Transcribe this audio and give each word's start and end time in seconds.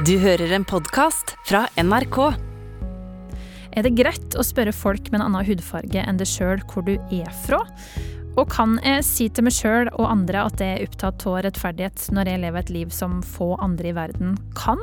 Du 0.00 0.14
hører 0.16 0.48
en 0.56 0.64
podkast 0.64 1.34
fra 1.44 1.66
NRK. 1.76 2.16
Er 3.76 3.84
det 3.84 3.92
greit 3.98 4.36
å 4.40 4.44
spørre 4.44 4.72
folk 4.72 5.10
med 5.12 5.18
en 5.20 5.26
annen 5.26 5.44
hudfarge 5.44 6.00
enn 6.00 6.16
deg 6.16 6.30
sjøl 6.30 6.62
hvor 6.72 6.86
du 6.86 6.94
er 6.96 7.28
fra? 7.44 7.60
Og 8.40 8.48
kan 8.48 8.78
jeg 8.80 9.04
si 9.04 9.26
til 9.28 9.44
meg 9.44 9.54
sjøl 9.54 9.90
og 9.92 10.08
andre 10.08 10.46
at 10.46 10.62
jeg 10.62 10.78
er 10.78 10.86
opptatt 10.86 11.26
av 11.28 11.42
rettferdighet 11.44 12.06
når 12.16 12.30
jeg 12.30 12.42
lever 12.46 12.64
et 12.64 12.72
liv 12.72 12.94
som 12.94 13.20
få 13.26 13.52
andre 13.60 13.90
i 13.90 13.96
verden 13.96 14.38
kan? 14.56 14.80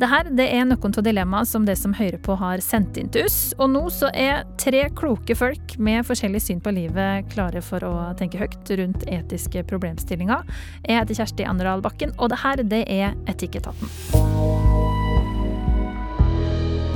Dette 0.00 0.32
det 0.34 0.48
er 0.50 0.64
noen 0.66 0.96
av 0.98 1.04
dilemmaene 1.04 1.46
som 1.46 1.66
det 1.68 1.76
som 1.78 1.94
hører 1.94 2.18
på 2.24 2.34
har 2.40 2.62
sendt 2.64 2.98
inn 2.98 3.12
til 3.12 3.28
oss. 3.28 3.52
Og 3.60 3.70
nå 3.70 3.84
så 3.92 4.10
er 4.10 4.42
tre 4.58 4.86
kloke 4.98 5.36
folk 5.38 5.76
med 5.78 6.06
forskjellig 6.08 6.42
syn 6.42 6.62
på 6.64 6.74
livet 6.74 7.30
klare 7.34 7.62
for 7.62 7.84
å 7.86 7.94
tenke 8.18 8.40
høyt 8.40 8.74
rundt 8.80 9.06
etiske 9.06 9.62
problemstillinger. 9.70 10.42
Jeg 10.88 11.02
heter 11.02 11.22
Kjersti 11.22 11.46
Anderdal 11.46 11.84
Bakken, 11.84 12.16
og 12.18 12.32
det 12.32 12.42
her 12.42 12.66
det 12.66 12.84
er 12.90 13.18
Etikketaten. 13.30 14.71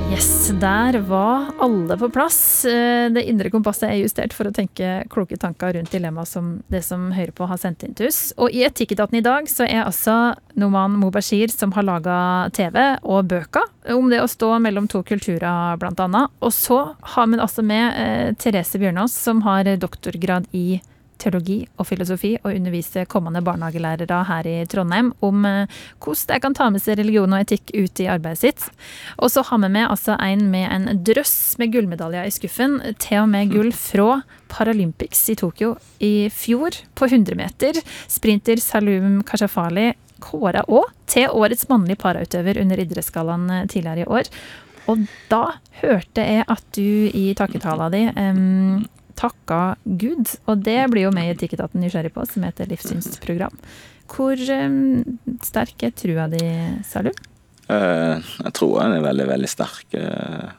Yes, 0.07 0.47
der 0.61 0.99
var 0.99 1.49
alle 1.59 1.97
på 1.97 2.07
plass. 2.09 2.65
Eh, 2.65 3.09
det 3.11 3.25
indre 3.27 3.49
kompasset 3.51 3.89
er 3.89 3.97
justert 3.99 4.31
for 4.33 4.47
å 4.47 4.53
tenke 4.55 5.03
kloke 5.11 5.35
tanker 5.37 5.75
rundt 5.75 5.91
dilemmaet 5.91 6.31
som 6.31 6.53
det 6.71 6.79
som 6.87 7.09
hører 7.11 7.33
på 7.35 7.47
har 7.49 7.59
sendt 7.59 7.83
inn 7.83 7.93
til 7.97 8.07
oss. 8.07 8.21
Og 8.39 8.55
i 8.55 8.63
Etikketaten 8.63 9.19
i 9.19 9.23
dag 9.25 9.49
så 9.51 9.67
er 9.67 9.83
altså 9.83 10.15
Noman 10.55 10.95
Mubashir 11.01 11.51
som 11.51 11.75
har 11.75 11.85
laga 11.85 12.17
TV 12.55 12.79
og 13.03 13.27
bøker 13.33 13.67
om 13.93 14.07
det 14.09 14.23
å 14.23 14.31
stå 14.31 14.53
mellom 14.63 14.87
to 14.87 15.03
kulturer, 15.03 15.75
blant 15.81 15.99
annet. 15.99 16.31
Og 16.39 16.55
så 16.55 16.79
har 17.15 17.27
vi 17.27 17.43
altså 17.43 17.67
med 17.67 17.99
eh, 17.99 18.35
Therese 18.39 18.79
Bjørnås 18.79 19.17
som 19.27 19.43
har 19.43 19.67
doktorgrad 19.75 20.47
i 20.55 20.79
teologi 21.21 21.59
og 21.77 21.87
filosofi 21.89 22.33
og 22.43 22.51
undervise 22.53 23.05
kommende 23.09 23.43
barnehagelærere 23.45 24.23
her 24.29 24.49
i 24.49 24.55
Trondheim 24.69 25.11
om 25.25 25.45
eh, 25.47 25.77
hvordan 26.03 26.33
de 26.33 26.39
kan 26.43 26.57
ta 26.57 26.69
med 26.73 26.83
seg 26.83 26.99
religion 27.01 27.33
og 27.33 27.43
etikk 27.43 27.73
ut 27.75 28.03
i 28.03 28.09
arbeidet 28.11 28.41
sitt. 28.41 28.67
Og 29.17 29.31
så 29.33 29.43
har 29.47 29.61
vi 29.63 29.71
med 29.73 29.89
altså 29.89 30.17
en 30.23 30.47
med 30.51 30.67
en 30.71 31.03
drøss 31.07 31.57
med 31.61 31.73
gullmedaljer 31.73 32.27
i 32.27 32.33
skuffen, 32.33 32.79
til 33.01 33.23
og 33.23 33.31
med 33.33 33.53
gull 33.53 33.71
fra 33.75 34.21
Paralympics 34.51 35.25
i 35.33 35.37
Tokyo 35.39 35.75
i 36.03 36.29
fjor, 36.33 36.77
på 36.97 37.09
100 37.09 37.35
meter. 37.37 37.81
Sprinter 38.07 38.61
Salum 38.63 39.21
Kashafali 39.27 39.91
kåra 40.23 40.63
òg 40.65 40.93
til 41.09 41.29
årets 41.29 41.67
mannlige 41.69 42.01
parautøver 42.01 42.61
under 42.61 42.79
idrettsgallaen 42.81 43.49
eh, 43.53 43.67
tidligere 43.69 44.05
i 44.05 44.09
år. 44.19 44.31
Og 44.87 45.03
da 45.31 45.57
hørte 45.81 46.23
jeg 46.23 46.45
at 46.47 46.63
du 46.77 47.09
i 47.11 47.33
takketala 47.37 47.89
di 47.91 48.05
um, 48.07 48.85
takka 49.17 49.61
Gud. 49.83 50.29
Og 50.47 50.61
det 50.65 50.79
blir 50.93 51.07
jo 51.07 51.13
med 51.15 51.29
i 51.29 51.33
Etikketaten 51.35 51.81
nysgjerrig 51.83 52.13
på, 52.15 52.25
som 52.29 52.45
heter 52.47 52.69
livssynsprogram. 52.69 53.57
Hvor 54.07 54.39
um, 54.53 55.17
sterk 55.43 55.83
er 55.83 55.95
trua 55.97 56.29
di, 56.31 56.43
Salum? 56.87 57.17
Uh, 57.67 58.23
jeg 58.45 58.53
tror 58.55 58.77
den 58.79 58.95
er 58.99 59.03
veldig, 59.03 59.27
veldig 59.33 59.51
sterk. 59.51 59.97
Uh, 59.97 60.53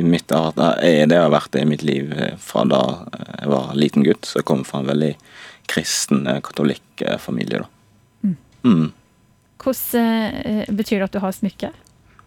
I 0.00 0.02
mitt 0.02 0.32
er 0.32 1.06
det 1.06 1.20
har 1.20 1.30
vært 1.32 1.52
det 1.54 1.62
i 1.62 1.68
mitt 1.68 1.84
liv 1.86 2.10
fra 2.40 2.64
da 2.66 2.82
jeg 3.12 3.52
var 3.52 3.72
liten 3.78 4.06
gutt. 4.06 4.26
Så 4.26 4.40
jeg 4.40 4.48
kommer 4.48 4.66
fra 4.68 4.82
en 4.82 4.90
veldig 4.90 5.12
kristen 5.70 6.26
katolikk 6.44 7.04
familie, 7.22 7.62
da. 7.62 7.70
Mm. 8.24 8.36
Mm. 8.64 8.86
Hvordan 9.64 10.40
uh, 10.40 10.74
betyr 10.74 10.98
det 10.98 11.10
at 11.10 11.16
du 11.16 11.22
har 11.22 11.36
smykke? 11.36 11.70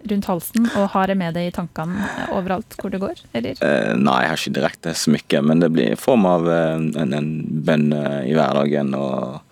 Rundt 0.05 0.27
halsen 0.29 0.67
og 0.77 0.89
har 0.93 1.09
det 1.09 1.17
med 1.19 1.35
deg 1.37 1.49
i 1.49 1.55
tankene 1.55 2.05
overalt 2.35 2.77
hvor 2.79 2.93
det 2.93 3.01
går, 3.01 3.23
eller? 3.37 3.57
Eh, 3.63 3.93
nei, 3.97 4.19
jeg 4.23 4.31
har 4.31 4.41
ikke 4.41 4.55
direkte 4.59 4.93
smykke, 4.97 5.41
men 5.45 5.63
det 5.63 5.71
blir 5.73 5.93
i 5.93 5.99
form 5.99 6.27
av 6.29 6.47
eh, 6.51 6.77
en, 6.77 7.17
en 7.17 7.29
bønn 7.67 7.91
eh, 7.95 8.23
i 8.31 8.37
hverdagen. 8.37 8.95
og 8.97 9.43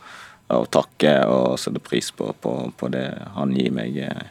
og 0.54 0.68
takke 0.70 1.12
og 1.26 1.56
sette 1.58 1.82
pris 1.82 2.12
på, 2.14 2.28
på, 2.38 2.52
på, 2.78 2.88
det 2.94 3.08
han 3.34 3.50
gir 3.56 3.72
meg 3.74 3.96
eh, 3.98 4.28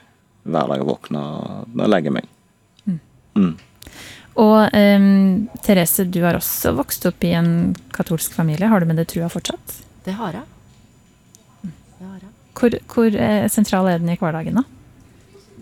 hver 0.46 0.68
dag 0.70 0.78
jeg 0.78 0.86
våkner 0.86 1.64
og 1.66 1.88
legger 1.90 2.14
meg. 2.14 2.28
Mm. 2.86 3.00
Mm. 3.34 3.48
Og 4.44 4.76
um, 4.78 5.08
Therese, 5.66 6.06
du 6.06 6.20
har 6.22 6.38
også 6.38 6.70
vokst 6.78 7.08
opp 7.10 7.26
i 7.26 7.32
en 7.34 7.74
katolsk 7.94 8.36
familie. 8.38 8.70
Har 8.70 8.78
du 8.78 8.86
med 8.86 9.02
det 9.02 9.08
trua 9.10 9.26
fortsatt? 9.32 9.74
Det 10.06 10.14
har 10.20 10.38
jeg. 10.38 10.46
Det 11.64 12.06
har 12.06 12.22
jeg. 12.22 12.32
Hvor, 12.60 12.78
hvor 12.94 13.18
sentral 13.50 13.90
er 13.90 13.98
den 13.98 14.14
i 14.14 14.18
hverdagen, 14.20 14.62
da? 14.62 14.73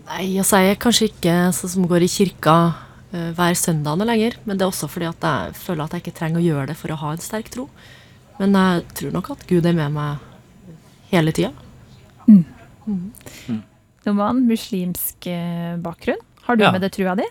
Nei, 0.03 0.33
altså 0.41 0.59
jeg 0.59 0.73
er 0.73 0.81
kanskje 0.83 1.07
ikke 1.11 1.35
sånn 1.55 1.71
som 1.77 1.87
går 1.87 2.03
i 2.03 2.11
kirka 2.11 2.55
uh, 2.73 3.29
hver 3.37 3.55
søndag 3.57 3.99
noe 3.99 4.07
lenger. 4.09 4.35
Men 4.43 4.59
det 4.59 4.65
er 4.65 4.73
også 4.73 4.89
fordi 4.91 5.07
at 5.09 5.27
jeg 5.27 5.57
føler 5.61 5.85
at 5.85 5.95
jeg 5.95 6.03
ikke 6.03 6.17
trenger 6.19 6.41
å 6.41 6.47
gjøre 6.47 6.71
det 6.73 6.77
for 6.79 6.93
å 6.93 6.99
ha 7.03 7.13
en 7.15 7.23
sterk 7.23 7.51
tro. 7.53 7.69
Men 8.39 8.57
jeg 8.57 8.83
tror 8.99 9.13
nok 9.15 9.31
at 9.35 9.45
Gud 9.49 9.67
er 9.69 9.77
med 9.77 9.93
meg 9.95 10.23
hele 11.13 11.33
tida. 11.35 11.53
Mm. 12.27 12.43
Mm. 12.87 13.61
Noman, 14.07 14.41
muslimsk 14.49 15.27
eh, 15.31 15.75
bakgrunn. 15.79 16.19
Har 16.43 16.59
du 16.59 16.65
ja. 16.65 16.71
med 16.75 16.83
det 16.83 16.91
trua 16.95 17.13
di? 17.15 17.27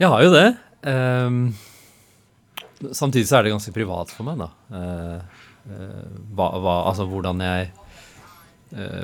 Jeg 0.00 0.08
har 0.08 0.22
jo 0.24 0.30
det. 0.32 0.46
Um, 0.86 1.40
samtidig 2.94 3.26
så 3.28 3.38
er 3.38 3.44
det 3.44 3.52
ganske 3.52 3.74
privat 3.74 4.12
for 4.14 4.24
meg, 4.28 4.40
da. 4.40 4.48
Uh, 4.72 5.44
uh, 5.68 6.06
hva, 6.38 6.48
hva, 6.62 6.76
altså 6.88 7.04
hvordan 7.10 7.42
jeg 7.44 7.68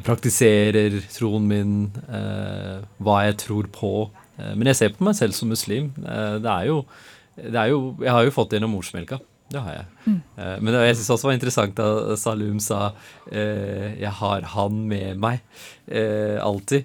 praktiserer 0.04 0.98
troen 1.14 1.46
min, 1.48 1.74
eh, 2.08 2.82
hva 3.00 3.20
jeg 3.28 3.38
tror 3.46 3.68
på. 3.72 3.92
Eh, 4.38 4.54
men 4.54 4.68
jeg 4.70 4.80
ser 4.80 4.96
på 4.96 5.06
meg 5.06 5.16
selv 5.16 5.36
som 5.36 5.48
muslim. 5.48 5.92
det, 5.96 6.50
er 6.50 6.66
jo, 6.68 6.84
det 7.36 7.56
er 7.56 7.70
jo 7.72 7.96
Jeg 8.00 8.12
har 8.12 8.24
jo 8.24 8.34
fått 8.34 8.50
det 8.50 8.60
gjennom 8.60 8.76
morsmelka. 8.76 9.20
Det 9.54 9.60
har 9.60 9.74
jeg. 9.76 9.86
Mm. 10.08 10.20
men 10.64 10.72
det, 10.72 10.78
jeg 10.86 10.96
syns 10.96 11.10
også 11.12 11.26
det 11.26 11.28
var 11.28 11.34
interessant 11.36 11.74
da 11.76 12.16
Salum 12.16 12.58
sa 12.58 12.94
'jeg 13.30 14.10
har 14.10 14.40
han 14.40 14.88
med 14.88 15.18
meg' 15.20 15.44
alltid. 16.40 16.84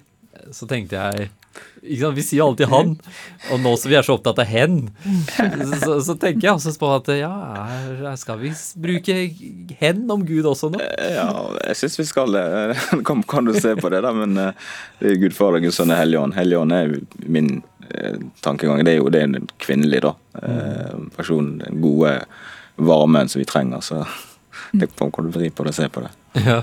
Så 0.52 0.68
tenkte 0.68 0.96
jeg 0.96 1.30
vi 1.82 2.22
sier 2.22 2.44
alltid 2.44 2.66
'han', 2.68 2.98
og 3.52 3.60
nå 3.60 3.76
som 3.76 3.90
vi 3.90 3.96
er 3.96 4.04
så 4.04 4.14
opptatt 4.18 4.38
av 4.38 4.44
'hen', 4.44 4.90
så, 5.80 6.00
så, 6.04 6.14
tenker 6.14 6.48
jeg 6.48 6.54
også 6.54 6.74
på 6.78 6.90
at 6.92 7.08
ja, 7.16 8.16
skal 8.16 8.38
vi 8.38 8.52
bruke 8.76 9.16
'hen' 9.80 10.10
om 10.10 10.24
Gud 10.26 10.44
også 10.44 10.70
nå? 10.70 10.80
Ja, 10.80 11.56
jeg 11.64 11.76
syns 11.76 11.98
vi 11.98 12.04
skal 12.04 12.32
det. 12.32 12.76
Kan, 13.06 13.22
kan, 13.22 13.44
du 13.44 13.54
se 13.54 13.74
på 13.76 13.88
det, 13.88 14.02
da? 14.04 14.12
Men 14.12 14.36
uh, 14.36 14.52
det 15.00 15.14
er 15.14 15.20
Gud 15.22 15.40
og 15.40 15.60
Gud 15.60 15.72
Sønn 15.72 15.90
og 15.90 15.96
Helligånd. 15.96 16.34
Helligånd 16.36 16.72
er 16.72 16.92
min 17.26 17.62
uh, 17.88 18.18
tankegang. 18.44 18.84
Det 18.84 18.94
er 18.94 19.00
jo 19.00 19.08
det 19.08 19.22
er 19.22 19.46
kvinnelig, 19.58 20.02
da. 20.04 20.14
person. 21.16 21.58
den 21.58 21.80
gode 21.80 22.18
varmen 22.76 23.28
som 23.28 23.40
vi 23.40 23.48
trenger. 23.48 23.80
Så 23.80 24.04
det 24.72 24.92
kan 24.96 25.10
du 25.10 25.30
vri 25.32 25.50
på 25.50 25.64
det 25.64 25.72
og 25.72 25.80
se 25.80 25.88
på 25.88 26.04
det. 26.04 26.12
Ja. 26.44 26.62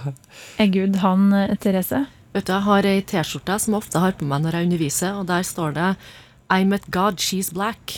Er 0.58 0.70
Gud 0.72 1.02
han, 1.02 1.34
Therese? 1.60 2.06
Vet 2.38 2.46
du, 2.46 2.53
Jeg 2.53 2.68
har 2.68 2.86
ei 2.86 3.00
T-skjorte 3.02 3.56
som 3.58 3.74
jeg 3.74 3.81
ofte 3.81 4.02
har 4.03 4.14
på 4.14 4.25
meg 4.30 4.44
når 4.44 4.59
jeg 4.59 4.68
underviser, 4.68 5.16
og 5.18 5.25
der 5.25 5.42
står 5.42 5.74
det 5.74 5.88
I 6.53 6.68
met 6.70 6.86
God, 6.94 7.18
she's 7.18 7.50
black. 7.50 7.96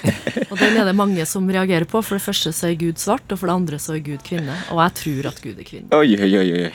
og 0.50 0.54
den 0.56 0.78
er 0.80 0.86
det 0.88 0.94
mange 0.96 1.26
som 1.28 1.44
reagerer 1.50 1.84
på. 1.90 2.00
For 2.00 2.16
det 2.16 2.24
første 2.24 2.54
så 2.56 2.70
er 2.70 2.78
Gud 2.80 3.02
svart, 3.02 3.26
og 3.28 3.42
for 3.42 3.50
det 3.50 3.56
andre 3.58 3.80
så 3.82 3.98
er 3.98 4.04
Gud 4.06 4.24
kvinne. 4.24 4.54
Og 4.72 4.80
jeg 4.80 4.94
tror 5.02 5.28
at 5.32 5.42
Gud 5.44 5.60
er 5.60 5.68
kvinne. 5.68 5.98
Oi, 5.98 6.16
oi, 6.24 6.32
oi, 6.40 6.72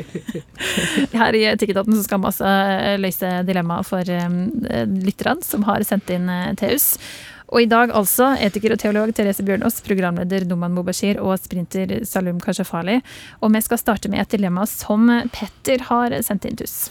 Her 1.20 1.36
i 1.36 1.44
Etikketaten 1.50 2.00
skal 2.00 2.22
vi 2.22 2.30
også 2.30 2.48
eh, 2.48 2.96
løse 3.02 3.34
dilemmaet 3.48 3.90
for 3.90 4.16
um, 4.24 4.40
lytterne 5.04 5.44
som 5.44 5.68
har 5.68 5.84
sendt 5.84 6.14
inn 6.16 6.32
uh, 6.32 6.54
til 6.56 6.78
oss. 6.78 6.94
Og 7.52 7.60
i 7.60 7.68
dag 7.68 7.90
altså 7.92 8.30
etiker 8.40 8.72
og 8.72 8.80
teolog 8.80 9.10
Therese 9.12 9.44
Bjørnås, 9.44 9.82
programleder 9.84 10.46
Noman 10.48 10.72
Mubashir 10.72 11.20
og 11.20 11.36
sprinter 11.36 11.98
Salum 12.08 12.40
Kashafali. 12.40 12.96
Og 13.44 13.52
vi 13.52 13.60
skal 13.60 13.80
starte 13.80 14.08
med 14.08 14.24
et 14.24 14.32
dilemma 14.32 14.64
som 14.68 15.10
Petter 15.34 15.84
har 15.90 16.16
sendt 16.24 16.48
inn 16.48 16.56
til 16.56 16.70
oss. 16.70 16.88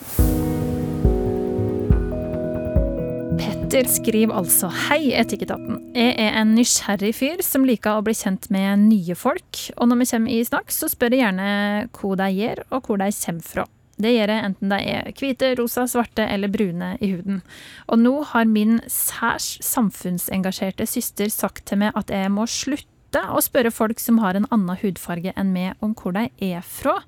Petter 3.41 3.89
skriver 3.89 4.37
altså 4.37 4.69
Hei, 4.85 5.15
Etikketaten. 5.17 5.81
Jeg 5.97 6.13
er 6.27 6.37
en 6.43 6.53
nysgjerrig 6.53 7.15
fyr 7.17 7.41
som 7.41 7.65
liker 7.65 7.97
å 7.97 8.05
bli 8.05 8.13
kjent 8.13 8.51
med 8.53 8.85
nye 8.85 9.17
folk. 9.17 9.65
Og 9.79 9.89
når 9.89 10.03
vi 10.03 10.11
kommer 10.13 10.37
i 10.37 10.43
snakk, 10.45 10.69
så 10.69 10.91
spør 10.91 11.17
jeg 11.17 11.25
gjerne 11.25 11.51
hva 11.97 12.17
de 12.21 12.33
gjør, 12.37 12.67
og 12.69 12.85
hvor 12.85 13.01
de 13.01 13.09
kommer 13.17 13.53
fra. 13.55 13.65
Det 14.01 14.13
gjør 14.13 14.33
jeg 14.33 14.45
enten 14.47 14.71
de 14.71 14.79
er 14.93 15.11
hvite, 15.17 15.51
rosa, 15.59 15.85
svarte 15.89 16.25
eller 16.25 16.51
brune 16.51 16.95
i 16.99 17.11
huden. 17.13 17.41
Og 17.87 18.01
nå 18.01 18.15
har 18.31 18.49
min 18.49 18.79
særs 18.89 19.53
samfunnsengasjerte 19.65 20.87
søster 20.89 21.31
sagt 21.33 21.67
til 21.69 21.83
meg 21.83 21.97
at 21.99 22.13
jeg 22.13 22.31
må 22.33 22.47
slutte 22.49 23.23
å 23.29 23.43
spørre 23.43 23.73
folk 23.75 23.99
som 23.99 24.21
har 24.23 24.39
en 24.39 24.47
annen 24.51 24.79
hudfarge 24.81 25.33
enn 25.35 25.53
meg, 25.53 25.75
om 25.83 25.95
hvor 25.97 26.15
de 26.15 26.29
er 26.47 26.65
fra. 26.65 26.99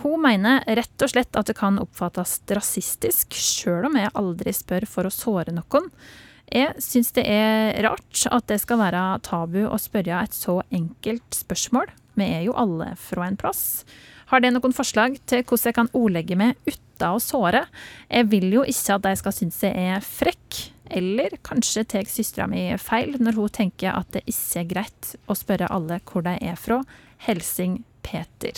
Hun 0.00 0.22
mener 0.24 0.62
rett 0.64 1.04
og 1.04 1.12
slett 1.12 1.36
at 1.36 1.50
det 1.50 1.58
kan 1.58 1.80
oppfattes 1.82 2.38
rasistisk, 2.48 3.34
sjøl 3.36 3.90
om 3.90 3.98
jeg 4.00 4.14
aldri 4.16 4.54
spør 4.56 4.86
for 4.88 5.08
å 5.08 5.12
såre 5.12 5.52
noen. 5.52 5.90
Jeg 6.52 6.84
syns 6.84 7.12
det 7.16 7.24
er 7.28 7.78
rart 7.84 8.24
at 8.28 8.48
det 8.50 8.58
skal 8.60 8.80
være 8.80 9.02
tabu 9.24 9.62
å 9.66 9.78
spørre 9.80 10.22
et 10.24 10.36
så 10.36 10.58
enkelt 10.72 11.36
spørsmål. 11.36 11.92
Vi 12.20 12.26
er 12.28 12.42
jo 12.46 12.56
alle 12.58 12.92
fra 13.00 13.28
en 13.28 13.38
plass. 13.40 13.84
Har 14.32 14.40
de 14.40 14.48
noen 14.54 14.72
forslag 14.72 15.18
til 15.28 15.42
hvordan 15.44 15.68
jeg 15.68 15.76
kan 15.76 15.90
ordlegge 15.92 16.36
meg 16.40 16.56
uten 16.64 17.04
å 17.04 17.18
såre? 17.20 17.66
Jeg 18.08 18.28
vil 18.32 18.46
jo 18.54 18.62
ikke 18.64 18.94
at 18.96 19.04
de 19.04 19.12
skal 19.20 19.34
synes 19.36 19.58
jeg 19.66 19.76
er 19.92 20.00
frekk, 20.06 20.60
eller 20.92 21.34
kanskje 21.44 21.84
tar 21.92 22.08
søstera 22.08 22.46
mi 22.48 22.62
feil 22.80 23.18
når 23.20 23.36
hun 23.36 23.52
tenker 23.52 23.92
at 23.92 24.08
det 24.16 24.22
ikke 24.32 24.62
er 24.62 24.70
greit 24.70 25.10
å 25.28 25.36
spørre 25.36 25.68
alle 25.72 26.00
hvor 26.08 26.24
de 26.24 26.32
er 26.40 26.56
fra. 26.56 26.80
Helsing 27.26 27.82
Peter. 28.02 28.56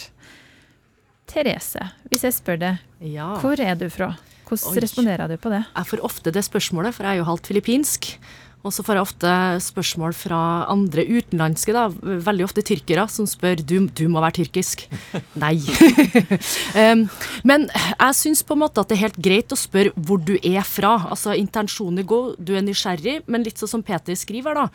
Therese, 1.26 1.88
hvis 2.10 2.22
jeg 2.28 2.36
spør 2.38 2.60
deg, 2.60 2.78
Ja. 3.00 3.34
hvor 3.42 3.58
er 3.58 3.74
du 3.74 3.88
fra? 3.90 4.12
Hvordan 4.46 4.76
Oi. 4.76 4.80
responderer 4.84 5.28
du 5.28 5.36
på 5.40 5.50
det? 5.50 5.64
Jeg 5.74 5.86
får 5.90 6.04
ofte 6.04 6.30
det 6.30 6.44
spørsmålet, 6.44 6.94
for 6.94 7.02
jeg 7.04 7.16
er 7.16 7.18
jo 7.22 7.24
halvt 7.30 7.46
filippinsk. 7.50 8.18
Og 8.64 8.72
så 8.72 8.80
får 8.84 8.96
jeg 8.96 9.04
ofte 9.04 9.32
spørsmål 9.60 10.14
fra 10.16 10.38
andre 10.72 11.04
utenlandske, 11.04 11.74
da, 11.76 11.84
veldig 12.24 12.46
ofte 12.46 12.64
tyrkere, 12.64 13.04
som 13.12 13.28
spør 13.28 13.60
du, 13.60 13.76
du 13.92 14.06
må 14.08 14.22
være 14.24 14.38
tyrkisk. 14.40 14.86
Nei. 15.42 15.58
um, 16.80 17.04
men 17.44 17.68
jeg 17.68 18.18
syns 18.22 18.44
på 18.46 18.56
en 18.56 18.64
måte 18.64 18.80
at 18.80 18.88
det 18.88 18.96
er 18.96 19.04
helt 19.04 19.20
greit 19.20 19.52
å 19.52 19.60
spørre 19.60 19.92
hvor 20.08 20.22
du 20.24 20.38
er 20.40 20.64
fra. 20.64 20.96
Altså 21.12 21.36
intensjonen 21.36 22.00
er 22.00 22.08
god, 22.08 22.40
du 22.40 22.54
er 22.56 22.64
nysgjerrig, 22.64 23.20
men 23.28 23.44
litt 23.44 23.60
sånn 23.60 23.76
som 23.76 23.84
Peter 23.84 24.16
skriver, 24.16 24.56
da. 24.56 24.68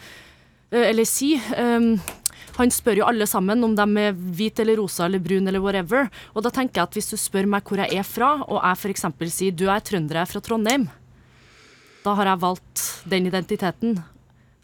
Eh, 0.69 0.86
Eller 0.91 1.09
si. 1.09 1.33
Um, 1.57 1.95
han 2.59 2.74
spør 2.75 3.00
jo 3.00 3.07
alle 3.07 3.25
sammen 3.30 3.63
om 3.63 3.74
de 3.75 3.86
er 4.03 4.15
hvit 4.36 4.59
eller 4.59 4.81
rosa 4.81 5.06
eller 5.06 5.21
brun 5.24 5.47
eller 5.47 5.63
whatever. 5.63 6.09
Og 6.36 6.44
da 6.44 6.51
tenker 6.51 6.81
jeg 6.81 6.89
at 6.89 6.97
hvis 6.97 7.12
du 7.13 7.18
spør 7.18 7.47
meg 7.47 7.63
hvor 7.65 7.80
jeg 7.80 7.95
er 7.95 8.06
fra, 8.06 8.33
og 8.44 8.59
jeg 8.59 8.80
f.eks. 8.83 9.06
sier 9.31 9.56
du 9.56 9.69
er 9.71 9.80
trønder, 9.80 10.19
jeg 10.19 10.27
er 10.27 10.33
fra 10.33 10.41
Trondheim, 10.44 10.89
da 12.09 12.15
har 12.17 12.31
jeg 12.33 12.41
valgt 12.41 12.85
den 13.11 13.27
identiteten. 13.29 14.00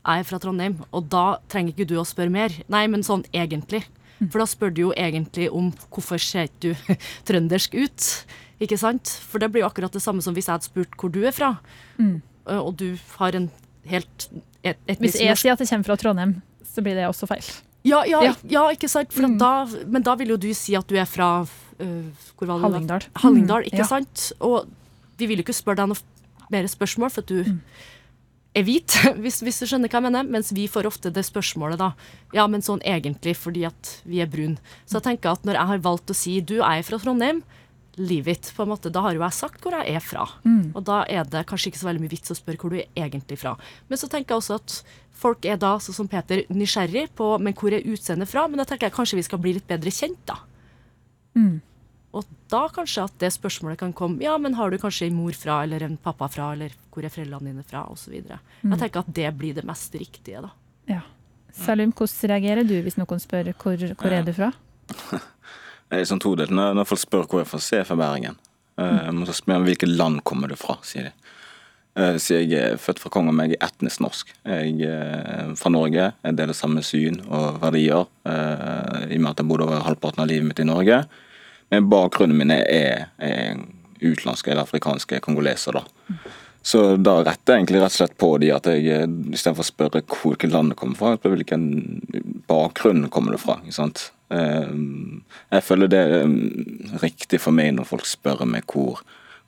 Jeg 0.06 0.22
er 0.22 0.28
fra 0.28 0.38
Trondheim, 0.42 0.80
og 0.94 1.08
da 1.14 1.38
trenger 1.50 1.74
ikke 1.74 1.88
du 1.90 1.96
å 2.02 2.06
spørre 2.06 2.34
mer. 2.34 2.54
Nei, 2.70 2.84
men 2.92 3.06
sånn 3.06 3.24
egentlig. 3.34 3.84
For 4.32 4.40
da 4.42 4.46
spør 4.48 4.72
du 4.74 4.82
jo 4.86 4.92
egentlig 4.96 5.50
om 5.52 5.72
hvorfor 5.92 6.22
ser 6.22 6.48
ikke 6.50 6.72
du 6.74 6.96
trøndersk 7.28 7.74
ut? 7.78 8.06
Ikke 8.64 8.78
sant? 8.80 9.12
For 9.28 9.42
det 9.44 9.50
blir 9.52 9.66
jo 9.66 9.68
akkurat 9.70 9.92
det 9.92 10.02
samme 10.04 10.24
som 10.24 10.34
hvis 10.38 10.48
jeg 10.48 10.56
hadde 10.56 10.68
spurt 10.70 10.94
hvor 11.02 11.12
du 11.14 11.22
er 11.28 11.36
fra, 11.36 11.56
Mm. 12.00 12.22
Eh, 12.46 12.60
og 12.60 12.76
du 12.78 12.98
har 13.18 13.34
en 13.38 13.46
helt 13.88 14.26
et, 14.64 14.78
etnisk 14.88 15.02
Hvis 15.16 15.22
jeg 15.24 15.38
sier 15.40 15.54
at 15.56 15.62
jeg 15.64 15.70
kommer 15.72 15.88
fra 15.88 15.96
Trondheim, 15.98 16.34
så 16.68 16.84
blir 16.84 16.94
det 17.00 17.06
også 17.08 17.28
feil. 17.32 17.46
ja, 17.88 18.04
ja, 18.06 18.20
Ja. 18.28 18.34
ja. 18.52 18.64
ikke 18.76 18.90
sant? 18.92 19.12
For 19.14 19.24
Mm. 19.28 19.38
da, 19.40 19.66
men 19.88 20.04
da 20.04 20.16
vil 20.16 20.30
jo 20.36 20.38
du 20.38 20.54
si 20.54 20.76
at 20.76 20.86
du 20.88 20.96
er 21.00 21.06
fra 21.10 21.42
uh? 21.80 22.04
Hallingdal. 22.40 23.04
Hallingdal, 23.24 23.64
Mm, 23.64 23.72
ikke 23.72 23.84
mm. 23.86 23.90
sant? 23.90 24.32
Og 24.42 24.68
vi 25.18 25.26
vil 25.28 25.38
jo 25.40 25.44
ikke 25.48 25.56
spørre 25.56 25.82
deg 25.84 25.88
noe 25.94 25.98
mer 26.52 26.68
spørsmål, 26.72 27.12
for 27.12 27.22
at 27.26 27.28
du 27.32 27.44
Mm. 27.46 27.60
er 28.56 28.64
hvit, 28.64 28.94
hvis, 29.24 29.42
hvis 29.44 29.60
du 29.60 29.66
skjønner 29.68 29.90
hva 29.92 30.00
jeg 30.00 30.08
mener. 30.08 30.24
Mens 30.32 30.52
vi 30.56 30.68
får 30.72 30.88
ofte 30.88 31.12
det 31.12 31.26
spørsmålet 31.28 31.78
da. 31.82 31.92
Ja, 32.34 32.48
men 32.48 32.62
sånn 32.64 32.82
egentlig 32.88 33.36
fordi 33.36 33.66
at 33.68 34.02
vi 34.06 34.22
er 34.24 34.28
brun. 34.32 34.58
Så 34.86 35.00
jeg 35.00 35.04
tenker 35.10 35.34
at 35.36 35.44
når 35.44 35.60
jeg 35.60 35.72
har 35.74 35.84
valgt 35.84 36.10
å 36.14 36.16
si 36.16 36.40
du 36.42 36.62
er 36.64 36.82
fra 36.88 36.98
Trondheim, 37.02 37.44
leave 37.98 38.28
it, 38.28 38.50
på 38.56 38.64
en 38.66 38.70
måte. 38.74 38.90
Da 38.92 39.00
har 39.06 39.14
jo 39.16 39.22
jeg 39.24 39.32
sagt 39.38 39.62
hvor 39.64 39.72
jeg 39.72 39.96
er 39.96 40.04
fra. 40.04 40.26
Mm. 40.44 40.74
Og 40.76 40.84
da 40.84 41.04
er 41.08 41.24
det 41.32 41.46
kanskje 41.48 41.70
ikke 41.72 41.80
så 41.80 41.88
veldig 41.88 42.02
mye 42.04 42.12
vits 42.12 42.32
å 42.34 42.36
spørre 42.36 42.60
hvor 42.60 42.74
du 42.74 42.80
er 42.82 42.90
egentlig 43.06 43.38
fra. 43.40 43.54
Men 43.88 43.98
så 44.02 44.10
tenker 44.12 44.34
jeg 44.36 44.42
også 44.42 44.58
at 44.60 44.74
folk 45.16 45.46
er 45.48 45.56
da, 45.62 45.78
sånn 45.80 45.96
som 45.96 46.10
Peter, 46.12 46.42
nysgjerrig 46.52 47.06
på 47.16 47.30
men 47.40 47.56
hvor 47.56 47.72
er 47.72 47.88
utseendet 47.88 48.28
fra. 48.28 48.48
Men 48.52 48.60
da 48.60 48.66
tenker 48.68 48.90
jeg 48.90 48.96
kanskje 48.98 49.16
vi 49.22 49.24
skal 49.30 49.40
bli 49.40 49.54
litt 49.56 49.68
bedre 49.72 49.94
kjent, 49.96 50.20
da. 50.28 50.42
Mm. 51.40 51.62
Og 52.16 52.28
da 52.52 52.62
kanskje 52.72 53.04
at 53.10 53.16
det 53.20 53.32
spørsmålet 53.36 53.82
kan 53.82 53.94
komme 53.96 54.24
Ja, 54.24 54.38
men 54.40 54.56
har 54.56 54.72
du 54.72 54.78
kanskje 54.80 55.10
en 55.10 55.18
mor 55.18 55.36
fra, 55.36 55.62
eller 55.66 55.84
en 55.84 55.98
pappa 56.02 56.30
fra, 56.32 56.54
eller 56.56 56.76
hvor 56.94 57.04
er 57.04 57.12
foreldrene 57.12 57.52
dine 57.52 57.66
fra, 57.68 57.84
osv. 57.92 58.16
Mm. 58.16 58.72
Jeg 58.72 58.82
tenker 58.86 59.04
at 59.04 59.12
det 59.18 59.34
blir 59.36 59.58
det 59.58 59.66
mest 59.68 59.96
riktige, 60.00 60.46
da. 60.46 60.54
Ja. 60.88 61.02
Salim, 61.56 61.92
hvordan 61.96 62.32
reagerer 62.32 62.68
du 62.68 62.76
hvis 62.84 62.98
noen 63.00 63.22
spør 63.24 63.52
hvor, 63.54 63.88
hvor 64.00 64.16
er 64.16 64.28
du 64.28 64.34
fra? 64.36 64.52
Det 65.86 66.00
er 66.02 66.08
sånn 66.10 66.22
todelt. 66.22 66.50
Når, 66.50 66.74
når 66.80 66.88
folk 66.90 67.02
spør 67.04 67.28
hvor 67.30 67.42
jeg 67.42 67.46
er 67.46 67.50
fra, 67.52 67.60
så 67.62 67.76
er 67.76 67.84
jeg 67.84 67.88
fra 67.92 68.00
Bergen. 68.00 68.40
Uh, 68.76 69.12
men 69.14 69.28
så 69.28 69.36
spør 69.38 69.60
jeg 69.60 69.68
hvilket 69.70 69.92
land 69.94 70.24
kommer 70.28 70.50
du 70.52 70.58
fra, 70.60 70.80
sier 70.84 71.12
de. 71.12 71.12
Uh, 71.96 72.16
så 72.20 72.40
jeg 72.42 72.58
er 72.58 72.80
født 72.82 73.00
fra 73.04 73.12
Kongen, 73.14 73.36
men 73.38 73.54
jeg 73.54 73.60
er 73.60 73.70
etnisk 73.70 74.02
norsk. 74.04 74.34
Jeg 74.50 74.90
er 74.90 75.54
fra 75.60 75.72
Norge. 75.72 76.10
Jeg 76.26 76.40
deler 76.40 76.58
samme 76.58 76.82
syn 76.84 77.22
og 77.30 77.62
verdier, 77.62 78.10
uh, 78.26 79.06
i 79.06 79.20
og 79.20 79.22
med 79.22 79.30
at 79.32 79.44
jeg 79.44 79.50
bodde 79.52 79.70
over 79.70 79.86
halvparten 79.86 80.26
av 80.26 80.32
livet 80.32 80.50
mitt 80.50 80.64
i 80.64 80.68
Norge. 80.68 81.04
Men 81.74 81.90
bakgrunnen 81.90 82.38
min 82.38 82.54
er, 82.54 83.08
er 83.18 83.62
utenlandske 84.02 84.52
eller 84.52 84.66
afrikanske 84.66 85.20
kongoleser, 85.26 85.80
da. 85.80 86.10
Så 86.66 86.96
da 86.98 87.20
retter 87.22 87.54
jeg 87.54 87.62
egentlig 87.62 87.82
rett 87.84 87.94
og 87.94 88.00
slett 88.00 88.16
på 88.18 88.30
de 88.42 88.48
at 88.56 88.66
jeg 88.66 88.88
eh, 88.90 89.04
istedenfor 89.38 89.62
å 89.62 89.68
spørre 89.68 90.02
hvilket 90.02 90.50
land 90.50 90.74
det 90.74 90.78
kommer 90.80 90.98
fra, 90.98 91.12
spør 91.20 91.36
hvilken 91.36 91.66
bakgrunn 92.50 93.06
kommer 93.14 93.36
det 93.36 93.42
fra. 93.44 93.60
ikke 93.62 93.78
sant? 93.78 94.08
Eh, 94.34 94.72
Jeg 95.54 95.66
føler 95.68 95.92
det 95.94 96.02
er 96.02 96.26
mm, 96.26 96.98
riktig 97.04 97.42
for 97.44 97.54
meg 97.54 97.76
når 97.76 97.90
folk 97.92 98.10
spør 98.10 98.42
meg 98.50 98.66
hvor, 98.74 99.04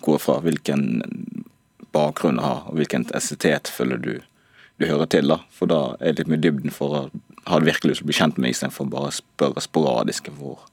hvor 0.05 0.21
fra, 0.21 0.37
hvilken 0.45 1.01
bakgrunn 1.95 2.37
jeg 2.37 2.45
har, 2.45 2.67
og 2.69 2.77
hvilken 2.77 3.09
estetet 3.17 3.73
føler 3.73 3.97
du 3.97 4.13
du 4.77 4.85
hører 4.85 5.09
til. 5.09 5.25
da, 5.33 5.39
For 5.49 5.65
da 5.65 5.95
er 5.97 6.13
det 6.13 6.21
litt 6.21 6.33
mye 6.35 6.43
dybden 6.43 6.73
for 6.73 6.93
å 6.93 6.99
ha 7.49 7.57
det 7.57 7.71
virkelig 7.71 7.95
lyst 7.95 8.03
til 8.03 8.05
å 8.05 8.11
bli 8.11 8.17
kjent 8.19 8.37
med, 8.37 8.53
istedenfor 8.53 8.91
bare 8.91 9.09
å 9.09 9.15
spørre 9.17 9.63
sporadisk 9.63 10.29
hvor, 10.37 10.67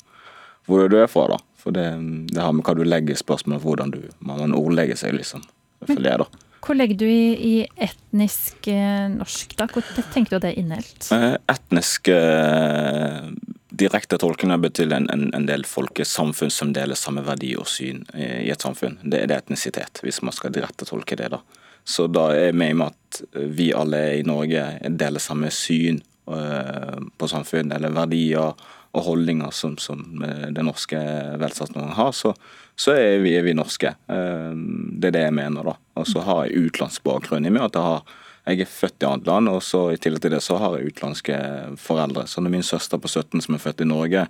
hvor 0.69 0.89
du 0.89 0.99
er 1.01 1.11
fra. 1.11 1.27
da. 1.35 1.41
For 1.61 1.75
det, 1.75 1.87
det 2.33 2.41
har 2.41 2.53
med 2.53 2.65
hva 2.67 2.75
du 2.77 2.85
legger 2.85 3.17
i 3.17 3.21
spørsmålet, 3.21 3.65
hvordan 3.65 3.95
du, 3.95 4.01
man 4.25 4.53
ordlegger 4.57 4.99
seg, 5.01 5.17
liksom. 5.17 5.45
For 5.85 6.01
det, 6.01 6.19
da. 6.21 6.29
Hvor 6.65 6.77
legger 6.77 6.97
du 6.97 7.07
i, 7.09 7.25
i 7.37 7.55
etnisk 7.85 8.69
eh, 8.73 9.09
norsk, 9.13 9.53
da? 9.59 9.67
Hvor 9.69 9.85
tenker 10.15 10.33
du 10.33 10.39
at 10.39 10.47
det 10.47 10.53
er 10.55 10.63
inneholdt? 10.63 11.11
Eh, 11.13 11.35
Etnisk 11.53 12.09
eh, 12.13 13.27
direkte 13.75 14.17
tolkende 14.21 14.57
betyr 14.63 14.93
en, 14.97 15.11
en, 15.13 15.27
en 15.37 15.49
del 15.49 15.67
folkesamfunn 15.69 16.53
som 16.53 16.73
deler 16.77 16.97
samme 16.97 17.25
verdi 17.27 17.53
og 17.61 17.69
syn 17.69 18.05
i, 18.15 18.47
i 18.47 18.53
et 18.55 18.65
samfunn. 18.65 18.97
Det 19.03 19.21
er 19.25 19.37
etnisitet, 19.37 20.01
hvis 20.05 20.23
man 20.25 20.37
skal 20.37 20.55
direkte 20.57 20.89
tolke 20.89 21.19
det. 21.21 21.29
da. 21.35 21.43
Så 21.85 22.07
da 22.09 22.31
er 22.33 22.49
jeg 22.49 22.57
med 22.61 22.79
med 22.81 22.95
at 22.95 23.21
vi 23.57 23.73
alle 23.77 24.01
i 24.21 24.25
Norge 24.25 24.65
deler 24.89 25.21
samme 25.21 25.53
syn 25.53 26.01
eh, 26.33 26.97
på 27.19 27.29
samfunn, 27.29 27.73
eller 27.77 27.93
verdier 27.93 28.57
og 28.95 29.07
holdninger 29.09 29.51
som, 29.55 29.77
som 29.83 30.03
den 30.23 30.55
det 30.55 30.65
norske 30.65 30.99
velferdssamfunnet 31.41 31.97
har, 31.99 32.13
så, 32.15 32.35
så 32.79 32.95
er, 32.95 33.19
vi, 33.25 33.35
er 33.39 33.47
vi 33.47 33.57
norske. 33.59 33.95
Eh, 34.09 34.53
Det 34.95 35.11
er 35.11 35.17
det 35.19 35.25
jeg 35.27 35.35
mener. 35.35 35.65
da. 35.67 35.75
Og 35.99 36.07
så 36.07 36.23
har 36.27 36.47
jeg 36.47 36.69
utenlandsk 36.69 37.03
bakgrunn 37.07 37.47
i 37.47 37.51
meg. 37.51 37.67
at 37.67 37.81
jeg 37.81 37.83
har 37.83 38.21
jeg 38.45 38.61
er 38.61 38.69
født 38.69 39.01
i 39.01 39.07
annet 39.09 39.29
land, 39.29 39.49
og 39.49 39.63
så 39.65 39.87
i 39.95 39.97
tillegg 39.97 40.21
til 40.21 40.35
det 40.35 40.43
så 40.45 40.59
har 40.61 40.77
jeg 40.77 40.93
utenlandske 40.93 41.37
foreldre. 41.81 42.27
Så 42.29 42.43
når 42.45 42.53
min 42.53 42.67
søster 42.67 43.01
på 43.01 43.09
17 43.09 43.41
som 43.41 43.57
er 43.57 43.63
født 43.63 43.81
i 43.81 43.89
Norge, 43.89 44.27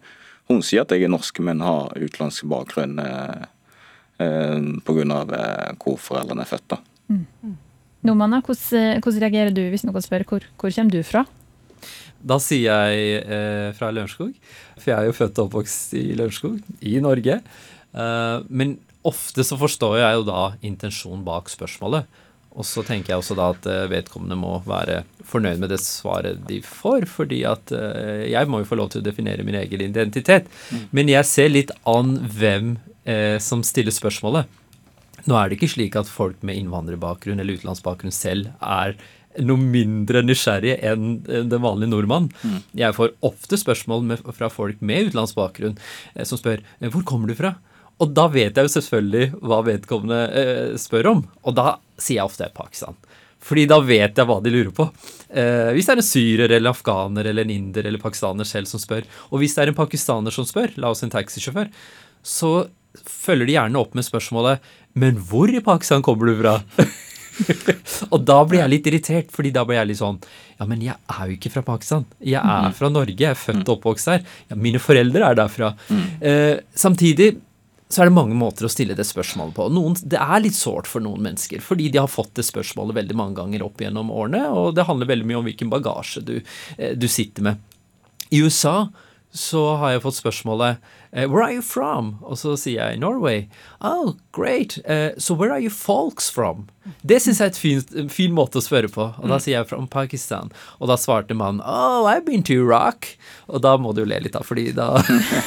hun 0.50 0.62
sier 0.62 0.84
at 0.84 0.92
jeg 0.94 1.06
er 1.06 1.10
norsk, 1.10 1.40
men 1.42 1.64
har 1.64 1.90
utenlandsk 1.96 2.46
bakgrunn 2.46 3.00
eh, 3.02 3.46
eh, 4.22 4.70
pga. 4.86 5.20
Eh, 5.24 5.70
hvor 5.82 5.98
foreldrene 5.98 6.46
er 6.46 6.50
født. 6.52 6.76
da. 6.76 6.78
Nomana, 8.04 8.38
hvordan, 8.44 9.00
hvordan 9.02 9.24
reagerer 9.24 9.54
du 9.56 9.64
hvis 9.72 9.86
noen 9.86 10.04
spør 10.04 10.26
hvor, 10.28 10.46
hvor 10.60 10.76
kommer 10.76 10.94
du 10.94 11.02
fra? 11.02 11.24
Da 12.24 12.40
sier 12.40 12.72
jeg 12.72 13.20
eh, 13.20 13.70
fra 13.76 13.90
Lørenskog, 13.92 14.32
for 14.78 14.90
jeg 14.90 14.96
er 14.96 15.08
jo 15.10 15.16
født 15.16 15.38
og 15.40 15.50
oppvokst 15.50 15.94
i 16.00 16.06
Lørenskog, 16.16 16.58
i 16.80 16.96
Norge. 17.04 17.40
Eh, 17.92 18.36
men 18.48 18.78
ofte 19.04 19.44
så 19.44 19.58
forstår 19.60 19.98
jeg 20.00 20.20
jo 20.20 20.28
da 20.30 20.44
intensjonen 20.64 21.24
bak 21.26 21.52
spørsmålet. 21.52 22.08
Og 22.54 22.62
så 22.66 22.84
tenker 22.86 23.12
jeg 23.12 23.20
også 23.20 23.36
da 23.36 23.50
at 23.50 23.66
eh, 23.66 23.84
vedkommende 23.90 24.38
må 24.38 24.56
være 24.66 25.02
fornøyd 25.26 25.60
med 25.62 25.72
det 25.74 25.80
svaret 25.82 26.44
de 26.48 26.60
får, 26.64 27.08
fordi 27.10 27.42
at 27.50 27.72
eh, 27.74 28.28
jeg 28.30 28.50
må 28.50 28.62
jo 28.62 28.68
få 28.70 28.78
lov 28.78 28.92
til 28.92 29.02
å 29.02 29.06
definere 29.06 29.46
min 29.46 29.58
egen 29.58 29.82
identitet. 29.88 30.46
Men 30.94 31.10
jeg 31.10 31.28
ser 31.28 31.50
litt 31.50 31.74
an 31.90 32.16
hvem 32.38 32.76
eh, 33.04 33.40
som 33.42 33.64
stiller 33.66 33.94
spørsmålet. 33.94 34.60
Nå 35.24 35.36
er 35.40 35.48
det 35.48 35.58
ikke 35.58 35.72
slik 35.72 35.98
at 35.98 36.10
folk 36.10 36.42
med 36.44 36.60
innvandrerbakgrunn 36.60 37.40
eller 37.40 37.58
utenlandsbakgrunn 37.58 38.14
selv 38.14 38.52
er 38.60 38.94
noe 39.42 39.58
mindre 39.58 40.22
nysgjerrig 40.22 40.76
enn 40.86 41.18
den 41.24 41.62
vanlige 41.62 41.90
nordmann. 41.90 42.30
Jeg 42.76 42.94
får 42.96 43.14
ofte 43.26 43.58
spørsmål 43.58 44.04
med, 44.06 44.24
fra 44.36 44.50
folk 44.52 44.82
med 44.84 45.10
utenlandsbakgrunn 45.10 45.78
eh, 45.78 46.26
som 46.28 46.40
spør 46.40 46.60
eh, 46.62 46.90
hvor 46.92 47.06
kommer 47.08 47.30
du 47.30 47.38
fra? 47.38 47.56
Og 48.02 48.10
da 48.14 48.26
vet 48.30 48.56
jeg 48.56 48.66
jo 48.66 48.74
selvfølgelig 48.74 49.42
hva 49.42 49.60
vedkommende 49.66 50.22
eh, 50.40 50.70
spør 50.80 51.10
om. 51.12 51.26
Og 51.46 51.56
da 51.56 51.76
sier 51.96 52.20
jeg 52.20 52.30
ofte 52.30 52.50
Pakistan. 52.54 52.96
Fordi 53.44 53.66
da 53.68 53.78
vet 53.84 54.16
jeg 54.16 54.28
hva 54.28 54.38
de 54.42 54.52
lurer 54.52 54.72
på. 54.74 54.86
Eh, 55.28 55.70
hvis 55.76 55.88
det 55.88 55.94
er 55.94 56.00
en 56.00 56.06
syrer 56.06 56.54
eller 56.56 56.72
afghaner 56.72 57.28
eller 57.28 57.44
en 57.44 57.52
inder 57.52 57.86
eller 57.86 58.02
pakistaner 58.02 58.48
selv 58.48 58.70
som 58.70 58.82
spør, 58.82 59.04
og 59.30 59.42
hvis 59.42 59.56
det 59.56 59.64
er 59.64 59.72
en 59.72 59.78
pakistaner 59.78 60.34
som 60.34 60.48
spør, 60.48 60.72
la 60.80 60.94
oss 60.94 61.04
en 61.04 61.12
taxisjåfør, 61.12 61.68
så 62.24 62.54
følger 63.04 63.50
de 63.50 63.56
gjerne 63.56 63.80
opp 63.80 63.96
med 63.98 64.06
spørsmålet 64.06 64.62
Men 64.94 65.16
hvor 65.18 65.50
i 65.50 65.58
Pakistan 65.64 66.04
kommer 66.06 66.30
du 66.30 66.36
fra? 66.38 66.60
og 68.12 68.20
da 68.26 68.36
blir 68.48 68.62
jeg 68.62 68.72
litt 68.72 68.90
irritert, 68.90 69.32
fordi 69.34 69.52
da 69.54 69.64
blir 69.66 69.80
jeg 69.80 69.90
litt 69.90 70.00
sånn 70.00 70.20
Ja, 70.58 70.68
men 70.70 70.84
jeg 70.84 70.94
er 70.94 71.30
jo 71.30 71.38
ikke 71.38 71.50
fra 71.50 71.64
Pakistan. 71.66 72.04
Jeg 72.22 72.38
er 72.38 72.76
fra 72.76 72.90
Norge. 72.92 73.16
Jeg 73.18 73.32
er 73.32 73.40
født 73.40 73.64
og 73.66 73.78
oppvokst 73.78 74.12
her. 74.12 74.22
Ja, 74.50 74.58
mine 74.58 74.78
foreldre 74.82 75.32
er 75.32 75.38
derfra. 75.40 75.72
Eh, 76.22 76.60
samtidig 76.78 77.34
så 77.94 78.02
er 78.02 78.08
det 78.08 78.16
mange 78.16 78.36
måter 78.38 78.66
å 78.66 78.70
stille 78.72 78.96
det 78.96 79.06
spørsmålet 79.06 79.54
på. 79.56 79.66
Noen, 79.74 79.96
det 80.02 80.18
er 80.18 80.42
litt 80.42 80.56
sårt 80.56 80.88
for 80.90 81.04
noen 81.04 81.22
mennesker, 81.26 81.62
fordi 81.62 81.90
de 81.92 82.00
har 82.00 82.10
fått 82.10 82.32
det 82.38 82.46
spørsmålet 82.46 82.96
veldig 82.96 83.16
mange 83.18 83.38
ganger 83.38 83.64
opp 83.66 83.82
gjennom 83.82 84.10
årene, 84.14 84.46
og 84.50 84.72
det 84.74 84.86
handler 84.88 85.10
veldig 85.10 85.28
mye 85.30 85.40
om 85.40 85.48
hvilken 85.48 85.70
bagasje 85.72 86.24
du, 86.26 86.36
eh, 86.78 86.94
du 86.96 87.06
sitter 87.10 87.50
med. 87.50 87.60
I 88.30 88.40
USA 88.42 88.88
så 89.34 89.62
har 89.80 89.96
jeg 89.96 90.04
fått 90.04 90.20
spørsmålet 90.20 90.84
eh, 91.10 91.26
Where 91.26 91.42
are 91.42 91.56
you 91.56 91.62
from? 91.62 92.14
Og 92.22 92.38
så 92.38 92.54
sier 92.60 92.92
jeg 92.92 93.00
Norway. 93.02 93.48
Oh, 93.82 94.14
great. 94.32 94.78
Uh, 94.86 95.10
so 95.18 95.34
where 95.34 95.50
are 95.50 95.60
you 95.60 95.72
folks 95.74 96.30
from? 96.30 96.68
Det 97.02 97.16
syns 97.24 97.40
jeg 97.40 97.50
er 97.50 97.58
fin, 97.58 97.80
en 97.98 98.10
fin 98.12 98.34
måte 98.34 98.60
å 98.60 98.64
spørre 98.64 98.90
på. 98.92 99.08
Og 99.18 99.32
da 99.32 99.40
sier 99.42 99.56
jeg 99.56 99.68
fra 99.70 99.80
Pakistan. 99.90 100.52
Og 100.78 100.90
da 100.90 100.98
svarte 101.00 101.34
mannen 101.34 101.64
Oh, 101.66 102.06
I've 102.06 102.26
been 102.28 102.44
to 102.46 102.60
Iraq. 102.60 103.14
Og 103.50 103.64
da 103.64 103.74
må 103.80 103.94
du 103.96 104.04
jo 104.04 104.08
le 104.12 104.20
litt, 104.22 104.36
da, 104.36 104.44
fordi 104.46 104.68
da 104.76 104.92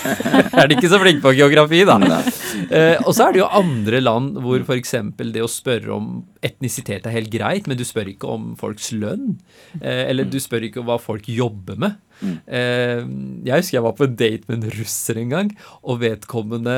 er 0.59 0.67
de 0.67 0.75
ikke 0.75 0.91
så 0.91 0.99
flinke 0.99 1.23
på 1.23 1.35
geografi, 1.37 1.85
da. 1.87 1.95
Uh, 2.01 2.97
og 3.05 3.13
så 3.15 3.29
er 3.29 3.37
det 3.37 3.43
jo 3.43 3.51
andre 3.61 4.01
land 4.03 4.41
hvor 4.43 4.65
f.eks. 4.67 4.97
det 5.21 5.45
å 5.45 5.51
spørre 5.51 5.93
om 5.95 6.11
etnisitet 6.43 7.07
er 7.07 7.15
helt 7.15 7.31
greit, 7.31 7.71
men 7.71 7.79
du 7.79 7.85
spør 7.87 8.11
ikke 8.11 8.35
om 8.35 8.51
folks 8.59 8.91
lønn. 8.91 9.37
Uh, 9.79 10.03
eller 10.09 10.27
du 10.27 10.41
spør 10.43 10.67
ikke 10.67 10.83
om 10.83 10.91
hva 10.91 10.99
folk 10.99 11.31
jobber 11.31 11.79
med. 11.79 11.95
Eh, 12.23 13.01
jeg 13.47 13.61
husker 13.61 13.77
jeg 13.77 13.85
var 13.85 13.97
på 13.97 14.07
en 14.07 14.15
date 14.19 14.49
med 14.49 14.61
en 14.61 14.77
russer 14.77 15.19
en 15.21 15.33
gang, 15.35 15.51
og 15.83 16.01
vedkommende 16.03 16.77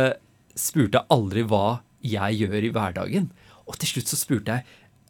spurte 0.59 1.05
aldri 1.13 1.45
hva 1.47 1.79
jeg 2.05 2.43
gjør 2.43 2.67
i 2.67 2.73
hverdagen. 2.75 3.29
Og 3.69 3.77
til 3.79 3.93
slutt 3.93 4.11
så 4.11 4.17
spurte 4.19 4.57
jeg 4.57 4.65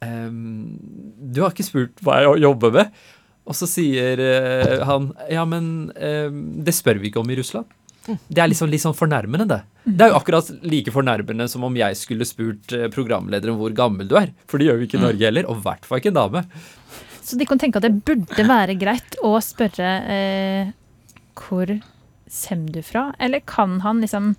ehm, 0.05 0.75
Du 1.31 1.43
har 1.43 1.53
ikke 1.53 1.67
spurt 1.67 2.01
hva 2.03 2.19
jeg 2.19 2.43
jobber 2.43 2.73
med? 2.75 2.95
Og 3.49 3.57
så 3.57 3.69
sier 3.69 4.19
eh, 4.21 4.79
han 4.85 5.11
ja, 5.31 5.45
men 5.49 5.89
ehm, 5.97 6.59
det 6.65 6.75
spør 6.77 6.99
vi 7.01 7.09
ikke 7.09 7.23
om 7.23 7.31
i 7.33 7.39
Russland. 7.39 7.69
Det 8.09 8.41
er 8.41 8.49
liksom 8.49 8.69
litt 8.71 8.81
sånn 8.81 8.97
fornærmende, 8.97 9.45
det. 9.49 9.59
Det 9.85 10.05
er 10.05 10.11
jo 10.11 10.17
akkurat 10.17 10.49
like 10.65 10.93
fornærmende 10.93 11.45
som 11.51 11.65
om 11.67 11.75
jeg 11.77 11.97
skulle 11.99 12.27
spurt 12.27 12.73
eh, 12.75 12.87
programlederen 12.93 13.57
hvor 13.59 13.73
gammel 13.75 14.09
du 14.09 14.15
er. 14.19 14.31
For 14.49 14.61
det 14.61 14.69
gjør 14.69 14.79
vi 14.79 14.89
ikke 14.89 14.99
i 14.99 15.03
Norge 15.03 15.27
heller, 15.29 15.49
og 15.49 15.59
i 15.59 15.65
hvert 15.65 15.87
fall 15.87 16.01
ikke 16.01 16.13
en 16.13 16.19
dame. 16.19 16.43
Så 17.29 17.37
de 17.37 17.45
kan 17.45 17.61
tenke 17.61 17.77
at 17.77 17.85
det 17.85 17.99
burde 18.07 18.45
være 18.47 18.73
greit 18.81 19.19
å 19.25 19.35
spørre 19.43 19.91
eh, 20.09 20.71
hvor 21.37 21.69
kommer 22.29 22.73
du 22.73 22.81
fra? 22.85 23.09
Eller 23.21 23.43
kan 23.45 23.79
han 23.85 24.01
liksom 24.01 24.33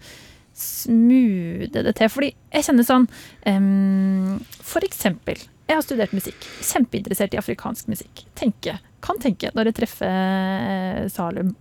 smoothe 0.61 1.85
det 1.87 1.95
til? 1.99 2.11
Fordi 2.11 2.33
jeg 2.51 2.67
kjenner 2.67 2.87
sånn 2.87 3.07
em, 3.49 4.37
For 4.67 4.85
eksempel, 4.87 5.39
jeg 5.71 5.79
har 5.79 5.87
studert 5.87 6.15
musikk. 6.17 6.47
Kjempeinteressert 6.67 7.35
i 7.37 7.41
afrikansk 7.41 7.91
musikk. 7.91 8.25
Tenke, 8.39 8.79
kan 9.05 9.23
tenke 9.23 9.53
når 9.55 9.71
jeg 9.71 9.81
treffer 9.83 10.11
eh, 10.11 11.05
Salum 11.15 11.55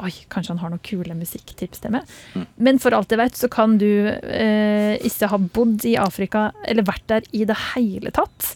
Oi, 0.00 0.08
kanskje 0.32 0.54
han 0.54 0.60
har 0.62 0.70
noen 0.72 0.80
kule 0.86 1.12
musikktips 1.18 1.82
til 1.82 1.92
meg. 1.92 2.08
Men 2.56 2.78
for 2.80 2.94
alt 2.96 3.10
jeg 3.12 3.18
vet, 3.20 3.34
så 3.36 3.48
kan 3.52 3.74
du 3.76 4.06
eh, 4.08 4.94
ikke 5.04 5.28
ha 5.28 5.38
bodd 5.52 5.84
i 5.84 5.98
Afrika 6.00 6.46
eller 6.64 6.86
vært 6.88 7.04
der 7.12 7.26
i 7.36 7.42
det 7.48 7.58
hele 7.74 8.12
tatt. 8.14 8.54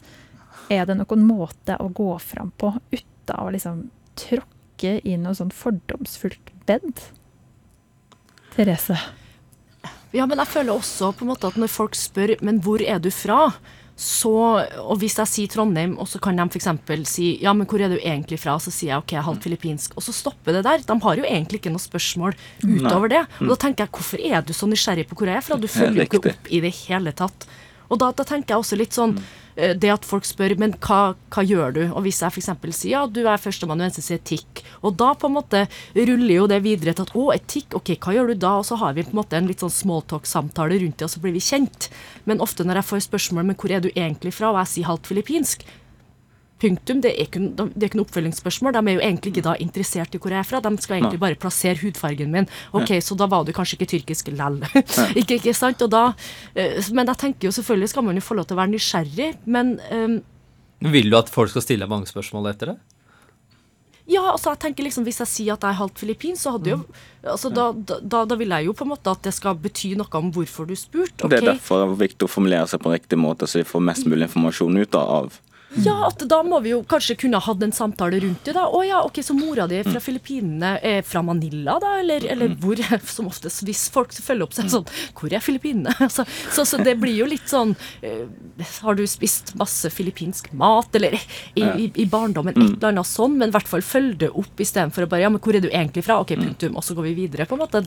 Er 0.72 0.88
det 0.88 0.96
noen 0.98 1.26
måte 1.26 1.76
å 1.78 1.88
gå 1.94 2.10
fram 2.22 2.50
på 2.58 2.72
uten 2.90 3.36
å 3.36 3.50
liksom 3.54 3.86
tråkke 4.18 4.98
i 5.06 5.16
noe 5.20 5.36
sånn 5.38 5.54
fordomsfullt 5.54 6.52
bed? 6.66 7.04
Therese. 8.56 8.98
Ja, 10.16 10.24
men 10.26 10.40
jeg 10.40 10.48
føler 10.48 10.74
også 10.74 11.12
på 11.14 11.26
en 11.26 11.32
måte 11.34 11.50
at 11.50 11.58
når 11.60 11.70
folk 11.72 11.96
spør 11.98 12.36
men 12.46 12.62
hvor 12.64 12.82
er 12.82 13.02
du 13.02 13.10
fra, 13.14 13.50
så, 13.96 14.30
og 14.82 14.98
hvis 15.00 15.14
jeg 15.16 15.30
sier 15.30 15.52
Trondheim, 15.54 15.94
og 15.96 16.08
så 16.10 16.18
kan 16.20 16.36
de 16.36 16.44
f.eks. 16.44 16.68
si 17.08 17.30
ja, 17.40 17.54
men 17.56 17.68
hvor 17.68 17.80
er 17.80 17.94
du 17.94 17.96
egentlig 17.96 18.36
fra, 18.42 18.58
så 18.60 18.72
sier 18.72 18.90
jeg 18.92 19.00
ok, 19.00 19.14
jeg 19.14 19.20
er 19.22 19.26
halvt 19.28 19.46
filippinsk, 19.48 19.96
og 19.96 20.04
så 20.04 20.12
stopper 20.12 20.58
det 20.58 20.66
der. 20.66 20.84
De 20.84 20.96
har 21.06 21.22
jo 21.22 21.24
egentlig 21.24 21.62
ikke 21.62 21.72
noe 21.72 21.80
spørsmål 21.80 22.36
utover 22.60 23.14
det. 23.14 23.22
Og 23.40 23.54
da 23.54 23.56
tenker 23.64 23.86
jeg, 23.86 23.94
hvorfor 23.96 24.26
er 24.28 24.44
du 24.44 24.52
så 24.56 24.68
nysgjerrig 24.68 25.06
på 25.08 25.16
hvor 25.16 25.32
jeg 25.32 25.40
er 25.40 25.46
fra? 25.46 25.56
Du 25.60 25.68
følger 25.70 26.02
jo 26.02 26.08
ikke 26.10 26.22
opp 26.34 26.52
i 26.52 26.60
det 26.64 26.74
hele 26.82 27.14
tatt. 27.16 27.48
Og 27.88 28.02
da, 28.02 28.10
da 28.12 28.26
tenker 28.28 28.52
jeg 28.52 28.66
også 28.66 28.76
litt 28.82 28.96
sånn 28.96 29.16
eh, 29.16 29.45
det 29.56 29.88
at 29.88 30.04
folk 30.04 30.26
spør 30.28 30.56
men 30.60 30.74
hva, 30.84 31.14
hva 31.32 31.44
gjør 31.46 31.76
du? 31.76 31.82
Og 31.88 32.04
hvis 32.04 32.20
jeg 32.20 32.34
f.eks. 32.34 32.50
sier 32.76 32.92
ja, 32.92 33.04
du 33.08 33.22
er 33.24 33.40
førsteamanuensis 33.40 34.10
i 34.10 34.18
etikk, 34.18 34.62
og 34.84 34.98
da 35.00 35.12
på 35.16 35.30
en 35.30 35.36
måte 35.38 35.64
ruller 35.96 36.34
jo 36.34 36.48
det 36.50 36.60
videre 36.66 36.92
til 36.96 37.06
at 37.06 37.14
å, 37.16 37.30
etikk, 37.34 37.78
ok, 37.78 37.94
hva 38.04 38.16
gjør 38.16 38.32
du 38.32 38.42
da? 38.44 38.52
Og 38.60 38.68
så 38.68 38.78
har 38.80 38.96
vi 38.96 39.06
på 39.06 39.14
en 39.14 39.20
måte 39.22 39.38
en 39.38 39.48
litt 39.48 39.64
sånn 39.64 39.72
smalltalk-samtale 39.72 40.80
rundt 40.82 41.00
det, 41.00 41.08
og 41.08 41.14
så 41.14 41.24
blir 41.24 41.36
vi 41.36 41.44
kjent. 41.44 41.88
Men 42.28 42.44
ofte 42.44 42.66
når 42.66 42.82
jeg 42.82 42.90
får 42.90 43.06
spørsmål 43.08 43.48
men 43.48 43.58
hvor 43.58 43.72
er 43.72 43.84
du 43.84 43.90
egentlig 43.94 44.34
fra, 44.36 44.52
og 44.52 44.60
jeg 44.62 44.74
sier 44.74 44.90
halvt 44.90 45.12
filippinsk, 45.12 45.66
punktum, 46.62 47.02
det 47.04 47.12
er 47.12 47.26
ikke, 47.26 47.42
det 47.52 47.84
er 47.84 47.90
ikke 47.90 48.00
noe 48.00 48.06
oppfølgingsspørsmål. 48.08 48.76
De 48.76 48.82
er 48.82 48.96
jo 48.96 49.04
egentlig 49.04 49.32
ikke 49.34 49.44
da 49.44 49.56
interessert 49.62 50.16
i 50.16 50.20
hvor 50.22 50.32
jeg 50.32 50.40
er 50.40 50.48
fra, 50.48 50.62
de 50.64 50.72
skal 50.80 50.98
egentlig 50.98 51.20
bare 51.22 51.38
plassere 51.40 51.80
hudfargen 51.82 52.32
min. 52.32 52.48
Ok, 52.76 52.94
så 53.04 53.18
da 53.18 53.28
var 53.30 53.44
du 53.44 53.52
kanskje 53.56 53.78
ikke 53.78 53.90
tyrkisk 53.92 54.32
lell. 54.32 54.58
ikke, 55.20 55.38
ikke 55.40 55.56
sant? 55.56 55.84
Og 55.84 55.92
da, 55.92 56.08
eh, 56.56 56.80
men 56.96 57.12
jeg 57.12 57.22
tenker 57.22 57.50
jo 57.50 57.54
selvfølgelig 57.58 57.92
skal 57.92 58.08
man 58.08 58.18
jo 58.18 58.24
få 58.24 58.38
lov 58.38 58.48
til 58.48 58.56
å 58.56 58.62
være 58.62 58.72
nysgjerrig, 58.72 59.30
men 59.44 59.76
um, 59.92 60.20
Vil 60.92 61.12
du 61.12 61.16
at 61.18 61.32
folk 61.32 61.52
skal 61.52 61.64
stille 61.64 61.84
deg 61.84 61.92
mange 61.92 62.08
spørsmål 62.08 62.52
etter 62.52 62.74
det? 62.74 62.78
Ja, 64.06 64.22
altså 64.30 64.52
jeg 64.52 64.60
tenker 64.62 64.86
liksom 64.86 65.06
Hvis 65.06 65.18
jeg 65.24 65.30
sier 65.30 65.56
at 65.56 65.64
jeg 65.66 65.74
er 65.74 65.78
halvt 65.80 65.98
filippinsk, 65.98 66.38
så 66.44 66.52
hadde 66.54 66.72
jo 66.76 66.78
altså 67.26 67.50
da, 67.50 67.64
da, 67.74 68.20
da, 68.22 68.36
vil 68.38 68.52
jeg 68.54 68.68
jo 68.68 68.74
på 68.78 68.84
en 68.86 68.92
måte 68.92 69.10
at 69.10 69.24
det 69.26 69.32
skal 69.34 69.56
bety 69.58 69.96
noe 69.98 70.20
om 70.20 70.28
hvorfor 70.30 70.68
du 70.68 70.76
spurte. 70.78 71.26
Det 71.26 71.40
er 71.40 71.48
derfor 71.48 71.82
det 71.82 71.88
er 71.88 71.96
viktig 72.04 72.28
å 72.28 72.30
formulere 72.30 72.68
seg 72.70 72.84
på 72.84 72.92
riktig 72.92 73.18
måte, 73.18 73.48
så 73.50 73.58
vi 73.58 73.66
får 73.66 73.82
mest 73.82 74.06
mulig 74.06 74.28
informasjon 74.28 74.78
ut 74.78 74.98
av. 75.00 75.40
Ja, 75.84 76.06
at 76.06 76.22
da 76.30 76.38
må 76.46 76.60
vi 76.62 76.70
jo 76.70 76.82
kanskje 76.88 77.16
kunne 77.18 77.40
hatt 77.42 77.62
en 77.66 77.72
samtale 77.74 78.20
rundt 78.22 78.44
det. 78.46 78.54
da. 78.54 78.68
Å 78.70 78.80
ja, 78.86 79.00
ok, 79.04 79.18
Så 79.26 79.34
mora 79.36 79.66
di 79.66 79.80
er 79.80 79.84
fra 79.84 79.98
Filippinene, 80.00 80.76
er 80.82 81.02
fra 81.02 81.20
Manila, 81.26 81.74
da? 81.82 81.96
Eller, 82.00 82.24
eller 82.32 82.54
hvor? 82.62 82.78
Som 83.16 83.26
oftest, 83.26 83.64
hvis 83.66 83.88
folk 83.92 84.14
følger 84.14 84.46
opp 84.46 84.54
seg 84.56 84.70
sånn 84.72 84.86
Hvor 85.18 85.32
er 85.34 85.42
Filippinene? 85.42 85.92
Så, 86.16 86.24
så, 86.54 86.64
så 86.64 86.78
det 86.86 86.94
blir 87.02 87.16
jo 87.18 87.26
litt 87.28 87.48
sånn 87.50 87.74
eh, 88.06 88.24
Har 88.84 88.94
du 88.96 89.02
spist 89.10 89.52
masse 89.58 89.90
filippinsk 89.92 90.52
mat? 90.56 90.94
Eller 90.96 91.18
i, 91.18 91.62
i, 91.66 91.90
i 91.94 92.06
barndommen 92.08 92.54
Mm. 92.56 92.62
et 92.62 92.76
eller 92.78 92.92
annet 92.94 93.08
sånn, 93.10 93.34
men 93.36 93.50
i 93.50 93.52
hvert 93.56 93.68
fall 93.68 93.82
følg 93.84 94.14
det 94.22 94.28
opp 94.30 94.60
istedenfor 94.62 95.04
å 95.04 95.08
bare 95.10 95.24
Ja, 95.26 95.28
men 95.34 95.40
hvor 95.44 95.56
er 95.58 95.60
du 95.60 95.68
egentlig 95.68 96.04
fra? 96.06 96.20
Ok, 96.22 96.30
punktum. 96.38 96.76
Og 96.78 96.84
så 96.86 96.94
går 96.96 97.08
vi 97.10 97.14
videre, 97.18 97.44
på 97.50 97.56
en 97.58 97.60
måte. 97.64 97.82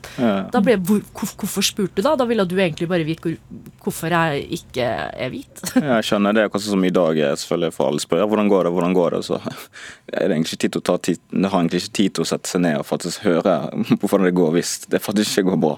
Da 0.53 0.62
blir 0.62 0.77
hvor, 0.83 1.00
hvor, 1.15 1.31
Hvorfor 1.39 1.65
spurte 1.65 1.95
du 1.98 2.05
da? 2.05 2.13
Da 2.19 2.27
ville 2.29 2.43
du 2.45 2.57
egentlig 2.59 2.89
bare 2.91 3.07
vite 3.07 3.24
hvor, 3.24 3.38
hvorfor 3.86 4.13
jeg 4.13 4.43
ikke 4.59 4.86
er 5.15 5.31
hvit. 5.33 5.63
Jeg 5.79 6.05
skjønner 6.09 6.36
det, 6.38 6.45
akkurat 6.50 6.65
som 6.67 6.83
i 6.86 6.91
dag. 6.93 7.17
er 7.29 7.39
selvfølgelig 7.39 7.69
For 7.76 7.90
alle 7.90 8.04
spør 8.04 8.26
hvordan 8.30 8.50
går 8.52 8.68
det, 8.68 8.74
hvordan 8.76 8.96
går 8.98 9.18
det, 9.18 9.22
så 9.28 9.40
er 9.40 10.28
det 10.28 10.36
egentlig 10.36 10.56
ikke 10.56 10.64
tid 10.66 10.76
til 10.76 10.82
å 10.82 10.88
ta 10.90 10.98
tid, 11.10 11.22
det 11.32 11.52
har 11.52 11.62
egentlig 11.62 11.84
ikke 11.84 11.98
tid 12.00 12.16
til 12.18 12.26
å 12.26 12.30
sette 12.30 12.52
seg 12.52 12.64
ned 12.66 12.80
og 12.82 12.88
faktisk 12.90 13.26
høre 13.28 13.56
hvordan 14.00 14.28
det 14.30 14.36
går 14.40 14.56
hvis 14.58 14.74
det 14.92 15.02
faktisk 15.04 15.40
ikke 15.42 15.54
går 15.54 15.62
bra. 15.68 15.76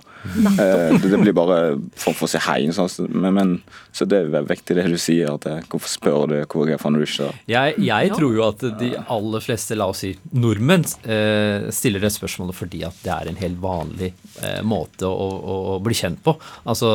Eh, 0.58 1.00
Det, 1.02 1.10
det 1.12 1.20
blir 1.22 1.34
bare 1.36 1.58
for, 1.98 2.14
for 2.18 2.28
å 2.28 2.30
si 2.30 2.40
hei. 2.46 2.60
Sånn, 2.76 3.10
men, 3.10 3.34
men, 3.36 3.54
så 3.96 4.06
det 4.10 4.22
er 4.28 4.48
viktig 4.48 4.76
det 4.78 4.86
du 4.92 4.98
sier. 5.02 5.34
at 5.34 5.46
det, 5.46 5.56
Hvorfor 5.72 5.92
spør 5.92 6.28
du 6.32 6.36
hvor 6.52 6.70
jeg 6.70 6.78
er 6.78 6.82
fra 6.82 6.92
når 6.94 7.04
du 7.04 7.08
ikke 7.08 7.30
Jeg, 7.52 7.76
jeg 7.88 8.14
tror 8.16 8.36
jo 8.36 8.46
at 8.48 8.66
de 8.80 8.92
aller 9.02 9.44
fleste, 9.44 9.78
la 9.80 9.90
oss 9.92 10.04
si 10.06 10.14
nordmenn, 10.34 10.86
eh, 11.06 11.70
stiller 11.74 12.04
det 12.04 12.14
spørsmålet 12.16 12.58
fordi 12.58 12.84
at 12.88 12.98
det 13.06 13.14
er 13.14 13.32
en 13.32 13.42
helt 13.42 13.60
vanlig 13.62 14.12
eh, 14.42 14.62
måte 14.66 15.10
å, 15.10 15.28
å, 15.76 15.78
bli 15.84 15.98
kjent 15.98 16.22
på. 16.26 16.36
Altså, 16.70 16.90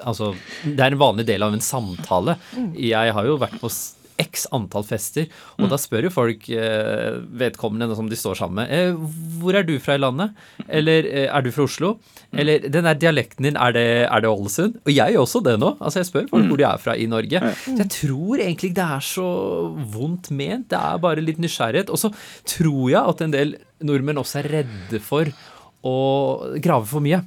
altså 0.00 0.32
Det 0.64 0.80
er 0.80 0.94
en 0.94 1.00
vanlig 1.00 1.26
del 1.28 1.46
av 1.46 1.56
en 1.56 1.64
samtale. 1.64 2.36
Jeg 2.76 3.16
har 3.16 3.28
jo 3.28 3.40
vært 3.40 3.58
på 3.60 3.70
x 4.20 4.46
antall 4.54 4.84
fester, 4.86 5.28
og 5.58 5.70
da 5.72 5.78
spør 5.80 6.08
jo 6.08 6.12
folk 6.14 6.46
eh, 6.52 7.18
vedkommende 7.40 7.96
som 7.98 8.08
de 8.10 8.18
står 8.18 8.38
sammen 8.40 8.62
med, 8.62 8.72
eh, 8.74 9.20
hvor 9.40 9.56
er 9.58 9.66
du 9.66 9.74
fra 9.82 9.96
i 9.96 10.02
landet? 10.02 10.36
Eller 10.68 11.08
eh, 11.08 11.28
er 11.28 11.44
du 11.44 11.50
fra 11.54 11.66
Oslo? 11.66 11.94
Eller 12.30 12.66
den 12.66 12.86
der 12.86 12.98
dialekten 13.00 13.48
din, 13.48 13.58
er 13.58 13.74
det, 13.74 13.86
er 14.06 14.24
det 14.24 14.30
Ålesund? 14.30 14.80
Og 14.84 14.92
jeg 14.94 15.16
gjør 15.16 15.26
også 15.26 15.42
det 15.46 15.56
nå. 15.60 15.74
Altså 15.80 16.00
Jeg 16.02 16.10
spør 16.10 16.28
folk 16.30 16.50
hvor 16.50 16.60
de 16.60 16.66
er 16.68 16.82
fra 16.82 16.96
i 16.96 17.08
Norge. 17.10 17.40
Så 17.64 17.76
jeg 17.80 17.90
tror 17.96 18.42
egentlig 18.44 18.70
ikke 18.70 18.78
det 18.80 18.88
er 18.96 19.06
så 19.06 19.28
vondt 19.94 20.30
ment. 20.34 20.68
Det 20.70 20.78
er 20.78 21.02
bare 21.02 21.24
litt 21.24 21.40
nysgjerrighet. 21.42 21.90
Og 21.90 22.00
så 22.00 22.12
tror 22.54 22.84
jeg 22.92 23.00
at 23.00 23.24
en 23.24 23.34
del 23.34 23.56
nordmenn 23.86 24.20
også 24.20 24.42
er 24.42 24.50
redde 24.58 25.00
for 25.02 25.30
å 25.86 25.96
grave 26.60 26.86
for 26.88 27.04
mye. 27.04 27.22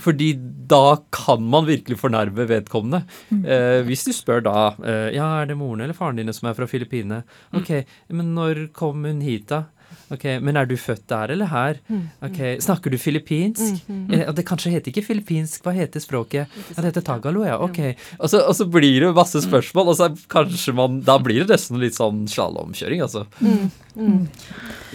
Fordi 0.00 0.32
da 0.70 0.96
kan 1.14 1.44
man 1.50 1.68
virkelig 1.68 1.98
fornærme 2.00 2.46
vedkommende. 2.50 3.04
Eh, 3.30 3.82
hvis 3.86 4.04
du 4.08 4.12
spør 4.16 4.42
da 4.44 4.56
eh, 4.82 5.10
Ja, 5.14 5.28
er 5.42 5.46
det 5.50 5.58
moren 5.60 5.84
eller 5.84 5.94
faren 5.96 6.18
dine 6.18 6.34
som 6.34 6.48
er 6.50 6.56
fra 6.58 6.66
Filippinene? 6.70 7.22
Ok, 7.54 7.70
men 8.10 8.34
når 8.34 8.66
kom 8.76 9.04
hun 9.06 9.20
hit, 9.24 9.48
da? 9.52 9.64
Ok, 10.12 10.24
Men 10.42 10.56
er 10.58 10.66
du 10.68 10.74
født 10.76 11.06
der 11.08 11.30
eller 11.32 11.48
her? 11.48 11.78
Ok, 12.22 12.38
Snakker 12.62 12.92
du 12.92 12.98
filippinsk? 13.00 13.84
Eh, 13.88 14.26
det 14.36 14.44
kanskje 14.46 14.72
heter 14.74 14.92
ikke 14.92 15.04
filippinsk, 15.06 15.62
hva 15.64 15.72
heter 15.76 16.02
språket? 16.02 16.50
Ja, 16.74 16.82
det 16.82 16.90
heter 16.92 17.04
tagalo, 17.06 17.44
ja. 17.46 17.56
Ok. 17.62 17.78
Og 18.18 18.28
så, 18.30 18.42
og 18.44 18.54
så 18.58 18.66
blir 18.68 19.06
det 19.06 19.12
masse 19.16 19.40
spørsmål, 19.46 19.92
og 19.92 19.98
så 19.98 20.10
kanskje 20.30 20.74
man 20.76 21.00
Da 21.06 21.16
blir 21.22 21.44
det 21.44 21.54
nesten 21.54 21.80
litt 21.82 21.96
sånn 21.96 22.24
slalåmkjøring, 22.30 23.04
altså. 23.06 23.24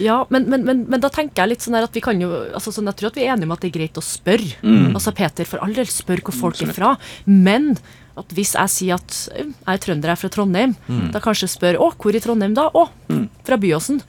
Ja, 0.00 0.22
men, 0.32 0.46
men, 0.48 0.64
men, 0.64 0.82
men 0.88 1.00
da 1.02 1.10
tenker 1.12 1.42
jeg 1.44 1.52
litt 1.54 1.64
sånn 1.66 1.76
at 1.78 1.92
vi 1.96 2.00
kan 2.04 2.20
jo 2.22 2.30
altså 2.56 2.72
sånn, 2.72 2.88
Jeg 2.88 2.96
tror 3.00 3.10
at 3.12 3.18
vi 3.20 3.24
er 3.26 3.34
enige 3.34 3.48
om 3.50 3.52
at 3.56 3.60
det 3.64 3.68
er 3.70 3.76
greit 3.78 4.00
å 4.00 4.04
spørre. 4.04 4.54
Altså 4.96 5.12
Peter, 5.16 5.44
for 5.48 5.60
all 5.64 5.74
del, 5.76 5.86
spør 5.92 6.22
hvor 6.26 6.36
folk 6.38 6.62
er 6.64 6.72
fra. 6.76 6.94
Men 7.28 7.74
at 8.20 8.32
hvis 8.36 8.54
jeg 8.56 8.72
sier 8.72 8.98
at 8.98 9.14
«Øh, 9.38 9.46
jeg 9.52 9.76
er 9.76 9.78
trønder, 9.84 10.10
jeg 10.10 10.16
er 10.18 10.20
fra 10.24 10.32
Trondheim, 10.34 10.74
da 11.14 11.20
kanskje 11.24 11.48
spør 11.48 11.78
å, 11.80 11.92
hvor 11.96 12.16
i 12.16 12.20
Trondheim 12.20 12.56
da? 12.58 12.66
Å, 12.74 12.88
fra 13.46 13.56
Byåsen. 13.60 14.02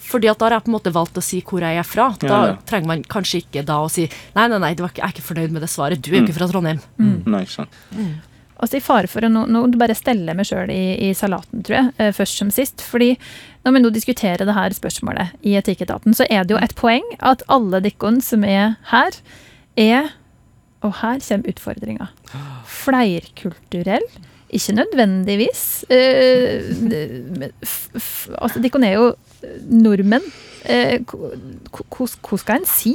Fordi 0.00 0.30
at 0.30 0.38
da 0.40 0.46
har 0.48 0.54
jeg 0.56 0.64
på 0.64 0.70
en 0.72 0.76
måte 0.78 0.92
valgt 0.94 1.18
å 1.20 1.22
si 1.24 1.42
hvor 1.44 1.60
jeg 1.60 1.76
er 1.76 1.84
fra. 1.84 2.06
Da 2.22 2.26
Ja, 2.30 2.38
ja. 2.52 2.56
trenger 2.66 2.88
man 2.88 3.02
kanskje 3.04 3.42
ikke 3.42 3.64
da 3.68 3.82
å 3.84 3.90
si 3.92 4.06
nei, 4.36 4.46
nei, 4.48 4.56
nei, 4.62 4.70
det 4.74 4.80
var 4.84 4.94
ikke, 4.94 5.02
jeg 5.02 5.10
er 5.10 5.16
ikke 5.18 5.26
fornøyd 5.28 5.52
med 5.52 5.62
det 5.66 5.68
svaret. 5.68 6.00
Du 6.00 6.08
er 6.12 6.20
jo 6.20 6.24
ikke 6.24 6.38
fra 6.38 6.48
Trondheim. 6.48 6.80
Nei, 6.98 7.42
ikke 7.44 7.58
sant. 7.58 7.76
altså 8.60 8.76
i 8.76 8.82
fare 8.84 9.08
for 9.08 9.24
å 9.24 9.30
nå, 9.32 9.44
nå 9.48 9.60
bare 9.80 9.94
stelle 9.96 10.32
meg 10.36 10.48
sjøl 10.48 10.72
i, 10.72 10.80
i, 11.08 11.12
salaten, 11.16 11.62
tror 11.64 11.76
jeg, 11.78 11.92
eh, 12.00 12.10
først 12.16 12.40
som 12.42 12.50
sist. 12.52 12.80
fordi 12.84 13.12
når 13.64 13.74
vi 13.76 13.82
nå 13.82 13.90
diskuterer 13.92 14.46
det 14.46 14.56
her 14.56 14.72
spørsmålet 14.72 15.34
i 15.44 15.56
Etikketaten, 15.60 16.14
så 16.16 16.26
er 16.30 16.44
det 16.44 16.56
jo 16.56 16.62
et 16.62 16.74
poeng 16.78 17.04
at 17.20 17.44
alle 17.52 17.82
dikkon 17.84 18.20
som 18.24 18.44
er 18.44 18.78
her, 18.92 19.20
er 19.76 20.16
Og 20.80 20.94
her 21.02 21.18
kommer 21.20 21.50
utfordringa. 21.52 22.06
Fleirkulturell. 22.64 24.06
Ikke 24.50 24.74
nødvendigvis. 24.74 25.64
Eh, 25.92 26.70
altså, 28.34 28.62
Dikkon 28.62 28.86
er 28.86 28.96
jo 28.96 29.10
nordmenn. 29.70 30.24
Eh, 30.68 31.00
hva 31.06 32.06
skal 32.10 32.58
en 32.58 32.66
si? 32.68 32.94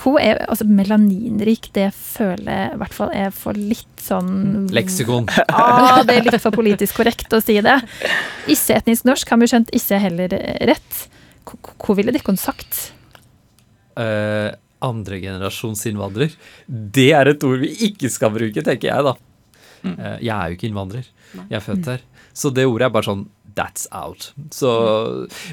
Hva 0.00 0.16
er 0.22 0.40
altså, 0.48 0.66
melaninrik? 0.66 1.68
Det 1.76 1.90
føler 1.94 2.48
jeg 2.48 2.72
i 2.72 2.80
hvert 2.80 2.96
fall 2.96 3.12
er 3.14 3.30
for 3.36 3.58
litt 3.58 4.02
sånn 4.02 4.66
Leksikon. 4.74 5.28
ah, 5.52 6.00
det 6.06 6.16
er 6.16 6.26
litt 6.26 6.42
for 6.42 6.56
politisk 6.56 6.98
korrekt 7.02 7.36
å 7.36 7.42
si 7.44 7.60
det. 7.64 7.76
Ikke-etnisk 8.48 9.06
norsk 9.06 9.30
har 9.30 9.42
vi 9.42 9.50
skjønt 9.52 9.72
ikke 9.76 10.00
heller 10.02 10.34
rett. 10.72 11.04
Hva 11.44 11.98
ville 11.98 12.14
dere 12.14 12.36
sagt? 12.40 12.80
Uh, 13.94 14.50
Andregenerasjonsinnvandrer. 14.84 16.34
Det 16.66 17.10
er 17.14 17.30
et 17.30 17.46
ord 17.46 17.62
vi 17.62 17.70
ikke 17.90 18.10
skal 18.12 18.32
bruke, 18.34 18.64
tenker 18.64 18.90
jeg, 18.90 19.06
da. 19.06 19.14
Uh, 19.84 20.16
jeg 20.18 20.32
er 20.34 20.48
jo 20.48 20.58
ikke 20.58 20.70
innvandrer. 20.70 21.10
Jeg 21.36 21.58
er 21.58 21.64
født 21.64 21.90
her. 21.92 22.06
Så 22.34 22.50
det 22.54 22.66
ordet 22.70 22.88
er 22.88 22.94
bare 22.94 23.10
sånn 23.10 23.26
That's 23.54 23.84
out. 23.94 24.32
Så, 24.50 24.70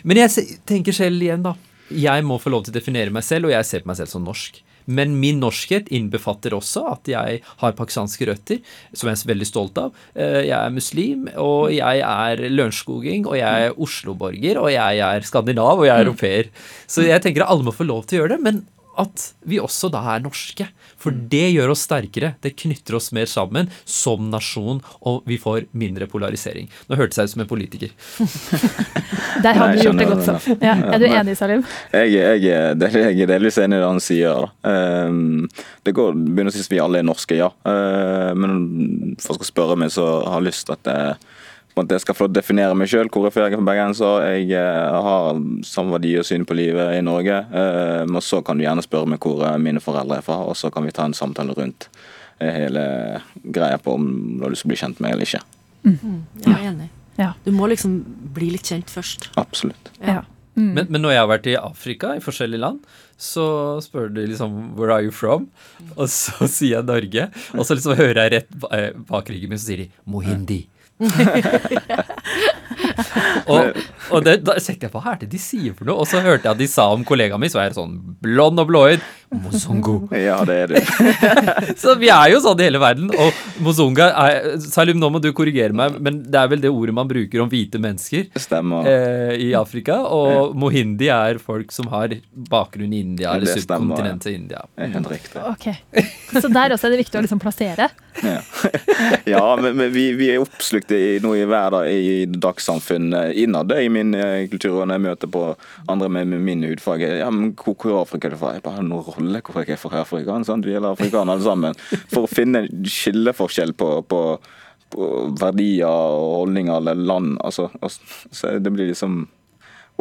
men 0.01 0.17
jeg 0.17 0.57
tenker 0.65 0.95
selv 0.95 1.21
igjen, 1.21 1.43
da 1.45 1.53
jeg 1.91 2.25
må 2.25 2.39
få 2.41 2.51
lov 2.53 2.65
til 2.65 2.73
å 2.73 2.79
definere 2.79 3.13
meg 3.13 3.25
selv, 3.27 3.50
og 3.50 3.55
jeg 3.55 3.67
ser 3.67 3.83
på 3.83 3.91
meg 3.91 4.00
selv 4.00 4.11
som 4.11 4.25
norsk. 4.25 4.59
Men 4.91 5.13
min 5.21 5.38
norskhet 5.41 5.91
innbefatter 5.93 6.55
også 6.57 6.83
at 6.89 7.09
jeg 7.11 7.41
har 7.61 7.77
pakistanske 7.77 8.25
røtter, 8.31 8.61
som 8.97 9.11
jeg 9.11 9.19
er 9.19 9.31
veldig 9.31 9.47
stolt 9.47 9.77
av. 9.81 9.93
Eh, 10.15 10.41
jeg 10.47 10.57
er 10.57 10.73
muslim, 10.73 11.27
og 11.38 11.69
jeg 11.75 12.01
er 12.07 12.43
lørenskoging, 12.50 13.27
og 13.29 13.38
jeg 13.38 13.67
er 13.67 13.77
Oslo-borger, 13.77 14.61
og 14.63 14.71
jeg 14.73 15.03
er 15.05 15.27
skandinav, 15.27 15.77
og 15.77 15.88
jeg 15.88 15.95
er 15.95 16.01
mm. 16.01 16.09
europeer. 16.09 16.51
Så 16.89 17.05
jeg 17.05 17.23
tenker 17.23 17.45
at 17.45 17.53
alle 17.53 17.67
må 17.67 17.75
få 17.75 17.88
lov 17.88 18.07
til 18.07 18.19
å 18.19 18.23
gjøre 18.23 18.38
det. 18.38 18.45
men 18.50 18.63
at 19.00 19.25
vi 19.48 19.60
også 19.62 19.89
da 19.93 20.01
er 20.15 20.24
norske. 20.24 20.67
For 21.01 21.15
det 21.31 21.48
gjør 21.53 21.74
oss 21.74 21.86
sterkere. 21.88 22.33
Det 22.43 22.53
knytter 22.60 22.98
oss 22.98 23.12
mer 23.15 23.29
sammen 23.29 23.69
som 23.86 24.29
nasjon, 24.31 24.81
og 25.07 25.27
vi 25.29 25.39
får 25.41 25.69
mindre 25.77 26.07
polarisering. 26.12 26.69
Nå 26.89 27.00
hørtes 27.00 27.19
jeg 27.19 27.29
ut 27.29 27.33
som 27.36 27.43
en 27.45 27.50
politiker. 27.50 27.93
Der 29.45 29.57
har 29.57 29.74
du 29.74 29.81
gjort 29.81 30.01
det 30.01 30.10
godt, 30.10 30.25
så. 30.27 30.38
Ja, 30.62 30.75
er 30.93 31.01
du 31.01 31.07
enig, 31.07 31.38
Salim? 31.39 31.63
Jeg, 31.93 32.13
jeg, 32.13 32.41
jeg, 32.43 32.91
jeg 32.91 33.25
er 33.25 33.31
delvis 33.31 33.60
enig 33.62 33.79
i 33.79 33.81
det 33.81 33.89
han 33.89 34.03
sier. 34.03 34.50
Um, 34.62 35.48
det 35.88 35.95
går, 35.98 36.17
begynner 36.17 36.51
å 36.51 36.55
si 36.55 36.65
at 36.65 36.74
vi 36.74 36.81
alle 36.83 37.01
er 37.01 37.07
norske, 37.07 37.38
ja. 37.39 37.50
Uh, 37.65 38.31
men 38.38 39.15
for 39.21 39.39
å 39.39 39.48
spørre 39.48 39.79
meg, 39.79 39.93
så 39.95 40.07
har 40.27 40.41
jeg 40.41 40.51
lyst 40.51 40.67
til 40.67 40.77
at 40.77 40.91
at 41.79 41.91
jeg 41.95 42.03
skal 42.03 42.17
få 42.17 42.27
definere 42.27 42.75
meg 42.75 42.89
sjøl 42.91 43.09
hvor 43.11 43.29
jeg 43.31 43.53
er 43.55 43.63
bergenser. 43.63 44.25
Jeg 44.35 44.51
eh, 44.59 45.01
har 45.07 45.39
samme 45.67 45.95
verdi 45.95 46.17
og 46.19 46.27
syn 46.27 46.45
på 46.47 46.57
livet 46.57 46.97
i 46.97 47.03
Norge. 47.05 47.37
men 47.51 48.15
og 48.19 48.23
så 48.23 48.41
kan 48.45 48.57
du 48.57 48.65
gjerne 48.65 48.83
spørre 48.83 49.07
meg 49.13 49.23
hvor 49.23 49.45
eh, 49.47 49.57
mine 49.57 49.79
foreldre 49.83 50.19
er 50.19 50.25
fra, 50.25 50.41
og 50.43 50.57
så 50.57 50.71
kan 50.73 50.85
vi 50.85 50.91
ta 50.91 51.07
en 51.07 51.17
samtale 51.17 51.55
rundt 51.57 51.89
hele 52.41 52.83
greia 53.43 53.77
på 53.77 53.93
om 53.93 54.05
du 54.39 54.43
har 54.43 54.49
lyst 54.49 54.63
til 54.65 54.71
å 54.71 54.73
bli 54.73 54.81
kjent 54.81 54.99
med 54.99 55.13
eller 55.13 55.29
ikke. 55.29 55.43
Mm. 55.85 55.97
mm. 56.01 56.19
Jeg 56.41 56.53
er 56.55 56.67
enig. 56.71 56.89
Ja. 57.19 57.33
Du 57.45 57.51
må 57.53 57.67
liksom 57.69 57.99
bli 58.33 58.49
litt 58.55 58.69
kjent 58.71 58.89
først. 58.89 59.29
Absolutt. 59.37 59.91
Ja. 60.01 60.23
Mm. 60.55 60.73
Men, 60.75 60.87
men, 60.89 60.99
når 61.03 61.13
jeg 61.13 61.21
har 61.21 61.29
vært 61.31 61.47
i 61.47 61.55
Afrika, 61.55 62.15
i 62.17 62.23
forskjellige 62.23 62.59
land, 62.59 62.81
så 63.21 63.45
spør 63.83 64.09
de 64.11 64.25
liksom 64.33 64.73
'Where 64.75 64.91
are 64.91 65.05
you 65.05 65.13
from?' 65.15 65.47
Og 65.95 66.09
så 66.09 66.47
sier 66.55 66.79
jeg 66.79 66.89
Norge. 66.89 67.29
Og 67.55 67.65
så 67.65 67.77
liksom 67.77 67.95
hører 67.95 68.23
jeg 68.25 68.33
rett 68.35 68.51
bak 69.07 69.29
ryggen 69.29 69.53
min, 69.53 69.61
så 69.61 69.71
sier 69.71 69.85
de 69.85 69.89
'Mohindi'. 70.07 70.65
og, 73.51 73.77
og 74.12 74.20
det, 74.25 74.36
da 74.46 74.55
sjekket 74.62 74.88
jeg 74.88 74.93
hva 74.93 75.01
er 75.13 75.17
det 75.24 75.29
de 75.31 75.39
sier 75.41 75.74
for 75.77 75.86
noe? 75.89 75.98
Og 76.03 76.08
så 76.10 76.17
hørte 76.24 76.46
jeg 76.46 76.53
at 76.53 76.62
de 76.62 76.70
sa 76.70 76.84
om 76.93 77.05
kollegaen 77.08 77.41
min, 77.41 77.51
så 77.51 77.62
er 77.62 77.65
jeg 77.70 77.79
sånn 77.79 77.96
blond 78.24 78.62
og 78.62 78.67
blåøyd. 78.70 79.01
Mozongo. 79.31 80.09
Ja, 80.21 80.41
det 80.45 80.55
er 80.63 80.71
det. 80.73 80.81
så 81.81 81.95
vi 82.00 82.09
er 82.11 82.33
jo 82.33 82.41
sånn 82.43 82.59
i 82.59 82.67
hele 82.67 82.81
verden. 82.81 83.09
Og 83.15 83.63
mozonga 83.63 84.09
er 84.25 84.57
Salim, 84.63 85.00
nå 85.00 85.07
må 85.13 85.21
du 85.23 85.29
korrigere 85.35 85.75
meg, 85.75 85.97
men 86.03 86.19
det 86.27 86.39
er 86.39 86.51
vel 86.51 86.63
det 86.63 86.71
ordet 86.71 86.95
man 86.95 87.09
bruker 87.09 87.43
om 87.43 87.50
hvite 87.51 87.79
mennesker 87.81 88.27
Stemmer. 88.39 88.88
Eh, 88.91 89.33
i 89.47 89.50
Afrika. 89.57 90.01
Og 90.11 90.55
mohindi 90.59 91.09
er 91.13 91.39
folk 91.41 91.71
som 91.73 91.89
har 91.93 92.17
bakgrunn 92.51 92.91
i 92.91 93.01
India, 93.05 93.35
eller 93.35 93.55
subkontinentet 93.55 94.35
India. 94.35 94.65
Helt 94.77 95.11
riktig. 95.11 95.41
Ok, 95.47 95.69
Så 96.35 96.51
der 96.51 96.75
også 96.75 96.89
er 96.89 96.95
det 96.95 97.03
viktig 97.05 97.21
å 97.21 97.25
liksom 97.25 97.41
plassere? 97.41 97.89
Ja, 98.21 98.41
ja 99.25 99.55
men, 99.55 99.75
men 99.79 99.91
vi, 99.93 100.11
vi, 100.19 100.27
er 100.33 100.43
oppslukt 100.43 100.91
i 100.91 101.19
noe 101.23 101.39
i 101.39 101.47
hverdag 101.47 101.88
i 101.88 102.25
dagssamfunnet 102.31 103.35
innad 103.39 103.71
i 103.77 103.88
min 103.93 104.13
eh, 104.17 104.47
kultur. 104.51 104.82
Og 104.82 104.89
når 104.89 104.99
jeg 104.99 105.06
møter 105.08 105.32
på 105.32 105.45
andre 105.91 106.12
med, 106.12 106.29
med 106.34 106.43
min 106.45 106.65
hudfarge 106.67 107.08
ja, 107.21 107.29
men 107.34 107.53
hvor, 107.56 107.77
hvor 107.79 108.01
Afrika 108.03 108.27
er 108.27 108.36
du 108.36 108.41
fra? 108.41 108.53
Jeg 108.58 108.65
bare 108.65 108.84
har 109.29 109.43
hvorfor 109.45 109.67
jeg 109.67 109.77
er 109.77 109.81
fra 109.81 110.01
Afrika. 110.01 110.39
Sant? 110.47 110.65
Vi 110.65 110.73
er 110.77 110.88
afrikanere 110.88 111.38
alle 111.38 111.45
sammen. 111.45 111.77
For 112.12 112.25
å 112.25 112.31
finne 112.31 112.63
en 112.65 112.88
skilleforskjell 112.88 113.75
på, 113.77 113.89
på, 114.10 114.21
på 114.93 115.12
verdier 115.41 115.88
og 115.91 116.41
holdninger 116.41 116.81
eller 116.81 117.05
land. 117.12 117.38
Altså, 117.45 117.69
så 117.86 118.57
det 118.60 118.73
blir 118.73 118.91
liksom 118.91 119.23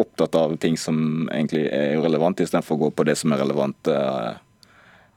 opptatt 0.01 0.35
av 0.35 0.57
ting 0.57 0.79
som 0.81 1.29
egentlig 1.29 1.67
er 1.69 1.97
irrelevant, 1.97 2.41
istedenfor 2.41 2.77
å 2.77 2.85
gå 2.87 2.91
på 2.97 3.07
det 3.09 3.17
som 3.21 3.35
er 3.35 3.43
relevant 3.43 3.91
uh, 3.93 4.33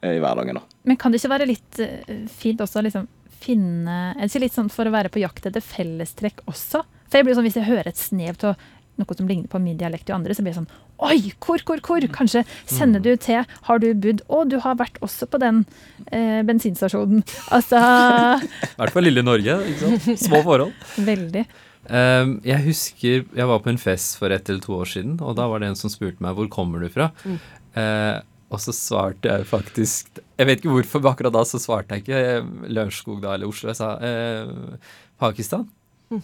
i 0.03 0.17
hverdagen. 0.19 0.59
Da. 0.59 0.79
Men 0.89 0.99
kan 0.99 1.13
det 1.13 1.21
ikke 1.21 1.33
være 1.35 1.49
litt 1.49 1.79
uh, 1.79 2.25
fint 2.31 2.63
også 2.63 2.81
å 2.81 2.87
liksom 2.87 3.09
finne 3.43 3.97
ikke 4.23 4.45
litt 4.45 4.55
sånn 4.55 4.71
for 4.71 4.87
å 4.87 4.93
være 4.93 5.11
på 5.11 5.21
jakt 5.23 5.47
etter 5.49 5.63
fellestrekk 5.63 6.45
også? 6.49 6.83
For 7.07 7.19
jeg 7.19 7.27
blir 7.27 7.37
sånn, 7.37 7.47
Hvis 7.47 7.59
jeg 7.59 7.69
hører 7.69 7.91
et 7.91 7.99
snev 7.99 8.39
til 8.41 8.55
noe 8.99 9.17
som 9.17 9.29
ligner 9.29 9.49
på 9.49 9.61
min 9.61 9.77
dialekt 9.77 10.09
og 10.09 10.19
andre, 10.19 10.35
så 10.35 10.43
blir 10.45 10.53
jeg 10.53 10.61
sånn 10.61 10.71
Oi, 11.03 11.33
hvor, 11.43 11.59
hvor, 11.67 11.81
hvor? 11.83 12.07
Kanskje 12.13 12.45
sender 12.69 13.03
du 13.03 13.11
til 13.19 13.43
Har 13.67 13.83
du 13.83 13.89
bodd 13.93 14.23
Å, 14.29 14.43
du 14.47 14.57
har 14.63 14.77
vært 14.79 14.99
også 15.03 15.27
på 15.29 15.41
den 15.41 15.63
eh, 16.07 16.41
bensinstasjonen. 16.47 17.25
Altså 17.53 17.81
I 17.81 18.73
hvert 18.79 18.95
fall 18.95 19.07
lille 19.09 19.25
Norge. 19.25 19.59
ikke 19.73 19.83
sant? 19.83 20.25
Små 20.27 20.43
forhold. 20.45 20.73
Veldig. 21.11 21.45
Um, 21.83 22.37
jeg 22.47 22.63
husker 22.63 23.25
jeg 23.35 23.47
var 23.49 23.59
på 23.63 23.73
en 23.73 23.81
fest 23.81 24.15
for 24.15 24.31
ett 24.31 24.47
eller 24.47 24.63
to 24.63 24.77
år 24.77 24.87
siden, 24.87 25.17
og 25.19 25.35
da 25.35 25.49
var 25.51 25.59
det 25.59 25.73
en 25.73 25.79
som 25.79 25.91
spurte 25.91 26.23
meg 26.23 26.37
hvor 26.37 26.47
kommer 26.51 26.83
du 26.83 26.87
fra. 26.93 27.09
Mm. 27.27 27.41
Uh, 27.75 28.21
og 28.53 28.61
så 28.61 28.69
svarte 28.75 29.31
jeg 29.31 29.47
faktisk 29.49 30.19
Jeg 30.37 30.45
vet 30.45 30.59
ikke 30.61 30.75
hvorfor, 30.75 31.01
men 31.01 31.09
akkurat 31.09 31.33
da 31.33 31.41
så 31.47 31.59
svarte 31.61 31.97
jeg 31.97 32.03
ikke 32.03 32.19
eh, 32.19 32.51
Lørenskog 32.69 33.23
da 33.23 33.33
eller 33.33 33.49
Oslo. 33.49 33.71
Jeg 33.71 33.79
sa 33.79 33.95
uh, 33.97 34.99
Pakistan. 35.21 35.65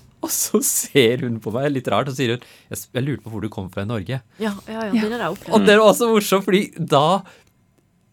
Og 0.25 0.31
så 0.33 0.59
ser 0.65 1.25
hun 1.25 1.37
på 1.43 1.53
meg 1.55 1.69
litt 1.71 1.87
rart 1.91 2.09
og 2.11 2.15
sier 2.17 2.35
hun 2.35 2.41
jeg, 2.43 2.79
jeg 2.91 3.05
lurte 3.05 3.23
på 3.23 3.31
hvor 3.33 3.43
du 3.45 3.51
kom 3.53 3.69
fra 3.71 3.85
i 3.85 3.89
Norge. 3.89 4.19
Ja, 4.41 4.55
ja, 4.67 4.89
ja, 4.89 5.05
det 5.05 5.19
er 5.19 5.29
Og 5.29 5.67
det 5.67 5.77
var 5.79 5.85
også 5.85 6.09
morsomt, 6.11 6.47
fordi 6.47 6.65
da 6.75 7.21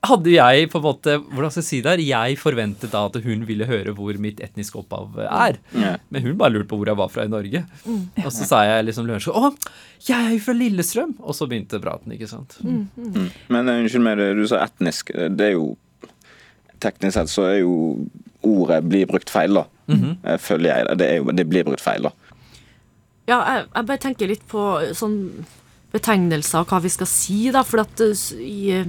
hadde 0.07 0.33
jeg 0.33 0.69
på 0.71 0.79
en 0.79 0.85
måte 0.85 1.15
Hvordan 1.19 1.53
skal 1.53 1.63
jeg 1.63 1.69
si 1.69 1.79
det 1.85 1.93
her? 1.95 2.03
Jeg 2.05 2.39
forventet 2.41 2.93
da 2.93 3.05
at 3.09 3.17
hun 3.25 3.45
ville 3.49 3.69
høre 3.69 3.95
hvor 3.97 4.19
mitt 4.23 4.43
etniske 4.45 4.79
opphav 4.79 5.17
er. 5.25 5.59
Mm. 5.73 6.05
Men 6.13 6.27
hun 6.27 6.37
bare 6.41 6.55
lurte 6.55 6.69
på 6.71 6.79
hvor 6.81 6.91
jeg 6.91 7.01
var 7.01 7.11
fra 7.13 7.27
i 7.27 7.33
Norge. 7.33 7.65
Mm. 7.87 8.03
Og 8.25 8.31
så 8.35 8.49
sa 8.49 8.63
jeg 8.69 8.87
liksom 8.89 9.09
lunsj 9.09 9.31
Å, 9.33 9.51
jeg 10.07 10.19
er 10.19 10.37
jo 10.37 10.43
fra 10.45 10.57
Lillestrøm! 10.57 11.17
Og 11.23 11.37
så 11.37 11.49
begynte 11.51 11.83
praten, 11.83 12.15
ikke 12.15 12.31
sant. 12.31 12.59
Mm. 12.63 12.85
mm. 12.95 13.27
Men 13.55 13.73
uh, 13.73 13.81
unnskyld 13.81 14.07
meg, 14.07 14.23
du 14.39 14.45
sa 14.51 14.63
etnisk. 14.67 15.13
Det 15.15 15.51
er 15.51 15.57
jo 15.57 15.75
Teknisk 16.77 17.15
sett 17.17 17.31
så 17.33 17.47
er 17.49 17.55
jo 17.63 17.75
ordet 18.45 18.83
blir 18.85 19.07
brukt 19.09 19.31
feil, 19.33 19.57
da. 19.57 19.63
Mm 19.87 20.01
-hmm. 20.01 20.39
Føler 20.39 20.77
jeg. 20.77 20.99
Det, 20.99 21.17
jo, 21.17 21.25
det, 21.25 21.45
blir 21.49 21.65
brukt 21.65 21.81
feil, 21.81 22.03
da. 22.03 22.11
Ja, 23.29 23.39
jeg, 23.55 23.67
jeg, 23.75 23.87
bare 23.87 23.99
tenker 23.99 24.27
litt 24.27 24.49
på 24.49 24.63
sånn 24.95 25.47
betegnelser 25.93 26.61
og 26.61 26.67
hva 26.67 26.83
vi 26.83 26.89
skal 26.89 27.07
si, 27.07 27.51
da. 27.51 27.63
For 27.63 27.81
at 27.81 28.01
eh, 28.01 28.43
i, 28.43 28.85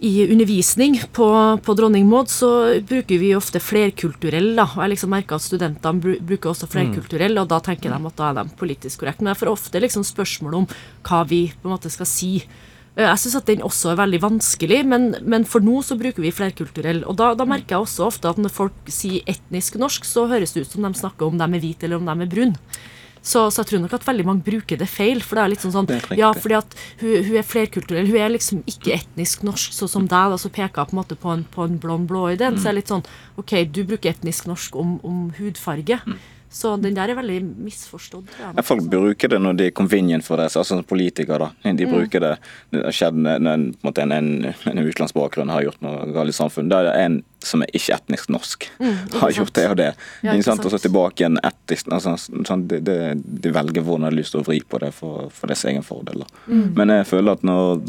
i 0.00 0.32
undervisning 0.32 1.00
på, 1.12 1.58
på 1.64 1.74
Dronning 1.74 2.08
Maud 2.08 2.28
så 2.28 2.80
bruker 2.80 3.18
vi 3.18 3.34
ofte 3.34 3.60
flerkulturell. 3.60 4.56
da, 4.56 4.62
og 4.62 4.82
Jeg 4.82 4.88
liksom 4.88 5.10
merker 5.10 5.34
at 5.34 5.42
studentene 5.42 6.16
bruker 6.20 6.50
også 6.50 6.66
flerkulturell, 6.66 7.38
og 7.38 7.48
da 7.48 7.60
tenker 7.60 7.90
de 7.90 8.06
at 8.06 8.16
da 8.16 8.30
er 8.30 8.34
de 8.34 8.56
politisk 8.56 9.00
korrekte. 9.00 9.22
Men 9.22 9.34
jeg 9.34 9.40
får 9.44 9.52
ofte 9.52 9.80
liksom 9.80 10.04
spørsmål 10.04 10.54
om 10.54 10.66
hva 11.02 11.24
vi 11.28 11.52
på 11.52 11.68
en 11.68 11.76
måte 11.76 11.90
skal 11.90 12.06
si 12.06 12.44
Eh, 12.44 12.69
jeg 12.98 13.20
syns 13.22 13.36
at 13.38 13.46
den 13.48 13.62
også 13.64 13.92
er 13.92 14.00
veldig 14.00 14.20
vanskelig, 14.24 14.80
men, 14.90 15.10
men, 15.22 15.44
for 15.48 15.62
nå 15.64 15.78
så 15.86 15.96
bruker 15.98 16.24
vi 16.24 16.32
flerkulturell. 16.34 17.04
Og 17.08 17.16
da, 17.20 17.32
da, 17.38 17.46
merker 17.48 17.76
jeg 17.76 17.86
også 17.86 18.08
ofte 18.08 18.30
at 18.32 18.40
når 18.40 18.52
folk 18.54 18.90
sier 18.90 19.22
etnisk 19.30 19.78
norsk, 19.80 20.08
så 20.08 20.26
høres 20.30 20.56
det 20.56 20.66
ut 20.66 20.74
som 20.74 20.86
de 20.86 20.90
snakker 20.98 21.28
om 21.28 21.38
dem 21.40 21.54
er 21.54 21.62
hvite 21.62 21.86
eller 21.86 22.00
om 22.00 22.10
dem 22.10 22.26
er 22.26 22.32
brune. 22.32 22.80
Så, 23.20 23.50
så, 23.52 23.60
jeg 23.60 23.68
tror 23.68 23.82
nok 23.82 23.94
at 23.98 24.06
veldig 24.08 24.24
mange 24.24 24.44
bruker 24.44 24.80
det 24.80 24.88
feil. 24.88 25.20
For 25.22 25.36
det 25.36 25.44
er 25.44 25.52
litt 25.52 25.64
sånn 25.64 25.74
sånn 25.74 25.90
Ja, 26.18 26.32
fordi 26.32 26.56
at 26.56 26.76
hun, 27.02 27.14
hun, 27.28 27.36
er 27.36 27.46
flerkulturell. 27.46 28.08
Hun 28.08 28.20
er 28.20 28.32
liksom 28.32 28.62
ikke 28.70 28.94
etnisk 28.96 29.44
norsk, 29.46 29.76
sånn 29.76 29.92
som 29.92 30.08
deg. 30.08 30.34
Da, 30.34 30.40
så 30.40 30.50
peker 30.52 30.82
jeg 30.82 30.90
på 30.90 30.96
en 30.96 31.02
måte 31.02 31.18
på 31.20 31.34
en, 31.34 31.44
på 31.52 31.68
en 31.68 31.78
blond 31.82 32.08
blå 32.10 32.30
i 32.32 32.38
den. 32.40 32.56
Mm. 32.56 32.60
Så 32.60 32.68
er 32.68 32.74
det 32.74 32.82
litt 32.82 32.94
sånn 32.94 33.06
OK, 33.40 33.56
du 33.68 33.82
bruker 33.84 34.14
etnisk 34.14 34.48
norsk 34.50 34.78
om, 34.80 34.96
om 35.06 35.26
hudfarge. 35.38 36.00
Mm. 36.08 36.20
Så 36.50 36.72
den 36.82 36.96
der 36.96 37.12
er 37.12 37.14
veldig 37.14 37.38
misforstått. 37.62 38.30
jeg. 38.34 38.54
Ja, 38.56 38.62
folk 38.66 38.82
bruker 38.90 39.30
det 39.30 39.38
når 39.38 39.58
det 39.58 39.66
er 39.70 39.74
convenient 39.78 40.26
for 40.26 40.40
det, 40.40 40.48
altså 40.48 40.64
som 40.66 40.82
politikere. 40.82 41.46
da. 41.62 41.72
De 41.78 41.86
bruker 41.86 42.24
det 42.24 42.32
Det 42.72 42.82
har 42.84 42.96
skjedd 42.96 43.20
når 43.22 43.36
en, 43.38 43.46
en, 43.46 43.92
en, 43.94 44.12
en, 44.16 44.30
en 44.50 44.80
utenlandsbakgrunn 44.82 45.52
har 45.54 45.62
gjort 45.68 45.84
noe 45.86 46.08
galt 46.10 46.32
i 46.32 46.34
samfunnet. 46.34 46.72
Da 46.72 46.80
er 46.80 46.88
det 46.88 46.96
en 47.04 47.20
som 47.40 47.62
er 47.62 47.70
ikke 47.72 47.94
etnisk 47.96 48.28
norsk, 48.34 48.66
har 49.22 49.32
gjort 49.32 49.54
det 49.56 49.68
og 49.70 49.76
det. 49.78 49.92
Ja, 50.26 50.34
ikke 50.34 50.48
sant? 50.50 50.66
Og 50.66 50.74
så 50.74 50.82
tilbake 50.82 51.22
igjen 51.22 51.38
etisk. 51.46 51.88
Altså, 51.94 52.16
sånn, 52.18 52.66
de, 52.68 52.82
de, 52.84 52.98
de 53.16 53.54
velger 53.54 53.86
hvordan 53.86 54.08
de 54.08 54.10
har 54.10 54.18
lyst 54.18 54.34
til 54.34 54.42
å 54.42 54.48
vri 54.50 54.58
på 54.60 54.82
det 54.82 54.90
for, 54.96 55.30
for 55.32 55.50
deres 55.50 55.64
egen 55.70 55.86
fordel. 55.86 56.26
Da. 56.26 56.44
Men 56.76 56.92
jeg 56.98 57.08
føler 57.14 57.38
at 57.38 57.46
når 57.46 57.80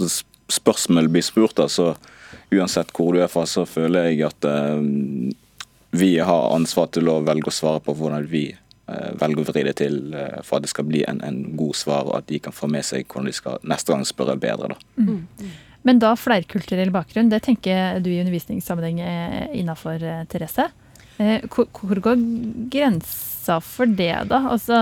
spørsmål 0.51 1.09
blir 1.11 1.25
spurt, 1.25 1.57
da, 1.57 1.67
så 1.71 1.95
uansett 2.51 2.91
hvor 2.95 3.15
du 3.15 3.21
er 3.23 3.31
fra, 3.31 3.45
så 3.47 3.65
føler 3.67 4.11
jeg 4.11 4.25
at 4.27 4.47
eh, 4.47 5.33
vi 5.91 6.19
har 6.19 6.55
ansvar 6.55 6.91
til 6.95 7.09
å 7.11 7.19
velge 7.25 7.51
å 7.51 7.55
svare 7.55 7.81
på 7.83 7.95
hvordan 7.97 8.27
vi 8.31 8.45
eh, 8.51 9.09
velger 9.19 9.43
å 9.43 9.47
vri 9.49 9.65
det 9.67 9.75
til 9.81 10.13
eh, 10.15 10.39
for 10.45 10.59
at 10.59 10.67
det 10.67 10.71
skal 10.71 10.87
bli 10.87 11.03
en, 11.07 11.19
en 11.25 11.41
god 11.59 11.75
svar, 11.75 12.07
og 12.07 12.21
at 12.21 12.29
de 12.31 12.39
kan 12.43 12.55
få 12.55 12.69
med 12.71 12.87
seg 12.87 13.07
hvordan 13.07 13.27
de 13.27 13.35
skal 13.35 13.59
neste 13.67 13.93
gang 13.93 14.07
spørre 14.07 14.37
bedre. 14.39 14.71
da. 14.71 14.79
Men 15.87 15.99
da 15.99 16.13
flerkulturell 16.13 16.93
bakgrunn, 16.93 17.31
det 17.31 17.41
tenker 17.47 17.99
du 18.05 18.11
i 18.11 18.19
undervisningssammenheng 18.21 19.01
er 19.01 19.55
innafor, 19.57 20.03
Therese. 20.31 20.69
Eh, 21.17 21.43
hvor 21.49 22.01
går 22.07 22.23
grensa 22.71 23.59
for 23.65 23.89
det, 23.89 24.13
da? 24.31 24.43
Altså, 24.53 24.77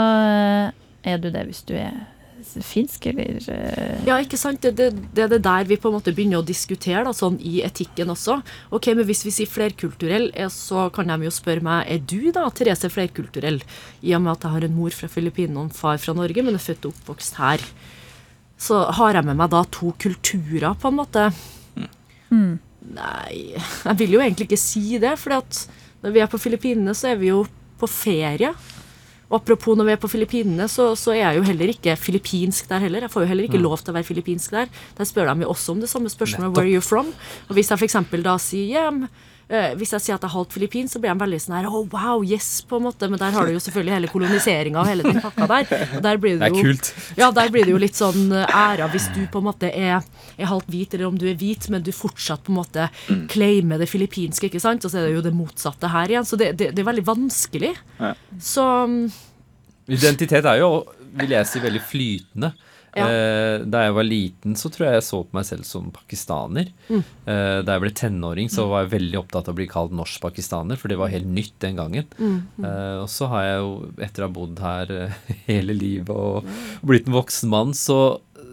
er 1.03 1.21
du 1.21 1.29
det 1.33 1.45
hvis 1.47 1.63
du 1.67 1.73
er 1.79 2.05
finsk, 2.45 3.05
eller 3.11 3.37
eh, 3.53 4.05
Ja, 4.07 4.17
ikke 4.21 4.37
sant? 4.39 4.61
Det, 4.63 4.71
det, 4.77 4.89
det 5.15 5.25
er 5.25 5.31
det 5.33 5.41
der 5.45 5.67
vi 5.69 5.77
på 5.79 5.89
en 5.89 5.97
måte 5.97 6.13
begynner 6.15 6.41
å 6.41 6.45
diskutere, 6.45 7.03
da, 7.07 7.13
sånn 7.15 7.37
i 7.45 7.59
etikken 7.65 8.13
også. 8.13 8.39
Ok, 8.75 8.91
men 8.95 9.07
Hvis 9.09 9.25
vi 9.27 9.33
sier 9.35 9.49
flerkulturell, 9.49 10.29
eh, 10.33 10.49
så 10.53 10.87
kan 10.95 11.11
de 11.11 11.27
jo 11.27 11.33
spørre 11.33 11.65
meg 11.65 11.89
er 11.91 12.01
du 12.03 12.31
da, 12.35 12.47
Therese, 12.53 12.91
flerkulturell? 12.93 13.61
I 14.01 14.15
og 14.17 14.25
med 14.25 14.35
at 14.37 14.47
jeg 14.47 14.55
har 14.55 14.67
en 14.67 14.77
mor 14.77 14.95
fra 14.95 15.11
Filippinene 15.11 15.59
og 15.59 15.69
en 15.69 15.77
far 15.81 16.01
fra 16.01 16.15
Norge, 16.17 16.45
men 16.45 16.57
er 16.57 16.63
født 16.63 16.89
og 16.89 16.95
oppvokst 16.97 17.39
her. 17.41 17.63
Så 18.59 18.81
har 18.99 19.15
jeg 19.15 19.27
med 19.27 19.39
meg 19.39 19.53
da 19.53 19.63
to 19.71 19.93
kulturer, 20.01 20.73
på 20.79 20.91
en 20.91 20.99
måte. 20.99 21.29
Nei, 22.89 23.53
jeg 23.59 23.99
vil 23.99 24.15
jo 24.15 24.21
egentlig 24.23 24.49
ikke 24.49 24.59
si 24.61 24.97
det, 25.01 25.15
for 25.19 25.35
når 26.03 26.13
vi 26.15 26.21
er 26.23 26.29
på 26.31 26.39
Filippinene, 26.41 26.95
så 26.95 27.11
er 27.11 27.19
vi 27.21 27.31
jo 27.31 27.43
på 27.79 27.87
ferie. 27.91 28.53
Og 29.29 29.37
apropos 29.39 29.77
når 29.77 29.85
vi 29.85 29.93
er 29.93 30.01
på 30.01 30.09
Filippinene, 30.09 30.65
så, 30.67 30.91
så 30.97 31.13
er 31.13 31.19
jeg 31.21 31.37
jo 31.37 31.47
heller 31.51 31.69
ikke 31.75 31.93
filippinsk 32.01 32.69
der 32.71 32.81
heller. 32.81 33.05
Jeg 33.05 33.13
får 33.13 33.21
jo 33.25 33.29
heller 33.29 33.45
ikke 33.49 33.61
lov 33.61 33.77
til 33.83 33.93
å 33.93 33.97
være 33.99 34.07
filippinsk 34.07 34.55
der. 34.55 34.69
Der 34.97 35.05
spør 35.05 35.29
de 35.29 35.45
jo 35.45 35.51
også 35.53 35.75
om 35.75 35.83
det 35.83 35.89
samme 35.91 36.09
spørsmålet. 36.09 36.55
Where 36.57 36.65
are 36.65 36.73
you 36.79 36.81
from? 36.81 37.11
Og 37.47 37.53
hvis 37.59 37.69
jeg 37.69 37.77
f.eks. 37.77 37.99
da 38.25 38.37
sier 38.41 38.71
yeah, 38.73 38.87
I'm, 38.89 39.03
eh, 39.49 39.75
Hvis 39.77 39.93
jeg 39.93 40.01
sier 40.01 40.17
at 40.17 40.25
jeg 40.25 40.29
er 40.31 40.33
halvt 40.33 40.55
filippinsk, 40.57 40.93
så 40.95 41.01
blir 41.03 41.13
de 41.13 41.21
veldig 41.21 41.39
sånn 41.45 41.55
her 41.59 41.69
Oh, 41.69 41.85
wow, 41.93 42.25
yes, 42.25 42.49
på 42.65 42.79
en 42.81 42.87
måte. 42.89 43.05
Men 43.09 43.21
der 43.21 43.37
har 43.37 43.45
du 43.45 43.53
jo 43.53 43.61
selvfølgelig 43.61 43.95
hele 43.99 44.09
koloniseringa 44.15 44.81
og 44.81 44.89
hele 44.89 45.05
den 45.05 45.21
pakka 45.21 45.45
der. 45.53 45.77
Og 45.99 46.01
der 46.07 46.17
blir 46.25 46.39
Det 46.39 46.47
det 46.47 46.49
er 46.49 46.65
kult. 46.65 46.91
ja, 47.21 47.29
der 47.31 47.53
blir 47.53 47.69
det 47.69 47.75
jo 47.77 47.83
litt 47.85 48.01
sånn 48.01 48.31
eh, 48.33 48.49
æra 48.49 48.89
hvis 48.89 49.11
du 49.13 49.21
på 49.29 49.43
en 49.43 49.49
måte 49.51 49.69
er, 49.69 50.01
er 50.39 50.51
halvt 50.51 50.69
hvit, 50.73 50.95
eller 50.95 51.09
om 51.09 51.17
du 51.19 51.27
er 51.29 51.37
hvit, 51.39 51.69
men 51.73 51.85
du 51.85 51.91
fortsatt 51.95 52.45
på 52.45 52.53
en 52.53 52.59
måte 52.61 52.87
claimer 53.31 53.81
det 53.81 53.89
filippinske, 53.91 54.49
ikke 54.49 54.63
sant? 54.63 54.85
Og 54.85 54.93
så 54.93 55.01
er 55.01 55.09
det 55.09 55.17
jo 55.17 55.25
det 55.25 55.35
motsatte 55.35 55.91
her 55.91 56.13
igjen. 56.13 56.27
Så 56.27 56.39
det, 56.39 56.53
det, 56.59 56.71
det 56.75 56.83
er 56.83 56.89
veldig 56.91 57.07
vanskelig. 57.09 57.73
Ja. 57.99 58.13
Så 58.41 58.65
mm, 58.89 59.03
Identitet 59.89 60.45
er 60.45 60.59
jo, 60.61 60.73
vil 61.17 61.33
jeg 61.33 61.49
si, 61.49 61.61
veldig 61.63 61.85
flytende. 61.85 62.53
Ja. 62.97 63.05
Eh, 63.05 63.61
da 63.69 63.83
jeg 63.85 63.93
var 63.95 64.05
liten, 64.05 64.55
så 64.57 64.69
tror 64.73 64.87
jeg 64.87 64.97
jeg 64.97 65.05
så 65.05 65.21
på 65.25 65.37
meg 65.37 65.45
selv 65.47 65.65
som 65.67 65.89
pakistaner. 65.93 66.71
Mm. 66.89 67.01
Eh, 67.01 67.59
da 67.65 67.75
jeg 67.75 67.83
ble 67.83 67.91
tenåring, 67.97 68.49
så 68.51 68.65
var 68.69 68.85
jeg 68.85 68.93
veldig 68.95 69.19
opptatt 69.21 69.49
av 69.49 69.55
å 69.55 69.59
bli 69.59 69.67
kalt 69.69 69.93
norsk-pakistaner, 69.97 70.79
for 70.79 70.91
det 70.91 70.97
var 71.01 71.13
helt 71.13 71.29
nytt 71.29 71.57
den 71.61 71.77
gangen. 71.79 72.09
Mm. 72.17 72.39
Eh, 72.65 72.95
og 73.03 73.09
så 73.13 73.29
har 73.33 73.45
jeg 73.45 73.59
jo, 73.61 73.75
etter 74.07 74.25
å 74.25 74.29
ha 74.29 74.35
bodd 74.39 74.63
her 74.63 74.95
hele 75.49 75.77
livet 75.77 76.13
og 76.13 76.49
blitt 76.85 77.09
en 77.09 77.17
voksen 77.19 77.53
mann, 77.53 77.75
så 77.77 77.99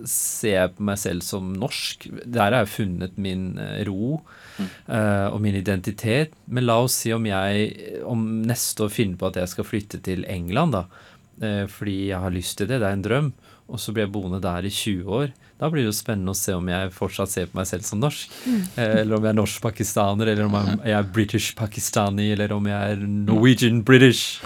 ser 0.04 0.54
jeg 0.54 0.74
på 0.76 0.86
meg 0.86 1.00
selv 1.00 1.24
som 1.26 1.52
norsk. 1.56 2.08
Der 2.24 2.50
har 2.50 2.62
jeg 2.62 2.74
funnet 2.74 3.16
min 3.18 3.54
ro 3.88 3.96
ro 3.96 4.20
uh, 4.88 5.28
og 5.32 5.40
min 5.44 5.56
identitet. 5.58 6.36
Men 6.46 6.68
la 6.68 6.78
oss 6.84 7.00
si 7.02 7.14
om 7.14 7.26
jeg 7.28 8.02
om 8.06 8.24
neste 8.46 8.86
år 8.86 8.94
finner 8.94 9.20
på 9.20 9.30
at 9.30 9.40
jeg 9.42 9.54
skal 9.54 9.68
flytte 9.68 10.02
til 10.04 10.26
England, 10.28 10.76
da. 10.76 10.86
Uh, 11.42 11.64
fordi 11.68 12.08
jeg 12.12 12.22
har 12.22 12.34
lyst 12.34 12.58
til 12.58 12.70
det, 12.70 12.80
det 12.82 12.88
er 12.88 12.96
en 12.98 13.04
drøm. 13.06 13.34
Og 13.66 13.82
så 13.82 13.90
blir 13.90 14.06
jeg 14.06 14.14
boende 14.14 14.38
der 14.42 14.66
i 14.66 14.70
20 14.70 15.10
år. 15.10 15.34
Da 15.58 15.70
blir 15.72 15.82
det 15.82 15.88
jo 15.88 15.96
spennende 15.96 16.34
å 16.34 16.38
se 16.38 16.52
om 16.54 16.68
jeg 16.70 16.92
fortsatt 16.94 17.32
ser 17.32 17.48
på 17.50 17.58
meg 17.58 17.66
selv 17.66 17.82
som 17.88 17.98
norsk. 17.98 18.34
Eh, 18.46 19.00
eller 19.00 19.16
om 19.16 19.24
jeg 19.24 19.32
er 19.32 19.38
norsk-pakistaner, 19.40 20.30
eller 20.30 20.46
om 20.46 20.54
jeg 20.84 20.94
er 20.94 21.08
British-pakistani, 21.16 22.28
eller 22.36 22.52
om 22.54 22.68
jeg 22.70 22.92
er 22.92 23.02
Norwegian-British. 23.02 24.36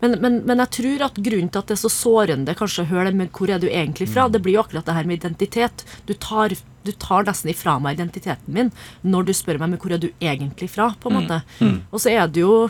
Men, 0.00 0.14
men, 0.22 0.36
men 0.46 0.62
jeg 0.62 0.70
tror 0.76 1.04
at 1.08 1.16
grunnen 1.18 1.50
til 1.50 1.60
at 1.60 1.70
det 1.70 1.74
er 1.74 1.80
så 1.80 1.90
sårende 1.90 2.54
kanskje 2.58 2.84
å 2.84 2.90
høre 2.92 3.10
det 3.10 3.18
men 3.18 3.30
hvor 3.34 3.50
er 3.50 3.58
du 3.62 3.66
egentlig 3.66 4.06
fra, 4.12 4.28
det 4.30 4.40
blir 4.44 4.54
jo 4.54 4.62
akkurat 4.62 4.86
det 4.86 4.94
her 4.94 5.08
med 5.10 5.18
identitet. 5.18 5.82
Du 6.06 6.14
tar, 6.14 6.54
du 6.86 6.92
tar 7.02 7.26
nesten 7.26 7.50
ifra 7.50 7.78
meg 7.82 7.98
identiteten 7.98 8.54
min 8.54 8.70
når 9.02 9.28
du 9.28 9.34
spør 9.34 9.58
meg 9.58 9.74
men 9.74 9.82
hvor 9.82 9.96
er 9.96 10.02
du 10.02 10.08
egentlig 10.20 10.70
fra, 10.70 10.92
på 11.00 11.10
en 11.10 11.18
måte. 11.18 11.42
Og 11.90 12.02
så 12.04 12.14
er 12.14 12.30
det 12.30 12.46
jo 12.46 12.68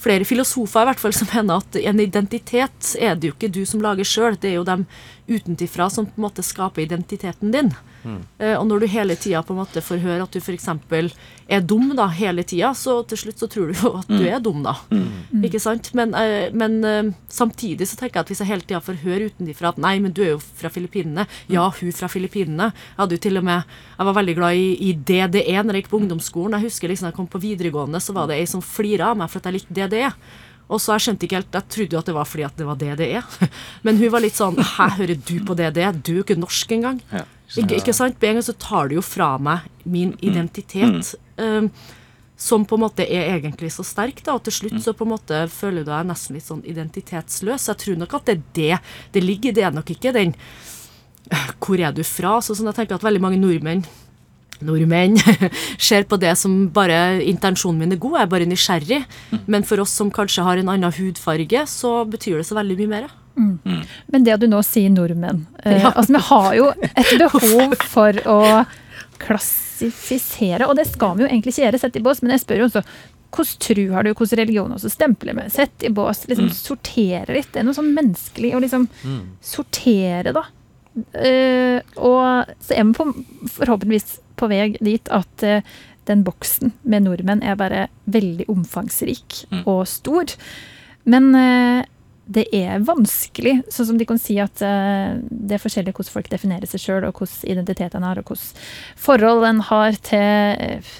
flere 0.00 0.24
filosofer 0.24 0.86
i 0.86 0.88
hvert 0.88 1.02
fall 1.02 1.12
som 1.12 1.28
mener 1.34 1.60
at 1.60 1.76
en 1.76 2.00
identitet 2.00 2.94
er 2.96 3.18
det 3.20 3.28
jo 3.28 3.36
ikke 3.36 3.52
du 3.52 3.62
som 3.68 3.82
lager 3.84 4.08
sjøl, 4.08 4.38
det 4.40 4.54
er 4.54 4.56
jo 4.56 4.64
dem 4.68 4.86
utenfra 5.28 5.90
som 5.92 6.08
på 6.08 6.16
en 6.16 6.26
måte 6.30 6.44
skaper 6.46 6.86
identiteten 6.86 7.52
din. 7.52 7.74
Eh, 8.38 8.54
og 8.56 8.66
når 8.68 8.82
du 8.82 8.86
hele 8.92 9.16
tida 9.20 9.42
på 9.44 9.54
en 9.54 9.60
måte 9.60 9.82
får 9.84 10.00
høre 10.02 10.24
at 10.24 10.32
du 10.32 10.40
f.eks. 10.40 10.68
er 11.50 11.64
dum 11.66 11.92
da, 11.96 12.06
hele 12.16 12.44
tida, 12.46 12.72
så 12.76 13.00
til 13.08 13.20
slutt 13.24 13.42
så 13.42 13.48
tror 13.50 13.70
du 13.70 13.80
jo 13.80 13.92
at 14.00 14.10
du 14.10 14.24
er 14.26 14.40
dum, 14.42 14.62
da. 14.64 14.76
Ikke 15.46 15.60
sant? 15.62 15.92
Men, 15.98 16.14
eh, 16.18 16.48
men 16.56 16.78
eh, 16.86 17.12
samtidig 17.28 17.88
så 17.90 17.98
tenker 18.00 18.20
jeg 18.20 18.26
at 18.26 18.32
hvis 18.32 18.42
jeg 18.44 18.50
hele 18.52 18.66
tida 18.66 18.82
får 18.84 19.00
høre 19.04 19.30
utenfra 19.30 19.74
at 19.74 19.80
nei, 19.82 19.96
men 20.02 20.14
du 20.16 20.22
er 20.24 20.34
jo 20.34 20.42
fra 20.42 20.72
Filippinene. 20.72 21.26
Ja, 21.52 21.68
hun 21.68 21.96
fra 21.96 22.10
Filippinene. 22.12 22.70
Jeg 22.72 23.00
hadde 23.02 23.18
jo 23.18 23.24
til 23.28 23.40
og 23.40 23.46
med 23.46 23.64
Jeg 23.98 24.08
var 24.08 24.16
veldig 24.16 24.36
glad 24.38 24.60
i, 24.60 24.68
i 24.88 24.92
DDE 24.94 25.58
når 25.60 25.76
jeg 25.76 25.84
gikk 25.84 25.90
på 25.92 26.00
ungdomsskolen. 26.00 26.56
Jeg 26.58 26.70
husker 26.70 26.90
liksom 26.90 27.08
da 27.08 27.12
jeg 27.12 27.18
kom 27.20 27.30
på 27.30 27.42
videregående, 27.42 28.00
så 28.00 28.16
var 28.16 28.30
det 28.30 28.40
ei 28.40 28.46
som 28.48 28.64
flira 28.64 29.10
av 29.12 29.20
meg 29.20 29.30
for 29.30 29.42
at 29.42 29.50
jeg 29.50 29.60
likte 29.60 29.76
DDE. 29.76 30.12
Og 30.70 30.78
så 30.78 30.94
jeg 30.94 31.06
skjønte 31.06 31.26
ikke 31.26 31.40
helt, 31.40 31.56
jeg 31.56 31.74
trodde 31.74 31.96
jo 31.96 32.00
at 32.00 32.08
det 32.08 32.14
var 32.14 32.28
fordi 32.30 32.46
at 32.46 32.58
det 32.60 32.66
var 32.68 32.78
DDE. 32.78 33.22
Men 33.86 33.98
hun 33.98 34.12
var 34.14 34.22
litt 34.22 34.38
sånn 34.38 34.58
Hæ, 34.76 34.86
hører 35.00 35.18
du 35.18 35.36
på 35.46 35.56
DDE? 35.58 35.90
Du 35.98 36.12
er 36.12 36.20
jo 36.20 36.26
ikke 36.26 36.38
norsk 36.38 36.76
engang. 36.78 37.02
Ja. 37.10 37.26
Ikke, 37.58 37.80
ikke 37.80 37.94
sant? 37.96 38.18
Med 38.20 38.28
en 38.30 38.38
gang 38.38 38.46
så 38.46 38.54
tar 38.54 38.90
du 38.90 38.98
jo 38.98 39.02
fra 39.04 39.32
meg 39.42 39.66
min 39.84 40.14
identitet. 40.22 41.14
um, 41.40 41.70
som 42.40 42.62
på 42.64 42.78
en 42.78 42.86
måte 42.86 43.04
er 43.04 43.34
egentlig 43.34 43.68
så 43.74 43.84
sterk, 43.84 44.22
da, 44.24 44.38
og 44.38 44.46
til 44.46 44.54
slutt 44.56 44.78
så 44.80 44.94
på 44.96 45.04
en 45.04 45.12
måte 45.12 45.42
føler 45.52 45.84
du 45.84 45.90
deg 45.90 46.06
nesten 46.08 46.38
litt 46.38 46.46
sånn 46.46 46.62
identitetsløs. 46.64 47.66
Jeg 47.68 47.80
tror 47.82 47.98
nok 48.00 48.14
at 48.16 48.30
det 48.30 48.36
er 48.38 48.44
det 48.56 48.78
det 49.12 49.22
ligger 49.26 49.50
i. 49.50 49.56
Det 49.58 49.66
er 49.66 49.74
nok 49.76 49.92
ikke 49.92 50.14
den 50.16 50.32
Hvor 51.60 51.76
er 51.76 51.92
du 51.92 52.00
fra? 52.06 52.38
Så 52.40 52.56
sånn 52.56 52.70
jeg 52.70 52.78
tenker 52.78 52.96
at 52.96 53.04
veldig 53.04 53.20
mange 53.22 53.40
nordmenn 53.42 53.84
Nordmenn 54.64 55.16
ser 55.88 56.04
på 56.08 56.18
det 56.20 56.32
som 56.36 56.66
bare 56.72 57.20
intensjonen 57.24 57.80
min 57.80 57.94
er 57.96 58.00
god, 58.00 58.18
jeg 58.18 58.26
er 58.26 58.32
bare 58.34 58.48
nysgjerrig. 58.48 59.00
Men 59.48 59.64
for 59.64 59.80
oss 59.84 59.94
som 59.96 60.12
kanskje 60.12 60.44
har 60.44 60.60
en 60.60 60.72
annen 60.72 60.96
hudfarge, 60.96 61.64
så 61.70 61.92
betyr 62.08 62.40
det 62.40 62.48
så 62.48 62.58
veldig 62.58 62.76
mye 62.82 62.92
mer. 62.92 63.06
Men 64.10 64.26
det 64.26 64.34
at 64.36 64.42
du 64.42 64.48
nå 64.50 64.60
sier 64.66 64.92
nordmenn 64.92 65.44
eh, 65.64 65.80
Ja. 65.80 65.92
altså 65.94 66.16
Vi 66.16 66.22
har 66.28 66.50
jo 66.58 66.68
et 66.90 67.14
behov 67.20 67.76
for 67.92 68.20
å 68.28 68.40
klassifisere, 69.20 70.66
og 70.68 70.76
det 70.78 70.86
skal 70.88 71.16
vi 71.16 71.24
jo 71.24 71.30
egentlig 71.30 71.54
ikke 71.54 71.66
gjøre, 71.66 71.80
sett 71.82 71.98
i 71.98 72.04
bås, 72.04 72.22
men 72.22 72.32
jeg 72.34 72.44
spør 72.44 72.62
jo 72.62 72.68
også 72.70 72.84
hvordan 73.30 73.60
tro 73.62 73.82
har 73.94 74.02
du, 74.02 74.08
hvordan 74.10 74.38
religion 74.40 74.72
også 74.74 74.90
stempler 74.90 75.36
med? 75.38 75.52
Sett 75.54 75.84
i 75.86 75.90
bås, 75.94 76.24
liksom 76.26 76.48
sortere 76.50 77.36
litt. 77.36 77.52
Det 77.52 77.60
er 77.60 77.66
noe 77.68 77.76
sånn 77.76 77.92
menneskelig 77.94 78.56
å 78.56 78.62
liksom 78.64 78.88
sortere, 79.38 80.32
da. 80.34 80.42
Uh, 81.14 81.78
og 82.02 82.50
så 82.58 82.74
er 82.74 82.88
vi 82.88 82.96
på, 82.98 83.06
forhåpentligvis 83.54 84.16
på 84.40 84.48
vei 84.50 84.64
dit 84.82 85.12
at 85.14 85.44
uh, 85.46 85.62
den 86.10 86.24
boksen 86.26 86.72
med 86.82 87.06
nordmenn 87.06 87.44
er 87.46 87.54
bare 87.60 87.84
veldig 88.10 88.48
omfangsrik 88.50 89.44
og 89.62 89.84
stor. 89.86 90.34
Men 91.08 91.30
eh, 91.38 91.84
det 92.30 92.44
er 92.54 92.82
vanskelig, 92.86 93.56
sånn 93.74 93.88
som 93.88 93.98
de 93.98 94.06
kan 94.06 94.20
si 94.20 94.36
at 94.42 94.62
uh, 94.62 95.18
det 95.18 95.56
er 95.56 95.62
forskjellig 95.62 95.94
hvordan 95.96 96.14
folk 96.14 96.30
definerer 96.30 96.70
seg 96.70 96.82
sjøl, 96.82 97.06
og 97.08 97.18
hvordan 97.18 97.50
identitet 97.50 97.96
en 97.98 98.06
har, 98.06 98.20
og 98.20 98.30
hvordan 98.30 98.62
forhold 99.00 99.46
en 99.48 99.64
har 99.66 99.98
til 100.06 100.62
eh, 100.68 100.92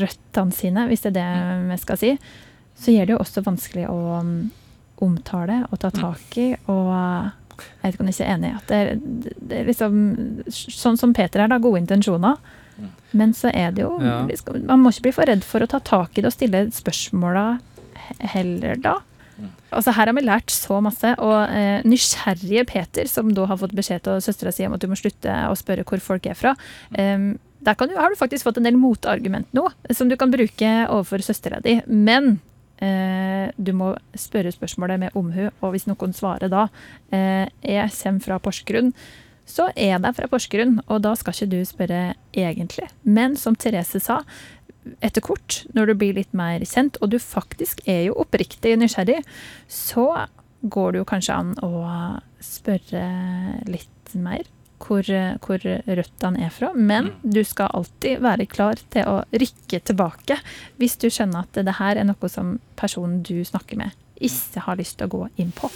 røttene 0.00 0.56
sine, 0.56 0.88
hvis 0.90 1.04
det 1.04 1.14
er 1.14 1.20
det 1.20 1.70
vi 1.70 1.78
skal 1.82 2.00
si. 2.00 2.12
Så 2.74 2.94
gjør 2.94 3.06
det 3.06 3.14
jo 3.14 3.22
også 3.22 3.44
vanskelig 3.46 3.86
å 3.86 4.18
mm, 4.26 4.34
omtale 5.04 5.62
og 5.68 5.78
ta 5.84 5.92
tak 5.94 6.38
i, 6.42 6.50
og 6.72 6.90
jeg 7.54 7.84
vet 7.84 7.94
ikke 7.94 8.02
om 8.02 8.10
jeg 8.10 8.16
ikke 8.16 8.26
er 8.26 8.34
enig 8.34 8.48
i 8.50 8.56
at 8.56 8.70
det 8.70 8.78
er, 8.82 9.02
det 9.38 9.58
er 9.60 9.68
liksom 9.68 9.98
Sånn 10.50 10.96
som 10.98 11.12
Peter 11.14 11.44
er, 11.44 11.52
da, 11.52 11.60
gode 11.62 11.84
intensjoner. 11.84 12.40
Men 13.14 13.30
så 13.36 13.52
er 13.54 13.70
det 13.70 13.84
jo 13.84 13.92
Ja. 14.02 14.24
Man 14.66 14.82
må 14.82 14.90
ikke 14.90 15.06
bli 15.06 15.14
for 15.14 15.30
redd 15.30 15.46
for 15.46 15.62
å 15.62 15.70
ta 15.70 15.78
tak 15.78 16.18
i 16.18 16.24
det 16.24 16.32
og 16.32 16.34
stille 16.34 16.64
spørsmåla 16.74 17.44
heller, 18.34 18.80
da. 18.82 18.98
Altså 19.74 19.94
Her 19.96 20.10
har 20.10 20.16
vi 20.16 20.24
lært 20.24 20.54
så 20.54 20.80
masse, 20.84 21.14
og 21.18 21.50
eh, 21.50 21.84
nysgjerrige 21.88 22.64
Peter, 22.70 23.10
som 23.10 23.32
da 23.34 23.48
har 23.50 23.60
fått 23.60 23.74
beskjed 23.76 24.06
til 24.06 24.22
søstera 24.24 24.54
si 24.54 24.66
om 24.68 24.76
at 24.76 24.84
du 24.84 24.88
må 24.90 24.98
slutte 24.98 25.34
å 25.50 25.58
spørre 25.58 25.86
hvor 25.88 26.02
folk 26.02 26.30
er 26.30 26.38
fra, 26.38 26.54
eh, 26.96 27.34
der 27.64 27.78
du, 27.80 27.94
har 27.96 28.12
du 28.12 28.20
faktisk 28.20 28.44
fått 28.44 28.58
en 28.60 28.66
del 28.68 28.76
motargument 28.76 29.48
nå, 29.56 29.68
som 29.96 30.10
du 30.10 30.18
kan 30.20 30.32
bruke 30.32 30.72
overfor 30.84 31.24
søstera 31.24 31.62
di. 31.64 31.78
Men 31.88 32.36
Eh, 32.82 33.50
du 33.56 33.70
må 33.76 33.92
spørre 34.18 34.52
spørsmålet 34.52 34.98
med 35.04 35.18
omhu, 35.18 35.46
og 35.62 35.74
hvis 35.74 35.86
noen 35.86 36.14
svarer 36.16 36.50
da 36.50 36.66
eh, 37.14 37.46
jeg 37.62 37.92
kommer 38.00 38.24
fra 38.24 38.40
Porsgrunn, 38.42 38.90
så 39.46 39.68
er 39.76 40.00
de 40.02 40.10
fra 40.16 40.28
Porsgrunn, 40.30 40.80
og 40.88 41.04
da 41.04 41.12
skal 41.18 41.36
ikke 41.36 41.52
du 41.52 41.60
spørre 41.68 42.02
egentlig. 42.34 42.88
Men 43.04 43.36
som 43.38 43.54
Therese 43.54 44.00
sa, 44.02 44.22
etter 45.04 45.24
kort, 45.24 45.62
når 45.76 45.90
du 45.90 45.94
blir 46.00 46.16
litt 46.18 46.32
mer 46.36 46.64
kjent, 46.68 46.98
og 47.00 47.12
du 47.14 47.18
faktisk 47.22 47.82
er 47.88 48.06
jo 48.08 48.18
oppriktig 48.24 48.74
nysgjerrig, 48.80 49.22
så 49.68 50.26
går 50.64 50.92
det 50.92 51.02
jo 51.02 51.08
kanskje 51.08 51.36
an 51.36 51.54
å 51.64 51.72
spørre 52.44 53.06
litt 53.68 54.14
mer 54.16 54.44
hvor, 54.84 55.08
hvor 55.44 55.64
røttene 55.64 56.46
er 56.46 56.52
fra. 56.52 56.72
Men 56.74 57.12
du 57.22 57.42
skal 57.46 57.72
alltid 57.72 58.22
være 58.24 58.48
klar 58.50 58.80
til 58.92 59.08
å 59.08 59.20
rykke 59.32 59.80
tilbake 59.80 60.38
hvis 60.80 60.98
du 61.00 61.08
skjønner 61.08 61.44
at 61.44 61.64
det 61.64 61.78
her 61.80 62.00
er 62.00 62.08
noe 62.08 62.32
som 62.32 62.58
personen 62.80 63.22
du 63.24 63.38
snakker 63.44 63.80
med, 63.80 63.94
ikke 64.20 64.66
har 64.68 64.80
lyst 64.80 64.98
til 64.98 65.08
å 65.08 65.14
gå 65.18 65.28
inn 65.42 65.54
på. 65.56 65.72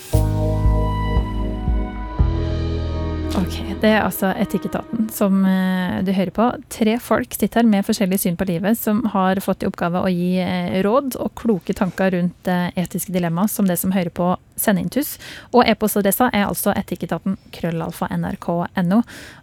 Ok, 3.37 3.57
Det 3.81 3.89
er 3.91 4.03
altså 4.03 4.31
Etikketaten 4.41 5.09
som 5.13 5.43
eh, 5.47 5.99
du 6.05 6.11
hører 6.17 6.33
på. 6.35 6.47
Tre 6.73 6.95
folk 7.03 7.35
sitter 7.37 7.61
her 7.61 7.69
med 7.69 7.85
forskjellig 7.87 8.19
syn 8.23 8.39
på 8.41 8.47
livet, 8.49 8.79
som 8.81 9.03
har 9.13 9.41
fått 9.45 9.63
i 9.63 9.69
oppgave 9.69 10.01
å 10.01 10.11
gi 10.13 10.39
eh, 10.43 10.79
råd 10.85 11.19
og 11.21 11.35
kloke 11.39 11.77
tanker 11.77 12.15
rundt 12.17 12.49
eh, 12.51 12.71
etiske 12.81 13.13
dilemmaer 13.15 13.51
som 13.53 13.69
det 13.69 13.79
som 13.81 13.93
hører 13.95 14.13
på 14.15 14.31
sendeintus. 14.59 15.17
Og 15.53 15.69
e-postadressa 15.69 16.31
er 16.33 16.49
altså 16.49 16.73
etikketaten 16.75 17.37
krøllalfa 17.55 18.09
nrk.no. 18.17 19.03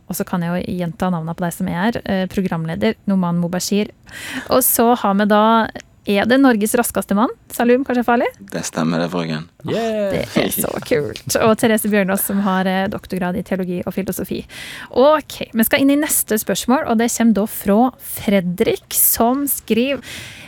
Og 0.10 0.18
så 0.18 0.28
kan 0.28 0.44
jeg 0.44 0.54
jo 0.54 0.78
gjenta 0.82 1.12
navnene 1.14 1.38
på 1.38 1.46
deg 1.46 1.56
som 1.56 1.70
er 1.72 1.82
her. 1.82 2.28
Programleder 2.34 2.98
Noman 3.10 3.40
Mobashir. 3.42 3.94
Og 4.50 4.66
så 4.66 4.92
har 5.02 5.16
vi 5.22 5.30
da 5.30 5.46
er 6.06 6.28
det 6.30 6.38
Norges 6.42 6.76
raskeste 6.78 7.18
mann? 7.18 7.32
Salum 7.54 7.86
farlig? 7.86 8.28
Det 8.52 8.62
stemmer 8.68 9.02
det, 9.02 9.10
Frøken. 9.14 9.48
Yeah. 9.66 10.14
Det 10.14 10.24
er 10.38 10.54
så 10.54 10.72
kult. 10.86 11.26
Og 11.42 11.56
Therese 11.58 11.90
Bjørnås 11.90 12.28
som 12.28 12.44
har 12.46 12.70
eh, 12.70 12.86
doktorgrad 12.92 13.38
i 13.40 13.44
teologi 13.44 13.82
og 13.86 13.94
filosofi. 13.96 14.44
Ok, 14.92 15.42
Vi 15.54 15.66
skal 15.66 15.82
inn 15.82 15.94
i 15.96 16.00
neste 16.00 16.38
spørsmål, 16.38 16.86
og 16.92 17.00
det 17.02 17.12
kommer 17.18 17.40
da 17.40 17.46
fra 17.50 17.80
Fredrik, 18.16 18.90
som 18.94 19.48
skriver 19.50 20.04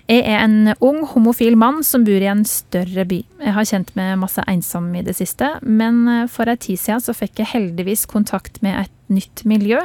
jeg 0.08 0.24
er 0.24 0.40
en 0.40 0.70
ung 0.80 1.02
homofil 1.12 1.58
mann 1.60 1.82
som 1.84 2.06
bor 2.08 2.24
i 2.24 2.30
en 2.32 2.46
større 2.48 3.04
by. 3.10 3.18
Jeg 3.44 3.54
har 3.58 3.66
kjent 3.68 3.90
meg 4.00 4.14
masse 4.22 4.44
ensom 4.48 4.88
i 4.96 5.02
det 5.04 5.18
siste, 5.18 5.50
men 5.68 6.06
eh, 6.08 6.30
for 6.32 6.48
ei 6.48 6.56
tid 6.64 6.80
siden 6.80 7.04
så 7.04 7.16
fikk 7.18 7.42
jeg 7.42 7.52
heldigvis 7.52 8.06
kontakt 8.08 8.62
med 8.64 8.86
et 8.86 8.94
nytt 9.14 9.44
miljø, 9.48 9.80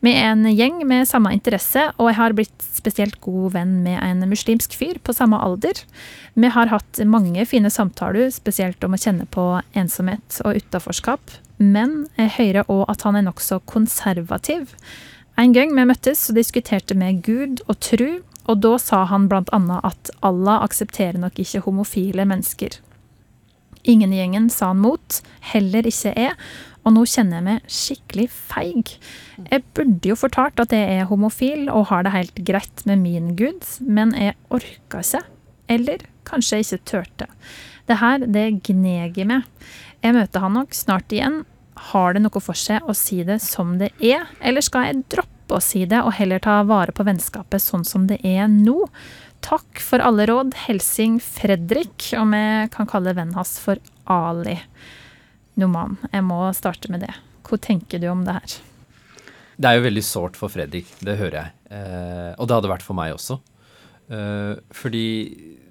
med 0.00 0.18
en 0.18 0.48
gjeng 0.50 0.82
med 0.88 1.08
samme 1.08 1.32
interesse, 1.34 1.88
og 1.98 2.10
jeg 2.10 2.18
har 2.18 2.34
blitt 2.36 2.66
spesielt 2.72 3.20
god 3.24 3.54
venn 3.56 3.78
med 3.84 4.00
en 4.02 4.24
muslimsk 4.30 4.76
fyr 4.78 5.00
på 5.04 5.14
samme 5.16 5.38
alder. 5.42 5.84
Vi 6.34 6.50
har 6.54 6.72
hatt 6.72 7.02
mange 7.06 7.46
fine 7.48 7.70
samtaler, 7.72 8.30
spesielt 8.34 8.84
om 8.84 8.96
å 8.96 9.00
kjenne 9.00 9.28
på 9.30 9.46
ensomhet 9.78 10.40
og 10.46 10.60
utaforskap, 10.62 11.38
men 11.62 12.06
jeg 12.18 12.36
hører 12.38 12.70
òg 12.72 12.86
at 12.90 13.06
han 13.06 13.18
er 13.18 13.26
nokså 13.28 13.60
konservativ. 13.70 14.74
En 15.38 15.54
gang 15.56 15.72
vi 15.76 15.88
møttes, 15.88 16.26
så 16.26 16.34
diskuterte 16.36 16.96
vi 16.98 17.12
Gud 17.24 17.62
og 17.68 17.78
tru, 17.84 18.22
og 18.50 18.62
da 18.64 18.76
sa 18.80 19.04
han 19.08 19.28
blant 19.30 19.52
annet 19.54 19.84
at 19.86 20.10
Allah 20.26 20.64
aksepterer 20.66 21.20
nok 21.22 21.38
ikke 21.38 21.62
homofile 21.66 22.26
mennesker. 22.28 22.80
Ingen 23.82 24.12
i 24.14 24.20
gjengen 24.20 24.50
sa 24.50 24.70
han 24.70 24.82
mot, 24.82 25.18
heller 25.52 25.86
ikke 25.88 26.12
jeg, 26.14 26.34
og 26.82 26.94
nå 26.96 27.04
kjenner 27.06 27.38
jeg 27.38 27.46
meg 27.46 27.68
skikkelig 27.70 28.26
feig. 28.32 28.94
Jeg 29.44 29.64
burde 29.76 30.10
jo 30.10 30.16
fortalt 30.18 30.62
at 30.62 30.74
jeg 30.74 30.96
er 30.98 31.08
homofil 31.10 31.68
og 31.70 31.88
har 31.92 32.06
det 32.06 32.14
helt 32.14 32.42
greit 32.48 32.82
med 32.88 33.04
min 33.04 33.34
gud, 33.38 33.62
men 33.86 34.14
jeg 34.18 34.34
orka 34.50 35.02
ikke. 35.04 35.22
Eller 35.70 36.02
kanskje 36.28 36.58
jeg 36.58 36.66
ikke 36.66 36.90
turte. 36.90 37.28
Det 37.86 37.98
her, 38.02 38.26
det 38.26 38.48
gneger 38.66 39.28
meg. 39.30 39.46
Jeg 40.02 40.16
møter 40.16 40.42
han 40.42 40.56
nok 40.58 40.74
snart 40.74 41.14
igjen. 41.14 41.42
Har 41.92 42.14
det 42.14 42.22
noe 42.24 42.42
for 42.42 42.58
seg 42.58 42.84
å 42.86 42.94
si 42.96 43.22
det 43.26 43.38
som 43.42 43.76
det 43.80 43.92
er, 44.02 44.26
eller 44.42 44.64
skal 44.64 44.90
jeg 44.90 45.04
droppe 45.14 45.56
å 45.56 45.62
si 45.62 45.84
det, 45.88 46.02
og 46.02 46.14
heller 46.18 46.42
ta 46.42 46.60
vare 46.66 46.94
på 46.94 47.06
vennskapet 47.06 47.62
sånn 47.62 47.86
som 47.86 48.08
det 48.10 48.20
er 48.26 48.50
nå. 48.50 48.88
Takk 49.42 49.80
for 49.82 50.02
alle 50.04 50.26
råd. 50.30 50.54
Helsing 50.66 51.18
Fredrik, 51.22 52.10
og 52.18 52.28
vi 52.34 52.42
kan 52.74 52.90
kalle 52.90 53.14
vennen 53.16 53.38
hans 53.38 53.56
for 53.62 53.80
Ali. 54.10 54.58
Noman, 55.60 55.98
jeg 56.12 56.24
må 56.24 56.40
starte 56.56 56.90
med 56.92 57.04
det. 57.04 57.12
Hva 57.44 57.58
tenker 57.60 58.00
du 58.00 58.08
om 58.12 58.22
det 58.24 58.36
her? 58.38 58.58
Det 59.62 59.68
er 59.68 59.78
jo 59.78 59.86
veldig 59.86 60.04
sårt 60.06 60.38
for 60.38 60.52
Fredrik, 60.52 60.88
det 61.04 61.18
hører 61.20 61.38
jeg. 61.38 61.56
Eh, 61.76 62.30
og 62.38 62.48
det 62.48 62.56
hadde 62.56 62.70
vært 62.72 62.86
for 62.86 62.96
meg 62.98 63.12
også. 63.14 63.38
Eh, 64.12 64.54
fordi 64.74 65.08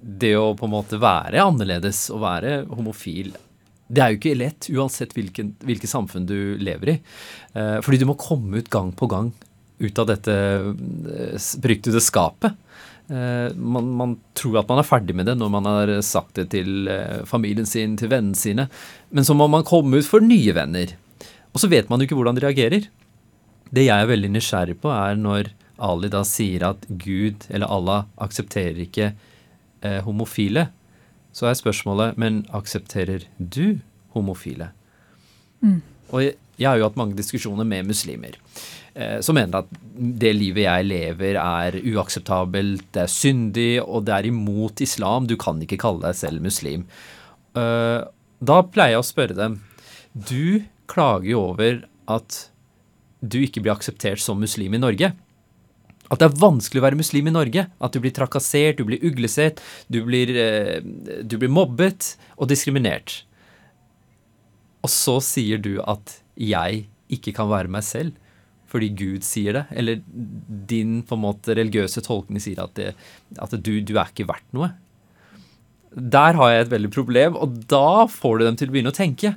det 0.02 0.36
å 0.38 0.52
på 0.58 0.68
en 0.68 0.76
måte 0.76 1.02
være 1.02 1.42
annerledes 1.44 2.08
og 2.14 2.24
være 2.24 2.60
homofil 2.70 3.34
det 3.92 4.02
er 4.04 4.14
jo 4.14 4.20
ikke 4.20 4.38
lett 4.40 4.68
uansett 4.72 5.14
hvilken, 5.16 5.56
hvilket 5.68 5.92
samfunn 5.92 6.28
du 6.30 6.56
lever 6.64 6.94
i. 6.94 6.98
Eh, 7.60 7.78
fordi 7.84 8.00
du 8.00 8.08
må 8.08 8.20
komme 8.20 8.62
ut 8.62 8.70
gang 8.72 8.94
på 8.96 9.10
gang 9.12 9.32
ut 9.82 10.00
av 10.00 10.08
dette 10.12 10.36
eh, 10.36 11.48
beryktede 11.64 12.04
skapet. 12.04 12.56
Eh, 13.12 13.56
man, 13.56 13.90
man, 14.00 14.16
tror 14.38 14.62
at 14.62 14.70
man 14.72 14.80
er 14.80 14.88
ferdig 14.88 15.16
med 15.18 15.28
det 15.28 15.36
når 15.36 15.50
man 15.52 15.68
har 15.68 15.90
sagt 16.06 16.38
det 16.40 16.48
til 16.54 16.88
eh, 16.88 17.24
familien 17.28 17.68
sin, 17.68 17.98
til 18.00 18.12
vennene 18.14 18.40
sine. 18.40 18.70
Men 19.12 19.28
så 19.28 19.36
må 19.36 19.50
man 19.52 19.68
komme 19.68 20.00
ut 20.00 20.08
for 20.08 20.24
nye 20.24 20.56
venner. 20.56 20.96
Og 21.52 21.60
så 21.60 21.68
vet 21.72 21.92
man 21.92 22.00
jo 22.00 22.08
ikke 22.08 22.20
hvordan 22.20 22.40
de 22.40 22.46
reagerer. 22.46 22.88
Det 23.72 23.88
jeg 23.88 24.04
er 24.04 24.08
veldig 24.08 24.32
nysgjerrig 24.32 24.78
på, 24.84 24.92
er 24.96 25.20
når 25.20 25.52
Ali 25.82 26.12
da 26.14 26.22
sier 26.28 26.64
at 26.68 26.86
Gud 26.88 27.48
eller 27.50 27.72
Allah 27.72 28.06
aksepterer 28.22 28.80
ikke 28.86 29.12
eh, 29.12 30.00
homofile. 30.06 30.70
Så 31.36 31.50
er 31.50 31.58
spørsmålet 31.60 32.20
men 32.22 32.46
aksepterer 32.56 33.26
du 33.38 33.82
homofile? 34.16 34.70
Mm. 35.60 35.82
Og 36.12 36.24
jeg, 36.24 36.38
jeg 36.60 36.70
har 36.70 36.80
jo 36.80 36.88
hatt 36.88 37.00
mange 37.00 37.18
diskusjoner 37.18 37.68
med 37.68 37.90
muslimer. 37.90 38.38
Eh, 38.94 39.20
som 39.24 39.38
mener 39.38 39.62
at 39.62 39.70
det 39.96 40.34
livet 40.36 40.66
jeg 40.66 40.88
lever 40.90 41.38
er 41.40 41.78
uakseptabelt, 41.94 42.90
det 42.92 43.06
er 43.06 43.12
syndig, 43.12 43.72
og 43.84 44.04
det 44.08 44.18
er 44.18 44.28
imot 44.32 44.84
islam. 44.84 45.30
Du 45.30 45.38
kan 45.40 45.62
ikke 45.64 45.80
kalle 45.80 46.04
deg 46.04 46.18
selv 46.20 46.44
muslim. 46.44 46.86
Eh, 47.56 48.00
da 48.42 48.62
pleier 48.68 48.96
jeg 48.96 49.04
å 49.04 49.06
spørre 49.06 49.36
dem 49.38 49.58
Du 50.16 50.64
klager 50.90 51.30
jo 51.30 51.42
over 51.52 51.84
at 52.10 52.38
du 53.22 53.38
ikke 53.44 53.62
blir 53.62 53.76
akseptert 53.76 54.20
som 54.20 54.40
muslim 54.42 54.74
i 54.76 54.82
Norge. 54.82 55.12
At 56.12 56.20
det 56.20 56.28
er 56.28 56.40
vanskelig 56.42 56.82
å 56.82 56.86
være 56.88 57.00
muslim 57.00 57.30
i 57.30 57.36
Norge. 57.36 57.68
At 57.80 57.94
du 57.94 58.02
blir 58.04 58.12
trakassert, 58.16 58.82
du 58.82 58.88
blir 58.90 59.04
uglesett, 59.08 59.62
du 59.88 60.02
blir, 60.04 60.34
eh, 60.36 60.82
du 61.24 61.38
blir 61.38 61.54
mobbet 61.54 62.18
og 62.36 62.50
diskriminert. 62.52 63.22
Og 64.84 64.90
så 64.92 65.22
sier 65.24 65.62
du 65.62 65.78
at 65.86 66.18
jeg 66.36 66.90
ikke 67.08 67.32
kan 67.38 67.48
være 67.48 67.72
meg 67.72 67.86
selv 67.86 68.18
fordi 68.72 68.92
Gud 68.96 69.26
sier 69.28 69.58
det, 69.58 69.66
eller 69.76 70.00
din 70.70 71.02
på 71.08 71.18
en 71.18 71.26
måte 71.26 71.56
religiøse 71.58 72.04
tolkning 72.06 72.42
sier 72.44 72.64
at, 72.64 72.74
det, 72.78 72.94
at 73.36 73.56
du, 73.60 73.74
du, 73.84 73.96
er 73.98 74.12
ikke 74.12 74.30
verdt 74.30 74.48
noe. 74.56 74.72
Der 75.92 76.38
har 76.40 76.54
jeg 76.54 76.66
et 76.66 76.72
veldig 76.72 76.92
problem, 76.96 77.36
og 77.36 77.58
da 77.72 78.08
får 78.08 78.40
du 78.40 78.46
dem 78.48 78.60
til 78.60 78.72
å 78.72 78.76
begynne 78.76 78.94
å 78.94 78.96
tenke. 78.96 79.34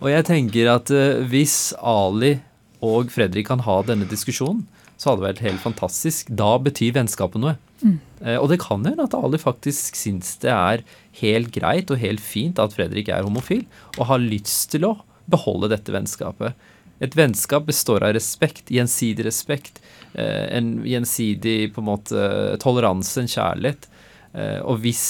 Og 0.00 0.08
jeg 0.10 0.26
tenker 0.26 0.72
at 0.72 0.90
uh, 0.90 1.22
hvis 1.30 1.76
Ali 1.78 2.34
og 2.82 3.12
Fredrik 3.14 3.46
kan 3.52 3.62
ha 3.62 3.78
denne 3.86 4.08
diskusjonen, 4.10 4.64
så 4.98 5.10
hadde 5.10 5.22
det 5.22 5.28
vært 5.28 5.44
helt 5.46 5.62
fantastisk. 5.62 6.30
Da 6.38 6.56
betyr 6.62 6.96
vennskapet 6.98 7.42
noe. 7.42 7.54
Mm. 7.82 7.96
Uh, 8.18 8.38
og 8.40 8.50
det 8.50 8.58
kan 8.64 8.82
hende 8.86 9.06
at 9.06 9.14
Ali 9.18 9.38
faktisk 9.38 9.98
syns 9.98 10.34
det 10.42 10.50
er 10.50 10.82
helt 11.22 11.54
greit 11.54 11.90
og 11.94 12.02
helt 12.02 12.22
fint 12.22 12.58
at 12.62 12.74
Fredrik 12.74 13.10
er 13.14 13.22
homofil, 13.26 13.62
og 13.94 14.08
har 14.10 14.22
lyst 14.22 14.72
til 14.74 14.90
å 14.90 14.96
beholde 15.30 15.70
dette 15.70 15.94
vennskapet. 15.94 16.58
Et 17.02 17.16
vennskap 17.18 17.66
består 17.66 18.04
av 18.06 18.14
respekt, 18.14 18.70
gjensidig 18.70 19.26
respekt, 19.26 19.80
eh, 20.14 20.56
en 20.56 20.84
gjensidig 20.86 21.72
på 21.74 21.82
en 21.82 21.88
måte 21.88 22.26
toleranse, 22.62 23.20
en 23.20 23.30
kjærlighet. 23.30 23.88
Eh, 24.32 24.60
og 24.62 24.78
hvis 24.84 25.04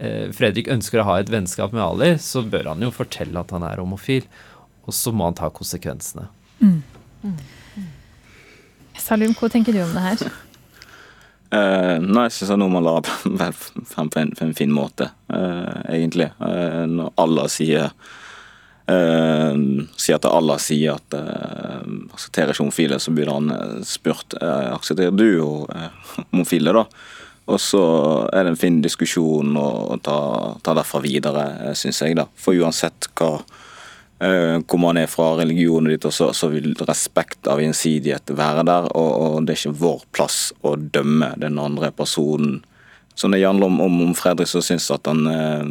eh, 0.00 0.32
Fredrik 0.34 0.70
ønsker 0.72 1.00
å 1.00 1.06
ha 1.06 1.18
et 1.20 1.30
vennskap 1.30 1.74
med 1.76 1.84
Ali, 1.84 2.16
så 2.18 2.42
bør 2.42 2.72
han 2.72 2.82
jo 2.82 2.90
fortelle 2.94 3.38
at 3.38 3.54
han 3.54 3.66
er 3.68 3.82
homofil. 3.82 4.26
Og 4.82 4.96
så 4.98 5.12
må 5.14 5.28
han 5.28 5.38
ta 5.38 5.50
konsekvensene. 5.54 6.26
Mm. 6.58 6.80
Mm. 7.22 7.36
Salim, 8.98 9.36
hva 9.38 9.50
tenker 9.52 9.76
du 9.76 9.84
om 9.84 9.94
det 9.94 10.08
her? 10.10 10.26
Uh, 11.52 11.98
nei, 12.00 12.30
jeg 12.30 12.32
syns 12.32 12.54
noe 12.56 12.72
man 12.72 12.86
la 12.86 12.94
frem 13.92 14.08
på 14.08 14.22
en 14.24 14.54
fin 14.56 14.70
måte, 14.72 15.10
uh, 15.28 15.82
egentlig. 15.84 16.30
Uh, 16.40 16.88
når 16.88 17.10
alle 17.20 17.44
sier 17.52 17.90
Uh, 18.90 19.86
sier 19.94 20.18
til 20.18 20.32
Allah 20.34 20.58
sier 20.58 20.96
at 20.98 21.14
uh, 21.14 21.82
aksepterer 22.12 22.50
ikke 22.50 22.64
homofile, 22.64 22.98
så 22.98 23.14
blir 23.14 23.30
han 23.30 23.52
uh, 23.54 23.80
spurt 23.86 24.34
uh, 24.40 24.72
aksepterer 24.74 25.14
du 25.14 25.26
jo 25.28 25.50
homofile. 26.32 26.74
da? 26.74 26.86
Og 27.52 27.60
så 27.62 27.82
er 28.32 28.44
det 28.44 28.54
en 28.54 28.58
fin 28.58 28.80
diskusjon 28.82 29.54
å 29.58 29.98
ta, 30.02 30.18
ta 30.62 30.74
derfra 30.78 31.02
videre, 31.04 31.46
uh, 31.62 31.74
syns 31.78 32.02
jeg. 32.02 32.18
da. 32.18 32.26
For 32.34 32.58
uansett 32.58 33.12
hva 33.18 33.36
hvor 34.22 34.78
man 34.78 35.00
er 35.00 35.08
fra 35.10 35.32
religionen 35.34 35.90
ditt, 35.90 36.04
så, 36.14 36.28
så, 36.30 36.46
vil 36.52 36.76
respekt 36.86 37.48
av 37.50 37.58
gjensidighet 37.58 38.30
være 38.38 38.62
der. 38.68 38.84
Og, 38.94 39.08
og, 39.10 39.38
det 39.42 39.56
er 39.56 39.58
ikke 39.58 39.80
vår 39.80 40.04
plass 40.14 40.36
å 40.62 40.76
dømme 40.78 41.32
den 41.42 41.58
andre 41.58 41.90
personen 41.90 42.60
Så 43.18 43.26
det 43.34 43.42
handler 43.42 43.66
om, 43.66 43.80
om, 43.82 44.14
Fredrik, 44.14 44.46
så 44.46 44.62
syns 44.62 44.86
at 44.94 45.10
han 45.10 45.26
eh, 45.26 45.66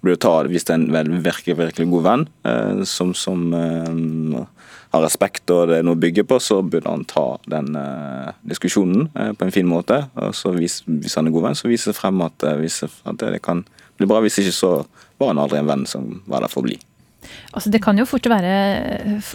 burde 0.00 0.20
ta 0.20 0.32
Hvis 0.48 0.66
det 0.68 0.76
er 0.76 1.04
en 1.04 1.22
virkelig, 1.24 1.56
virkelig 1.58 1.88
god 1.90 2.06
venn 2.06 2.26
eh, 2.48 2.82
som, 2.88 3.12
som 3.14 3.54
eh, 3.56 4.66
har 4.90 5.04
respekt 5.04 5.50
og 5.54 5.68
det 5.70 5.80
er 5.80 5.86
noe 5.86 5.98
å 5.98 6.02
bygge 6.02 6.24
på, 6.26 6.40
så 6.42 6.60
burde 6.66 6.90
han 6.90 7.06
ta 7.08 7.26
den 7.50 7.76
eh, 7.78 8.32
diskusjonen 8.50 9.10
på 9.12 9.46
en 9.46 9.54
fin 9.54 9.68
måte. 9.68 10.02
Og 10.18 10.34
så 10.34 10.54
vis, 10.56 10.80
Hvis 10.86 11.14
han 11.18 11.28
er 11.28 11.36
god 11.36 11.50
venn, 11.50 11.58
så 11.58 11.70
viser 11.70 11.92
det 11.92 12.00
frem 12.00 12.24
at, 12.26 12.42
at 12.42 13.22
det 13.22 13.42
kan 13.44 13.62
bli 14.00 14.08
bra. 14.10 14.22
Hvis 14.24 14.40
ikke, 14.42 14.56
så 14.56 14.72
var 15.20 15.34
han 15.34 15.42
aldri 15.42 15.60
en 15.60 15.70
venn 15.70 15.86
som 15.86 16.16
var 16.26 16.42
der 16.42 16.52
for 16.52 16.64
å 16.64 16.70
bli. 16.70 16.80
Altså, 17.50 17.70
det 17.72 17.80
kan 17.82 17.98
jo 17.98 18.06
fort 18.06 18.26
være 18.30 18.50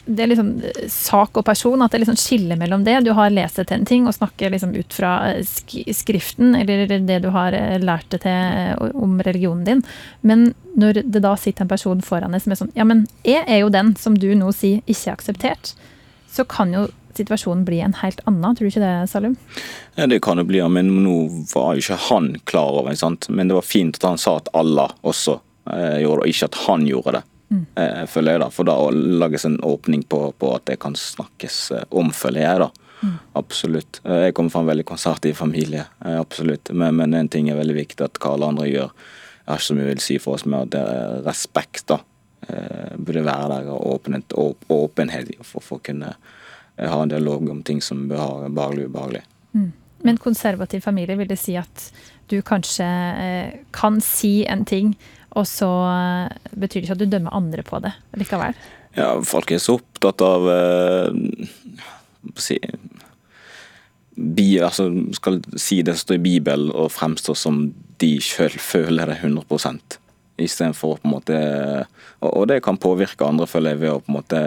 Det 0.06 0.24
er 0.24 0.30
liksom 0.32 0.52
sak 0.92 1.36
og 1.36 1.46
person, 1.48 1.82
at 1.84 1.92
det 1.92 2.04
liksom 2.04 2.20
skille 2.20 2.58
mellom 2.60 2.86
det. 2.88 3.02
Du 3.06 3.12
har 3.18 3.34
lest 3.34 3.60
deg 3.60 3.70
til 3.70 3.80
en 3.80 3.88
ting 3.90 4.08
og 4.08 4.16
snakker 4.16 4.54
liksom 4.54 4.76
ut 4.76 4.96
fra 4.96 5.14
skriften, 5.44 6.56
eller 6.56 6.88
det 6.88 7.22
du 7.26 7.30
har 7.36 7.56
eh, 7.58 7.80
lært 7.82 8.08
deg 8.14 8.24
til 8.26 8.32
eh, 8.36 8.92
om 8.96 9.18
religionen 9.26 9.66
din. 9.68 9.84
Men 10.22 10.54
når 10.76 11.02
det 11.04 11.24
da 11.24 11.36
sitter 11.40 11.66
en 11.66 11.72
person 11.72 12.04
foran 12.04 12.36
deg 12.36 12.44
som 12.44 12.54
er 12.54 12.60
sånn 12.60 12.76
Ja, 12.76 12.88
men 12.88 13.06
jeg 13.28 13.44
er 13.48 13.64
jo 13.64 13.72
den 13.74 13.96
som 14.00 14.18
du 14.20 14.30
nå 14.36 14.52
sier 14.56 14.84
ikke 14.86 15.10
er 15.12 15.18
akseptert. 15.18 15.74
Så 16.32 16.48
kan 16.52 16.74
jo 16.76 16.88
situasjonen 17.16 17.66
bli 17.66 17.80
en 17.80 17.96
helt 18.02 18.20
annen, 18.26 18.56
tror 18.56 18.68
du 18.68 18.72
ikke 18.72 18.84
det, 18.84 19.10
Salum? 19.10 19.36
Ja, 19.96 20.08
Det 20.08 20.22
kan 20.24 20.38
jo 20.38 20.44
bli, 20.48 20.62
men 20.70 20.92
nå 21.06 21.16
var 21.54 21.76
jo 21.76 21.84
ikke 21.84 22.00
han 22.10 22.36
klar 22.44 22.82
over 22.82 22.92
det. 22.92 23.30
Men 23.30 23.48
det 23.48 23.56
var 23.56 23.68
fint 23.68 24.00
at 24.02 24.10
han 24.10 24.22
sa 24.22 24.38
at 24.42 24.52
Allah 24.54 24.92
også 25.02 25.40
eh, 25.72 26.02
gjorde 26.04 26.26
det, 26.26 26.28
og 26.28 26.34
ikke 26.34 26.52
at 26.52 26.60
han 26.66 26.88
gjorde 26.90 27.18
det. 27.18 27.24
Eh, 27.52 28.06
føler 28.10 28.32
jeg 28.36 28.42
da, 28.42 28.48
For 28.50 28.66
da 28.68 28.74
lages 28.92 29.46
en 29.46 29.60
åpning 29.64 30.02
på, 30.10 30.20
på 30.42 30.50
at 30.56 30.66
det 30.66 30.80
kan 30.82 30.96
snakkes 30.98 31.60
eh, 31.78 31.84
om, 31.92 32.10
føler 32.12 32.42
jeg. 32.42 32.60
da. 32.64 32.70
Absolutt. 33.38 34.00
Eh, 34.04 34.24
Jeg 34.28 34.34
kommer 34.34 34.50
fra 34.52 34.64
en 34.66 34.72
veldig 34.72 34.86
konservativ 34.90 35.36
familie, 35.38 35.86
absolutt. 36.02 36.72
Men, 36.74 36.96
men 36.98 37.14
en 37.14 37.30
ting 37.30 37.50
er 37.52 37.60
veldig 37.60 37.76
viktig 37.78 38.04
at 38.08 38.18
hva 38.24 38.34
alle 38.34 38.50
andre 38.54 38.68
gjør. 38.72 38.90
Jeg 39.46 39.52
har 39.52 39.62
ikke 39.62 39.68
så 39.70 39.78
mye 39.78 39.92
vil 39.92 40.02
si 40.02 40.18
for 40.18 40.34
oss, 40.40 40.46
men 40.50 40.64
at 40.66 40.72
det 40.74 40.82
er 40.82 41.22
respekt 41.28 41.86
da, 41.92 42.00
burde 42.98 43.22
være 43.28 43.50
der. 43.60 43.70
Og 43.76 43.86
åpenhet, 43.94 44.34
åp- 44.42 44.66
åpenhet 44.74 45.30
for, 45.46 45.62
for 45.62 45.78
å 45.78 45.86
kunne 45.86 46.16
ha 46.82 47.02
en 47.04 47.12
dialog 47.14 47.50
om 47.54 47.62
ting 47.64 47.78
som 47.82 48.08
er 48.10 48.50
behagelig 48.50 48.88
og 48.88 48.96
ubehagelig. 48.96 49.22
Men 50.06 50.18
konservativ 50.22 50.82
familie 50.86 51.16
vil 51.18 51.30
det 51.30 51.38
si 51.40 51.56
at 51.58 51.92
du 52.30 52.40
kanskje 52.46 52.86
kan 53.74 54.02
si 54.04 54.44
en 54.50 54.66
ting, 54.66 54.96
og 55.36 55.45
så 55.50 55.69
eh, 55.89 56.52
betyr 56.56 56.80
det 56.80 56.88
ikke 56.88 56.95
at 56.95 57.04
du 57.04 57.12
dømmer 57.12 57.36
andre 57.36 57.65
på 57.67 57.80
det 57.84 57.91
likevel. 58.19 58.56
Ja, 58.95 59.12
folk 59.28 59.52
er 59.52 59.60
så 59.60 59.78
opptatt 59.80 60.24
av 60.24 60.48
eh, 60.52 61.50
hva 62.26 62.41
si, 62.41 62.58
bi, 64.15 64.48
altså, 64.63 64.88
Skal 65.17 65.41
si 65.60 65.82
det 65.84 65.98
som 65.98 66.06
står 66.06 66.19
i 66.19 66.26
Bibelen 66.30 66.71
og 66.71 66.93
fremstå 66.95 67.36
som 67.38 67.67
de 68.02 68.15
sjøl 68.24 68.56
føler 68.60 69.12
det 69.12 69.19
100 69.21 70.00
Istedenfor 70.41 70.98
på 71.00 71.08
en 71.08 71.13
måte 71.13 71.38
og, 72.26 72.48
det 72.50 72.62
kan 72.63 72.80
påvirke 72.82 73.28
andre, 73.28 73.48
føler 73.48 73.76
jeg, 73.76 73.82
ved 73.84 73.91
å 73.93 74.00
på 74.02 74.12
en 74.12 74.17
måte 74.17 74.39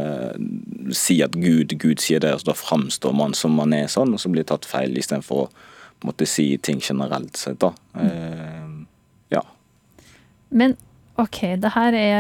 si 0.97 1.21
at 1.25 1.37
Gud, 1.37 1.73
Gud 1.81 2.03
sier 2.03 2.21
det, 2.21 2.33
og 2.35 2.43
så 2.43 2.51
da 2.51 2.57
framstår 2.59 3.15
man 3.17 3.37
som 3.37 3.55
man 3.57 3.73
er 3.77 3.87
sånn, 3.93 4.13
og 4.17 4.21
så 4.21 4.33
blir 4.33 4.43
det 4.43 4.51
tatt 4.51 4.69
feil, 4.69 4.97
istedenfor 4.99 5.45
å 5.45 5.49
på 5.99 6.07
en 6.07 6.11
måte 6.11 6.27
si 6.31 6.47
ting 6.63 6.81
generelt 6.83 7.37
sett. 7.37 7.59
da. 7.63 7.73
Eh, 7.99 8.09
ja. 8.09 8.58
Men 10.51 10.77
ok, 11.19 11.41
det 11.59 11.73
her 11.75 11.97
er 11.99 12.19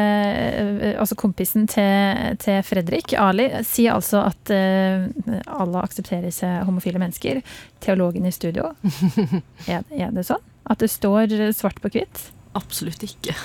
eh, 0.58 0.94
altså 0.98 1.16
kompisen 1.18 1.68
til, 1.70 2.34
til 2.42 2.62
Fredrik, 2.66 3.14
Ali, 3.18 3.46
sier 3.66 3.94
altså 3.94 4.24
at 4.26 4.50
uh, 4.50 5.06
alle 5.60 5.84
aksepterer 5.84 6.34
seg 6.34 6.64
homofile 6.66 7.00
mennesker. 7.02 7.42
Teologen 7.84 8.26
i 8.26 8.34
studio, 8.34 8.72
er, 9.70 9.86
er 9.94 10.10
det 10.14 10.26
sånn? 10.28 10.42
At 10.68 10.82
det 10.82 10.90
står 10.92 11.32
svart 11.56 11.78
på 11.80 11.92
hvitt? 11.94 12.26
Absolutt 12.58 13.04
ikke. 13.06 13.36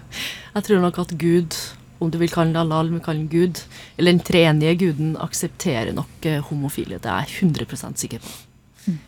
Jeg 0.54 0.66
tror 0.66 0.82
nok 0.84 1.00
at 1.02 1.16
Gud, 1.20 1.56
om 2.00 2.12
du 2.12 2.16
vil 2.20 2.32
kalle 2.32 2.54
det 2.54 2.62
Allah 2.62 2.84
eller 2.84 2.96
om 2.96 3.02
kalle 3.04 3.24
den 3.24 3.32
Gud, 3.32 3.64
eller 3.98 4.14
den 4.14 4.22
treenige 4.24 4.78
guden, 4.84 5.16
aksepterer 5.20 5.92
nok 5.96 6.28
eh, 6.28 6.40
homofile. 6.48 7.00
Det 7.02 7.10
er 7.10 7.26
jeg 7.28 7.50
100 7.50 7.98
sikker 8.00 8.22
på. 8.24 8.30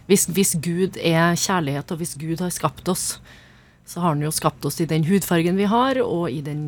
Hvis, 0.07 0.27
hvis 0.29 0.53
Gud 0.63 0.99
er 1.01 1.33
kjærlighet, 1.39 1.91
og 1.91 2.03
hvis 2.03 2.15
Gud 2.21 2.43
har 2.45 2.53
skapt 2.53 2.89
oss, 2.93 3.17
så 3.93 4.01
har 4.01 4.15
han 4.15 4.23
jo 4.25 4.31
skapt 4.33 4.65
oss 4.69 4.81
i 4.81 4.87
den 4.89 5.05
hudfargen 5.05 5.59
vi 5.61 5.67
har, 5.69 5.99
og 6.01 6.31
i 6.33 6.41
den 6.45 6.63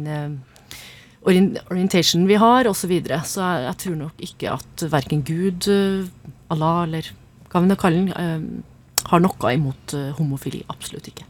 orientationen 1.24 2.24
orien- 2.24 2.28
vi 2.28 2.34
har, 2.40 2.68
osv. 2.68 2.84
Så, 2.84 2.88
videre. 2.90 3.20
så 3.24 3.40
jeg, 3.40 3.64
jeg 3.70 3.76
tror 3.84 3.96
nok 4.02 4.24
ikke 4.26 4.52
at 4.58 4.84
verken 4.92 5.22
Gud, 5.24 5.68
eh, 5.72 6.04
Allah 6.52 6.82
eller 6.84 7.08
hva 7.48 7.62
vi 7.64 7.70
nå 7.70 7.76
kaller 7.80 8.02
den, 8.02 8.12
eh, 8.12 9.08
har 9.08 9.20
noe 9.24 9.54
imot 9.56 9.94
eh, 9.96 10.10
homofili. 10.18 10.62
Absolutt 10.68 11.08
ikke. 11.08 11.24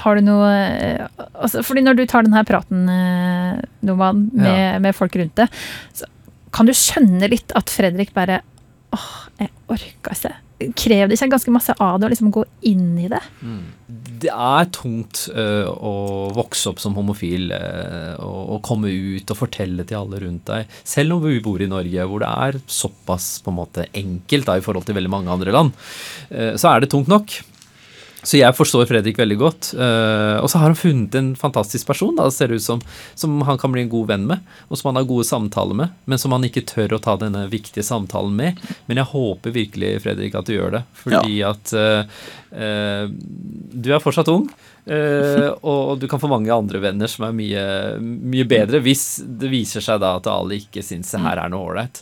Har 0.00 0.14
du 0.14 0.22
noe 0.22 0.46
eh, 0.54 1.06
altså, 1.34 1.64
Fordi 1.66 1.82
når 1.82 1.96
du 1.98 2.04
tar 2.06 2.22
denne 2.22 2.44
praten, 2.46 2.84
eh, 2.94 3.58
Noman, 3.82 4.28
med, 4.32 4.46
Ja. 4.46 4.78
med 4.78 4.94
folk 4.94 5.16
rundt 5.18 5.34
deg, 5.40 5.50
så 5.98 6.06
kan 6.54 6.66
du 6.66 6.72
skjønne 6.74 7.26
litt 7.30 7.50
at 7.58 7.70
Fredrik 7.70 8.12
bare 8.14 8.40
åh, 8.94 9.08
jeg 9.40 9.50
orka 9.70 10.14
ikke. 10.14 10.32
Krever 10.76 11.08
det 11.08 11.16
ikke 11.16 11.30
ganske 11.32 11.52
masse 11.54 11.74
av 11.80 12.00
det 12.00 12.08
å 12.08 12.12
liksom 12.12 12.32
gå 12.34 12.44
inn 12.68 12.98
i 13.00 13.08
det? 13.08 13.20
Det 14.20 14.28
er 14.30 14.68
tungt 14.76 15.22
øh, 15.32 15.68
å 15.70 15.92
vokse 16.36 16.68
opp 16.68 16.82
som 16.82 16.96
homofil 16.98 17.54
øh, 17.56 18.18
og, 18.20 18.58
komme 18.66 18.92
ut 18.92 19.32
og 19.32 19.38
fortelle 19.38 19.86
til 19.88 20.02
alle 20.02 20.20
rundt 20.24 20.44
deg. 20.50 20.74
Selv 20.84 21.16
om 21.16 21.24
vi 21.24 21.40
bor 21.44 21.62
i 21.62 21.70
Norge, 21.70 22.04
hvor 22.10 22.20
det 22.20 22.28
er 22.28 22.60
såpass 22.68 23.30
på 23.44 23.54
en 23.54 23.60
måte 23.62 23.88
enkelt 23.96 24.50
da, 24.50 24.58
i 24.60 24.64
forhold 24.64 24.88
til 24.88 24.98
veldig 24.98 25.12
mange 25.12 25.32
andre 25.32 25.56
land, 25.56 25.72
øh, 26.28 26.52
så 26.60 26.74
er 26.74 26.84
det 26.84 26.92
tungt 26.92 27.08
nok. 27.10 27.40
Så 28.22 28.36
jeg 28.36 28.56
forstår 28.56 28.88
Fredrik 28.90 29.18
veldig 29.18 29.36
godt. 29.40 29.70
Uh, 29.76 30.36
og 30.42 30.48
så 30.50 30.60
har 30.60 30.70
han 30.70 30.78
funnet 30.78 31.16
en 31.16 31.30
fantastisk 31.38 31.88
person, 31.88 32.12
da, 32.16 32.28
det 32.28 32.36
ser 32.36 32.52
det 32.52 32.60
ut 32.60 32.66
som, 32.66 32.82
som 33.18 33.38
han 33.48 33.60
kan 33.60 33.72
bli 33.72 33.84
en 33.86 33.92
god 33.92 34.10
venn 34.12 34.26
med, 34.28 34.44
og 34.68 34.80
som 34.80 34.90
han 34.90 35.00
har 35.00 35.08
gode 35.08 35.28
samtaler 35.28 35.78
med, 35.78 35.94
men 36.04 36.20
som 36.20 36.34
han 36.36 36.44
ikke 36.46 36.66
tør 36.68 36.96
å 36.96 37.02
ta 37.02 37.16
denne 37.20 37.46
viktige 37.52 37.86
samtalen 37.86 38.36
med. 38.36 38.60
Men 38.90 39.00
jeg 39.00 39.12
håper 39.14 39.56
virkelig, 39.56 39.94
Fredrik, 40.04 40.36
at 40.36 40.50
du 40.50 40.56
gjør 40.56 40.76
det. 40.78 40.82
Fordi 41.04 41.40
at 41.48 41.74
uh, 41.76 42.20
uh, 42.52 43.06
du 43.08 43.90
er 43.94 44.04
fortsatt 44.04 44.32
ung. 44.32 44.50
og 45.70 46.00
du 46.00 46.06
kan 46.10 46.18
få 46.18 46.26
mange 46.26 46.50
andre 46.50 46.80
venner 46.82 47.10
som 47.10 47.26
er 47.28 47.34
mye, 47.36 47.64
mye 48.00 48.46
bedre, 48.48 48.80
hvis 48.82 49.20
det 49.22 49.50
viser 49.52 49.84
seg 49.84 50.00
da 50.02 50.16
at 50.18 50.26
alle 50.32 50.56
ikke 50.56 50.82
syns 50.82 51.12
det 51.14 51.20
her 51.22 51.38
er 51.44 51.52
noe 51.52 51.68
ålreit. 51.68 52.00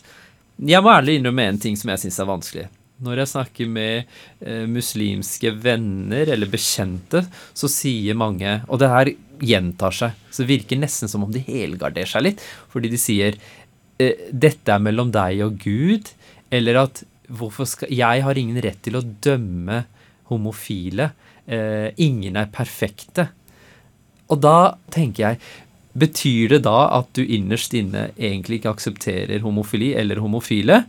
Jeg 0.65 0.81
må 0.81 0.91
ærlig 0.95 1.19
innrømme 1.19 1.45
en 1.51 1.59
ting 1.61 1.77
som 1.77 1.91
jeg 1.93 2.01
syns 2.01 2.17
er 2.23 2.29
vanskelig. 2.31 2.65
Når 2.99 3.21
jeg 3.21 3.31
snakker 3.31 3.69
med 3.71 4.09
eh, 4.43 4.65
muslimske 4.67 5.53
venner 5.63 6.31
eller 6.33 6.49
bekjente, 6.51 7.23
så 7.55 7.69
sier 7.71 8.17
mange 8.19 8.57
Og 8.67 8.81
det 8.81 8.89
her 8.91 9.11
gjentar 9.39 9.95
seg. 9.95 10.17
Så 10.27 10.43
det 10.43 10.49
virker 10.49 10.81
nesten 10.81 11.11
som 11.11 11.23
om 11.23 11.31
de 11.31 11.39
helgarderer 11.45 12.09
seg 12.11 12.25
litt. 12.25 12.43
Fordi 12.73 12.91
de 12.91 12.99
sier 12.99 13.37
eh, 13.99 14.27
'Dette 14.31 14.75
er 14.75 14.83
mellom 14.83 15.13
deg 15.15 15.45
og 15.45 15.55
Gud', 15.63 16.11
eller 16.51 16.83
at 16.83 17.03
skal, 17.63 17.89
'Jeg 17.89 18.23
har 18.25 18.37
ingen 18.37 18.59
rett 18.61 18.81
til 18.83 18.97
å 18.97 19.05
dømme 19.05 19.85
homofile'. 20.29 21.11
Eh, 21.47 21.91
'Ingen 21.95 22.35
er 22.35 22.51
perfekte'. 22.51 23.29
Og 24.29 24.41
da 24.41 24.75
tenker 24.91 25.23
jeg 25.23 25.39
Betyr 25.99 26.49
det 26.53 26.63
da 26.63 26.85
at 26.99 27.09
du 27.17 27.23
innerst 27.25 27.73
inne 27.73 28.11
egentlig 28.13 28.59
ikke 28.59 28.75
aksepterer 28.75 29.41
homofili 29.41 29.95
eller 29.97 30.21
homofile, 30.21 30.83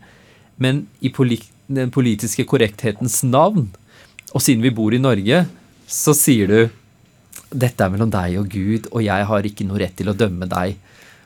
men 0.60 0.86
i 1.00 1.08
poli 1.08 1.38
den 1.70 1.92
politiske 1.94 2.44
korrekthetens 2.48 3.20
navn, 3.26 3.68
og 4.34 4.42
siden 4.42 4.62
vi 4.64 4.74
bor 4.74 4.94
i 4.94 5.02
Norge, 5.02 5.44
så 5.90 6.14
sier 6.16 6.50
du 6.50 6.60
dette 7.50 7.82
er 7.82 7.90
mellom 7.90 8.10
deg 8.12 8.36
og 8.38 8.50
Gud, 8.50 8.86
og 8.92 9.02
jeg 9.02 9.26
har 9.26 9.46
ikke 9.46 9.66
noe 9.66 9.80
rett 9.82 9.96
til 9.98 10.10
å 10.10 10.16
dømme 10.16 10.46
deg. 10.50 10.76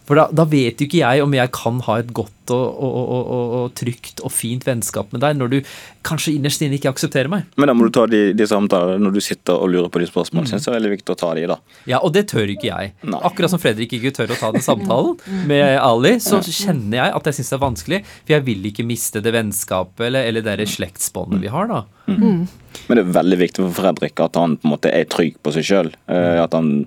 For 0.05 0.17
da, 0.19 0.29
da 0.33 0.47
vet 0.49 0.81
jo 0.81 0.89
ikke 0.89 1.03
jeg 1.03 1.25
om 1.25 1.37
jeg 1.37 1.53
kan 1.57 1.81
ha 1.85 1.99
et 2.01 2.13
godt 2.17 2.34
og, 2.53 2.65
og, 2.85 2.97
og, 3.01 3.29
og, 3.37 3.55
og 3.59 3.75
trygt 3.79 4.23
og 4.25 4.33
fint 4.35 4.65
vennskap 4.67 5.13
med 5.15 5.23
deg, 5.25 5.37
når 5.39 5.53
du 5.53 5.59
kanskje 6.05 6.35
innerst 6.37 6.65
inne 6.65 6.79
ikke 6.79 6.93
aksepterer 6.93 7.31
meg. 7.33 7.47
Men 7.57 7.71
da 7.71 7.77
må 7.77 7.89
du 7.89 7.95
ta 7.95 8.05
de, 8.11 8.23
de 8.37 8.49
samtalene 8.49 9.01
når 9.05 9.17
du 9.17 9.21
sitter 9.25 9.57
og 9.57 9.73
lurer 9.73 9.91
på 9.93 10.03
de 10.03 10.09
spørsmålene. 10.11 10.51
Synes 10.51 10.67
det 10.67 10.73
er 10.73 10.79
veldig 10.79 10.93
viktig 10.97 11.15
å 11.15 11.19
ta 11.21 11.31
de 11.39 11.47
da. 11.55 11.59
Ja, 11.91 12.03
og 12.05 12.13
det 12.17 12.27
tør 12.33 12.51
ikke 12.53 12.69
jeg. 12.71 12.93
Nei. 13.07 13.23
Akkurat 13.31 13.55
som 13.55 13.63
Fredrik 13.63 13.97
ikke 13.97 14.15
tør 14.17 14.35
å 14.35 14.41
ta 14.41 14.53
den 14.55 14.67
samtalen 14.71 15.17
med 15.49 15.79
Ali, 15.81 16.17
så 16.25 16.43
kjenner 16.45 17.01
jeg 17.01 17.17
at 17.21 17.31
jeg 17.31 17.41
syns 17.41 17.55
det 17.55 17.59
er 17.59 17.65
vanskelig, 17.65 18.03
for 18.21 18.37
jeg 18.37 18.47
vil 18.51 18.71
ikke 18.73 18.89
miste 18.89 19.25
det 19.25 19.35
vennskapet 19.35 20.09
eller, 20.11 20.29
eller 20.29 20.45
det 20.45 20.69
slektsbåndet 20.75 21.43
vi 21.45 21.53
har, 21.53 21.71
da. 21.71 21.85
Men 22.05 22.99
det 22.99 23.03
er 23.05 23.13
veldig 23.17 23.37
viktig 23.41 23.63
for 23.63 23.77
Fredrik 23.79 24.21
at 24.21 24.37
han 24.37 24.59
på 24.59 24.69
en 24.69 24.75
måte 24.75 24.91
er 24.93 25.07
trygg 25.09 25.39
på 25.41 25.53
seg 25.55 25.65
sjøl. 25.69 25.93
At 26.11 26.57
han 26.57 26.83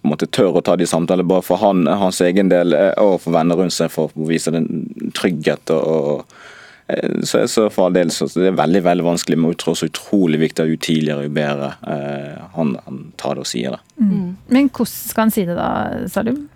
på 0.00 0.08
en 0.08 0.12
måte 0.14 0.28
tør 0.32 0.56
å 0.56 0.62
ta 0.64 0.78
de 0.80 0.86
samtalene 0.88 1.28
bare 1.28 1.44
for 1.44 1.60
han, 1.60 1.84
hans 1.84 2.22
egen 2.24 2.48
del 2.48 2.72
eh, 2.72 2.94
og 2.96 3.18
for 3.20 3.36
venner 3.36 3.58
rundt 3.60 3.74
seg 3.74 3.90
for 3.92 4.08
å 4.08 4.28
vise 4.30 4.52
den 4.54 4.86
trygghet. 5.16 5.72
og, 5.74 6.14
og 6.14 6.92
eh, 6.92 7.20
så, 7.24 7.44
så 7.48 7.68
for 7.72 7.88
all 7.88 7.96
del 7.96 8.12
så 8.14 8.28
så 8.28 8.44
det 8.44 8.52
er 8.52 8.60
veldig 8.60 8.84
veldig 8.86 9.06
vanskelig, 9.06 9.38
men 9.38 9.54
jeg 9.54 9.62
tror 9.64 9.78
så 9.80 9.90
utrolig 9.90 10.40
viktig 10.42 10.64
at 10.64 10.72
jo 10.72 10.80
tidligere, 10.80 11.26
jo 11.28 11.34
bedre 11.40 11.74
eh, 11.88 12.40
han, 12.56 12.76
han 12.86 13.04
tar 13.20 13.36
det 13.38 13.46
og 13.46 13.50
sier 13.50 13.76
det. 13.76 13.82
Men 14.00 14.70
hvordan 14.70 14.94
skal 14.94 15.26
han 15.26 15.34
si 15.34 15.46
det 15.48 15.58
da, 15.58 15.70
Salum? 16.12 16.48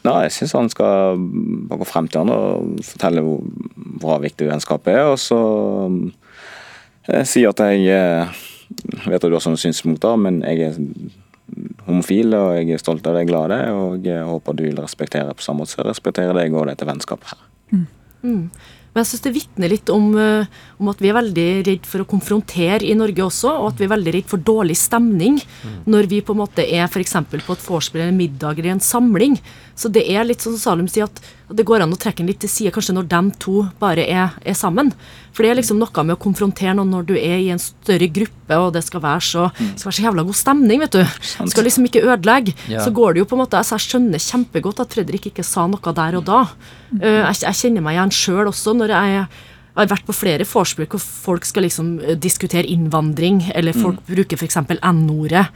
Nei, 0.00 0.22
Jeg 0.24 0.32
syns 0.32 0.56
han 0.56 0.70
skal 0.72 1.18
gå 1.68 1.86
frem 1.88 2.06
til 2.08 2.22
han 2.22 2.32
og 2.32 2.84
fortelle 2.88 3.24
hvor 3.24 3.42
bra 4.00 4.16
viktig 4.22 4.48
vennskapet 4.48 4.94
er, 4.96 5.10
og 5.12 5.18
så 5.20 5.40
eh, 7.10 7.24
si 7.28 7.44
at 7.44 7.60
jeg 7.60 7.84
eh, 7.92 8.38
vet 9.04 9.18
at 9.18 9.28
du 9.28 9.36
har 9.36 9.44
sånne 9.44 9.60
synspunkter, 9.60 10.16
men 10.16 10.40
jeg 10.46 10.70
er 10.70 10.80
homofil, 11.84 12.32
og 12.38 12.54
jeg 12.56 12.72
er 12.72 12.80
stolt 12.80 13.06
av 13.10 13.18
det, 13.18 13.26
glad 13.28 13.50
i 13.50 13.58
det, 13.58 13.62
og 13.76 14.08
jeg 14.08 14.24
håper 14.24 14.56
du 14.56 14.64
vil 14.64 14.80
respektere 14.80 15.36
på 15.36 15.44
samme 15.44 15.64
måte 15.64 15.74
som 15.74 15.82
jeg 15.82 15.90
respekterer 15.90 16.36
deg 16.38 16.56
og 16.56 16.68
dette 16.70 16.88
vennskapet 16.88 17.34
her. 17.34 17.46
Mm. 17.70 18.50
Men 18.90 19.04
jeg 19.04 19.12
syns 19.12 19.22
det 19.22 19.32
vitner 19.36 19.70
litt 19.70 19.90
om, 19.94 20.08
eh, 20.18 20.48
om, 20.80 20.88
at 20.90 20.98
vi 21.00 21.10
er 21.12 21.16
veldig 21.16 21.48
redd 21.68 21.86
for 21.86 22.02
å 22.02 22.08
konfrontere 22.10 22.82
i 22.82 22.96
Norge 22.98 23.22
også, 23.22 23.52
og 23.62 23.68
at 23.70 23.80
vi 23.80 23.86
er 23.86 23.92
veldig 23.94 24.14
redd 24.16 24.30
for 24.32 24.42
dårlig 24.42 24.76
stemning 24.80 25.38
når 25.86 26.08
vi 26.10 26.18
på 26.26 26.34
en 26.34 26.42
måte 26.42 26.66
er 26.66 26.88
f.eks. 26.88 27.14
på 27.30 27.38
et 27.38 27.68
vorspiel 27.68 28.02
eller 28.02 28.16
middag 28.16 28.58
eller 28.58 28.74
en 28.74 28.82
samling. 28.82 29.38
Så 29.78 29.92
det 29.94 30.02
er 30.10 30.26
litt 30.26 30.42
som 30.42 30.58
Salum 30.58 30.90
sier, 30.90 31.06
at 31.06 31.22
det 31.50 31.66
går 31.66 31.82
an 31.84 31.94
å 31.94 31.98
trekke 31.98 32.22
den 32.22 32.30
litt 32.30 32.40
til 32.42 32.50
side 32.50 32.72
kanskje 32.74 32.94
når 32.94 33.08
de 33.10 33.20
to 33.42 33.64
bare 33.80 34.04
er, 34.06 34.36
er, 34.42 34.56
sammen. 34.58 34.92
For 35.34 35.44
det 35.44 35.52
er 35.52 35.58
liksom 35.60 35.80
noe 35.80 36.04
med 36.04 36.16
å 36.16 36.20
konfrontere 36.20 36.74
noen 36.78 36.92
når 36.94 37.08
du 37.10 37.14
er 37.18 37.38
i 37.42 37.50
en 37.54 37.62
større 37.62 38.08
gruppe, 38.10 38.58
og 38.58 38.72
det 38.74 38.82
skal 38.86 39.02
være 39.04 39.24
så, 39.26 39.46
skal 39.56 39.90
være 39.90 39.98
så 39.98 40.06
jævla 40.06 40.26
god 40.28 40.38
stemning, 40.38 40.82
vet 40.84 40.98
du. 40.98 41.18
Skal 41.52 41.66
liksom 41.66 41.86
ikke 41.88 42.04
ødelegge. 42.06 42.54
Ja. 42.70 42.84
Så 42.84 42.94
går 42.94 43.14
det 43.14 43.24
jo 43.24 43.28
på 43.30 43.38
en 43.38 43.44
måte 43.44 43.58
altså 43.60 43.78
Jeg 43.78 43.86
skjønner 43.88 44.22
kjempegodt 44.22 44.82
at 44.84 44.96
Fredrik 44.96 45.30
ikke 45.30 45.46
sa 45.46 45.66
noe 45.70 45.94
der 45.96 46.18
og 46.18 46.26
da. 46.28 46.42
Eh, 46.98 47.22
jeg, 47.22 47.42
jeg 47.46 47.60
kjenner 47.64 47.86
meg 47.86 47.98
igjen 47.98 48.14
sjøl 48.14 48.50
også 48.50 48.74
når 48.78 48.94
jeg 48.96 49.24
jeg 49.80 49.88
har 49.88 49.96
vært 49.96 50.08
på 50.08 50.16
flere 50.16 50.46
vorspiel 50.48 50.88
hvor 50.90 51.02
folk 51.02 51.46
skal 51.48 51.64
liksom 51.66 51.90
eh, 52.02 52.16
diskutere 52.20 52.68
innvandring, 52.70 53.42
eller 53.54 53.76
folk 53.76 54.00
bruker 54.08 54.38
f.eks. 54.40 54.58
N-ordet, 54.78 55.46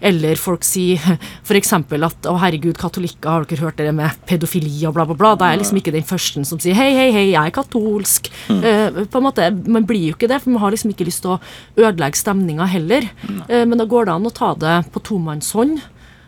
eller 0.00 0.40
folk 0.40 0.64
sier 0.66 1.00
f.eks. 1.46 1.72
at 1.72 2.28
'Å, 2.28 2.36
herregud, 2.42 2.76
katolikker, 2.80 3.30
har 3.30 3.48
dere 3.48 3.66
hørt 3.66 3.80
det 3.80 3.94
med 3.94 4.10
pedofili?' 4.28 4.86
og 4.88 4.94
bla, 4.96 5.06
bla, 5.08 5.16
bla. 5.18 5.34
Da 5.38 5.48
er 5.48 5.56
jeg 5.56 5.64
liksom 5.64 5.80
ikke 5.80 5.94
den 5.94 6.06
første 6.08 6.44
som 6.44 6.60
sier 6.62 6.74
'hei, 6.74 6.90
hei, 6.96 7.08
hei, 7.12 7.26
jeg 7.32 7.40
er 7.40 7.54
katolsk'. 7.54 8.30
Eh, 8.50 9.04
på 9.04 9.20
en 9.20 9.26
måte, 9.28 9.50
Man 9.64 9.86
blir 9.86 10.10
jo 10.10 10.14
ikke 10.14 10.28
det, 10.28 10.42
for 10.42 10.50
man 10.50 10.60
har 10.60 10.70
liksom 10.74 10.90
ikke 10.92 11.06
lyst 11.06 11.22
til 11.22 11.34
å 11.34 11.40
ødelegge 11.76 12.20
stemninga 12.20 12.66
heller. 12.66 13.08
Eh, 13.48 13.64
men 13.64 13.78
da 13.78 13.84
går 13.84 14.06
det 14.06 14.14
an 14.14 14.26
å 14.26 14.34
ta 14.34 14.54
det 14.54 14.92
på 14.92 15.02
tomannshånd. 15.02 15.80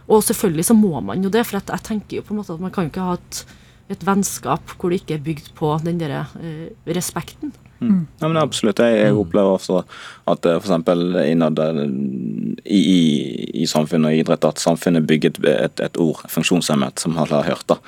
Og 0.09 0.23
selvfølgelig 0.23 0.69
så 0.69 0.77
må 0.77 1.01
man 1.03 1.23
jo 1.23 1.31
det, 1.33 1.45
for 1.47 1.59
at 1.59 1.71
jeg 1.75 1.87
tenker 1.87 2.19
jo 2.19 2.27
på 2.27 2.35
en 2.35 2.41
måte 2.41 2.55
at 2.55 2.63
man 2.63 2.71
kan 2.75 2.87
jo 2.87 2.93
ikke 2.93 3.07
ha 3.07 3.17
et, 3.19 3.41
et 3.93 4.03
vennskap 4.07 4.75
hvor 4.77 4.91
det 4.91 5.03
ikke 5.03 5.19
er 5.19 5.25
bygd 5.27 5.53
på 5.59 5.71
den 5.85 6.01
der 6.01 6.19
eh, 6.41 6.69
respekten. 6.97 7.55
Mm. 7.79 8.07
Ja, 8.21 8.29
men 8.29 8.39
absolutt. 8.41 8.81
Jeg, 8.81 8.99
jeg 9.03 9.17
opplever 9.21 9.59
også 9.59 9.83
at 10.33 10.49
eh, 10.49 10.59
f.eks. 10.59 10.93
innad 11.29 11.61
eh, 11.61 11.83
i, 12.65 12.81
i, 12.81 13.01
i 13.63 13.69
samfunnet 13.69 14.11
og 14.11 14.23
idrett 14.23 14.49
at 14.49 14.63
samfunnet 14.63 15.07
bygget 15.09 15.43
et, 15.45 15.83
et 15.85 16.01
ord, 16.01 16.25
funksjonshemmet, 16.33 17.03
som 17.03 17.19
alle 17.21 17.43
har 17.43 17.51
hørt. 17.53 17.67
da. 17.69 17.81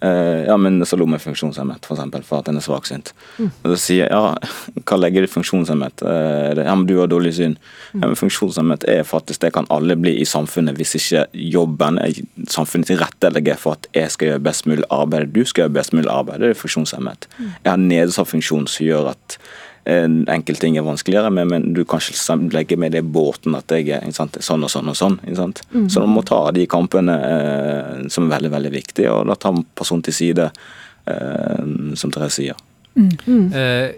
Eh, 0.00 0.46
ja, 0.46 0.56
men 0.56 0.80
så 0.86 0.96
er 0.96 1.20
funksjonshemmet, 1.20 1.84
for, 1.84 1.96
eksempel, 1.96 2.22
for 2.24 2.40
at 2.40 2.48
den 2.48 2.56
er 2.56 2.64
svaksynt. 2.64 3.12
Og 3.40 3.66
så 3.74 3.76
sier 3.76 4.06
jeg, 4.06 4.10
ja, 4.14 4.80
hva 4.88 4.98
legger 5.00 5.24
du 5.24 5.28
i 5.28 5.32
funksjonshemmet? 5.32 6.04
Eh, 6.08 6.62
ja, 6.64 6.74
men 6.74 6.86
du 6.88 6.96
har 6.98 7.10
dårlig 7.10 7.34
syn. 7.36 7.56
Ja, 7.92 8.06
men 8.06 8.16
funksjonshemmet 8.16 8.86
er 8.88 9.04
faktisk, 9.04 9.42
det 9.44 9.52
kan 9.56 9.68
alle 9.70 9.98
bli 10.00 10.16
i 10.22 10.28
samfunnet 10.28 10.80
hvis 10.80 10.96
ikke 10.96 11.26
jobben 11.52 12.00
er 12.00 12.16
samfunnet 12.48 12.88
tilrettelegger 12.88 13.60
for 13.60 13.76
at 13.76 13.90
jeg 13.96 14.14
skal 14.14 14.32
gjøre 14.32 14.44
best 14.48 14.68
mulig 14.70 14.86
arbeid, 14.94 15.34
du 15.34 15.44
skal 15.44 15.66
gjøre 15.66 15.76
best 15.80 15.96
mulig 15.96 16.08
arbeid. 16.12 16.40
Det 16.40 16.54
er 16.54 16.62
funksjonshemmet. 16.62 17.28
Jeg 17.40 17.68
har 17.68 17.82
nedsatt 17.82 18.32
funksjon 18.32 18.70
som 18.70 18.88
gjør 18.88 19.12
at 19.12 19.40
enkelte 19.84 20.60
ting 20.60 20.76
er 20.76 20.84
vanskeligere, 20.84 21.30
men, 21.32 21.48
men 21.48 21.68
du 21.74 21.82
kan 21.88 22.02
ikke 22.02 22.36
legge 22.52 22.76
med 22.78 22.92
det 22.92 23.00
båten 23.02 23.56
at 23.56 23.72
jeg 23.72 23.88
er 23.88 24.04
ikke 24.04 24.18
sant, 24.18 24.36
sånn 24.44 24.66
og 24.66 24.70
sånn 24.72 24.90
og 24.92 24.98
sånn. 24.98 25.16
Ikke 25.24 25.38
sant? 25.38 25.62
Så 25.90 26.02
du 26.04 26.10
må 26.10 26.22
ta 26.26 26.42
de 26.54 26.66
kampene 26.70 27.16
eh, 27.16 28.02
som 28.12 28.26
er 28.26 28.36
veldig 28.36 28.52
veldig 28.52 28.74
viktige, 28.74 29.14
og 29.14 29.30
da 29.30 29.38
ta 29.40 29.54
personen 29.74 30.04
til 30.06 30.16
side, 30.16 30.50
eh, 31.10 31.72
som 31.96 32.12
Therese 32.12 32.36
sier. 32.42 32.60
Eh, 33.56 33.88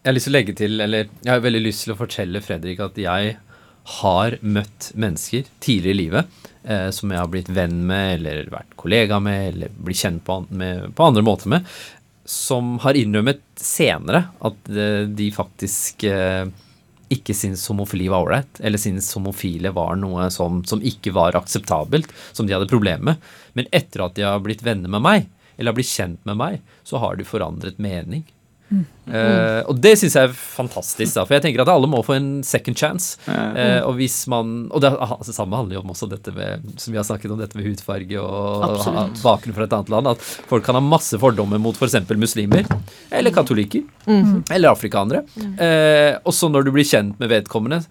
jeg 0.00 0.08
har 0.08 0.16
lyst 0.16 0.30
til 0.30 0.34
å 0.34 0.38
legge 0.38 0.56
til, 0.56 0.80
eller 0.80 1.08
jeg 1.20 1.30
har 1.30 1.44
veldig 1.44 1.62
lyst 1.62 1.86
til 1.86 1.94
å 1.94 2.00
fortelle 2.00 2.42
Fredrik 2.44 2.80
at 2.82 2.98
jeg 2.98 3.36
har 4.00 4.36
møtt 4.40 4.90
mennesker 5.00 5.48
tidligere 5.62 5.94
i 5.94 5.98
livet 5.98 6.48
eh, 6.64 6.88
som 6.94 7.12
jeg 7.12 7.20
har 7.20 7.30
blitt 7.32 7.50
venn 7.52 7.80
med, 7.88 8.18
eller 8.18 8.50
vært 8.52 8.76
kollega 8.80 9.20
med, 9.22 9.46
eller 9.54 9.72
blitt 9.76 10.02
kjent 10.02 10.24
på, 10.26 10.42
med, 10.50 10.90
på 10.96 11.08
andre 11.10 11.24
måter 11.26 11.52
med, 11.52 11.68
som 12.30 12.76
har 12.78 12.94
innrømmet 12.94 13.42
senere 13.58 14.28
at 14.46 14.68
eh, 14.70 15.02
de 15.10 15.26
faktisk 15.34 16.04
eh, 16.06 16.46
ikke 17.10 17.34
syns 17.34 17.64
homofili 17.66 18.06
var 18.10 18.22
ålreit, 18.22 18.60
eller 18.62 18.78
syns 18.78 19.08
homofile 19.16 19.72
var 19.74 19.98
noe 19.98 20.28
som, 20.30 20.60
som 20.62 20.82
ikke 20.86 21.10
var 21.16 21.34
akseptabelt, 21.38 22.12
som 22.32 22.46
de 22.46 22.54
hadde 22.54 22.70
problemer 22.70 23.02
med. 23.10 23.30
Men 23.58 23.70
etter 23.74 24.04
at 24.06 24.14
de 24.14 24.28
har 24.28 24.38
blitt 24.44 24.62
venner 24.62 24.92
med 24.92 25.02
meg, 25.02 25.26
eller 25.56 25.72
har 25.72 25.80
blitt 25.80 25.90
kjent 25.90 26.22
med 26.28 26.38
meg, 26.38 26.60
så 26.86 27.02
har 27.02 27.18
de 27.18 27.26
forandret 27.26 27.82
mening. 27.82 28.22
Eh, 28.70 29.60
og 29.66 29.78
det 29.82 29.96
syns 29.98 30.14
jeg 30.14 30.28
er 30.28 30.34
fantastisk, 30.34 31.16
da, 31.16 31.24
for 31.24 31.34
jeg 31.34 31.42
tenker 31.42 31.64
at 31.64 31.70
alle 31.72 31.88
må 31.90 32.02
få 32.06 32.14
en 32.14 32.28
second 32.46 32.78
chance. 32.78 33.18
Uh, 33.26 33.82
og 33.88 33.96
hvis 33.98 34.22
man 34.30 34.68
Og 34.70 34.82
det 34.82 34.90
altså, 34.92 35.34
samme 35.34 35.58
handler 35.58 35.78
jo 35.78 35.82
om 35.82 35.90
også 35.92 36.06
dette 36.10 36.32
med 36.34 36.62
Som 36.80 36.94
vi 36.94 36.98
har 37.00 37.06
snakket 37.06 37.32
om 37.32 37.40
dette 37.40 37.58
med 37.58 37.66
hudfarge 37.66 38.20
og 38.22 38.84
bakgrunn 39.24 39.56
fra 39.56 39.66
et 39.66 39.74
annet 39.76 39.92
land. 39.94 40.12
At 40.12 40.22
folk 40.50 40.64
kan 40.66 40.78
ha 40.78 40.84
masse 40.84 41.18
fordommer 41.20 41.60
mot 41.62 41.76
f.eks. 41.76 41.98
muslimer. 42.14 42.68
Eller 43.10 43.34
katolikker. 43.34 43.82
Eller 44.06 44.70
afrikanere. 44.70 45.24
Uh, 45.34 46.20
og 46.22 46.34
så 46.36 46.52
når 46.52 46.68
du 46.68 46.74
blir 46.76 46.86
kjent 46.86 47.18
med 47.20 47.32
vedkommende, 47.32 47.82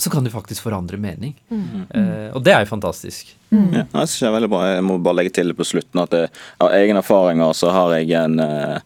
så 0.00 0.10
kan 0.12 0.24
du 0.24 0.30
faktisk 0.32 0.64
forandre 0.64 0.96
mening. 1.00 1.34
Eh, 1.52 2.30
og 2.34 2.42
det 2.46 2.54
er 2.54 2.64
jo 2.64 2.70
fantastisk. 2.72 3.34
Ja, 3.50 3.82
jeg 3.84 4.08
synes 4.08 4.18
det 4.22 4.28
er 4.28 4.34
veldig 4.36 4.50
bra. 4.52 4.60
Jeg 4.70 4.84
må 4.86 4.98
bare 5.02 5.18
legge 5.20 5.32
til 5.36 5.52
på 5.58 5.66
slutten 5.66 6.00
at 6.04 6.12
jeg, 6.14 6.30
av 6.62 6.72
egne 6.76 7.02
erfaringer 7.02 7.54
så 7.58 7.72
har 7.74 7.94
jeg 7.98 8.12
en 8.20 8.38
eh, 8.44 8.76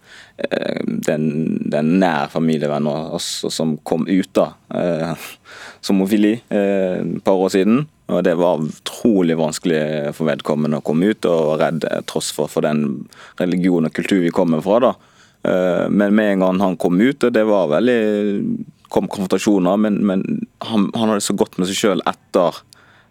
eh, 0.48 0.82
den, 1.08 1.26
den 1.70 1.94
nær 2.00 2.30
familievenn 2.32 2.88
også, 2.90 3.50
som 3.52 3.76
kom 3.86 4.06
ut 4.08 4.30
da 4.36 4.50
eh, 4.74 5.26
som 5.84 5.98
homofili 6.00 6.38
eh, 6.48 7.00
et 7.04 7.24
par 7.26 7.36
år 7.44 7.52
siden. 7.54 7.84
Og 8.12 8.20
det 8.24 8.34
var 8.36 8.60
utrolig 8.60 9.36
vanskelig 9.40 9.80
for 10.16 10.28
vedkommende 10.28 10.80
å 10.80 10.84
komme 10.84 11.12
ut, 11.12 11.24
og 11.28 11.50
var 11.54 11.62
redd 11.68 11.84
eh, 11.88 12.00
tross 12.08 12.32
for, 12.36 12.48
for 12.52 12.64
den 12.64 13.04
religion 13.40 13.86
og 13.88 13.94
kultur 13.96 14.24
vi 14.24 14.32
kommer 14.34 14.64
fra. 14.64 14.80
da. 14.88 14.94
Eh, 15.44 15.84
Men 15.92 16.16
med 16.16 16.32
en 16.34 16.44
gang 16.46 16.60
han 16.64 16.76
kom 16.80 17.00
ut, 17.00 17.24
og 17.24 17.32
det 17.36 17.44
var 17.48 17.68
veldig 17.76 18.00
kom 18.94 19.08
konfrontasjoner, 19.10 19.80
men, 19.80 19.98
men 20.06 20.22
han, 20.62 20.86
han 20.94 21.10
hadde 21.10 21.24
så 21.26 21.34
godt 21.34 21.58
med 21.58 21.66
seg 21.66 21.80
sjøl 21.80 22.02
etter 22.06 22.60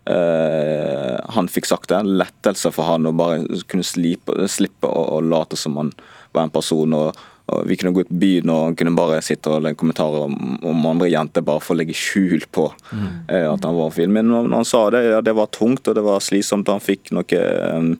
uh, 0.07 1.17
han 1.35 1.49
fikk 1.51 1.67
sagt 1.67 1.91
det. 1.91 1.99
Lettelse 2.07 2.71
for 2.71 2.87
han 2.87 3.09
å 3.09 3.15
bare 3.15 3.43
kunne 3.67 3.83
slipe, 3.87 4.47
slippe 4.47 4.87
å, 4.87 5.03
å 5.17 5.21
late 5.23 5.59
som 5.59 5.75
han 5.81 5.91
var 6.31 6.47
en 6.47 6.53
person. 6.55 6.95
og, 6.95 7.19
og 7.51 7.67
Vi 7.67 7.77
kunne 7.79 7.91
gå 7.95 8.05
ut 8.05 8.13
på 8.13 8.21
byen 8.21 8.53
og 8.53 8.61
han 8.69 8.77
kunne 8.79 8.95
bare 8.95 9.19
sitte 9.25 9.51
og 9.51 9.65
legge 9.65 9.81
kommentarer 9.81 10.29
om, 10.29 10.55
om 10.63 10.87
andre 10.93 11.11
jenter 11.11 11.43
bare 11.43 11.63
for 11.63 11.75
å 11.75 11.81
legge 11.81 11.97
skjul 11.97 12.47
på 12.55 12.69
eh, 12.93 13.47
at 13.49 13.67
han 13.67 13.75
var 13.75 13.91
fin. 13.95 14.13
Men 14.13 14.31
når, 14.31 14.47
når 14.47 14.61
han 14.61 14.69
sa 14.71 14.85
det, 14.95 15.03
ja, 15.09 15.19
det 15.25 15.35
var 15.35 15.51
tungt 15.51 15.91
og 15.91 15.99
det 15.99 16.05
var 16.05 16.23
slitsomt, 16.23 16.71
han 16.71 16.83
fikk 16.83 17.11
noe 17.15 17.43
um, 17.75 17.91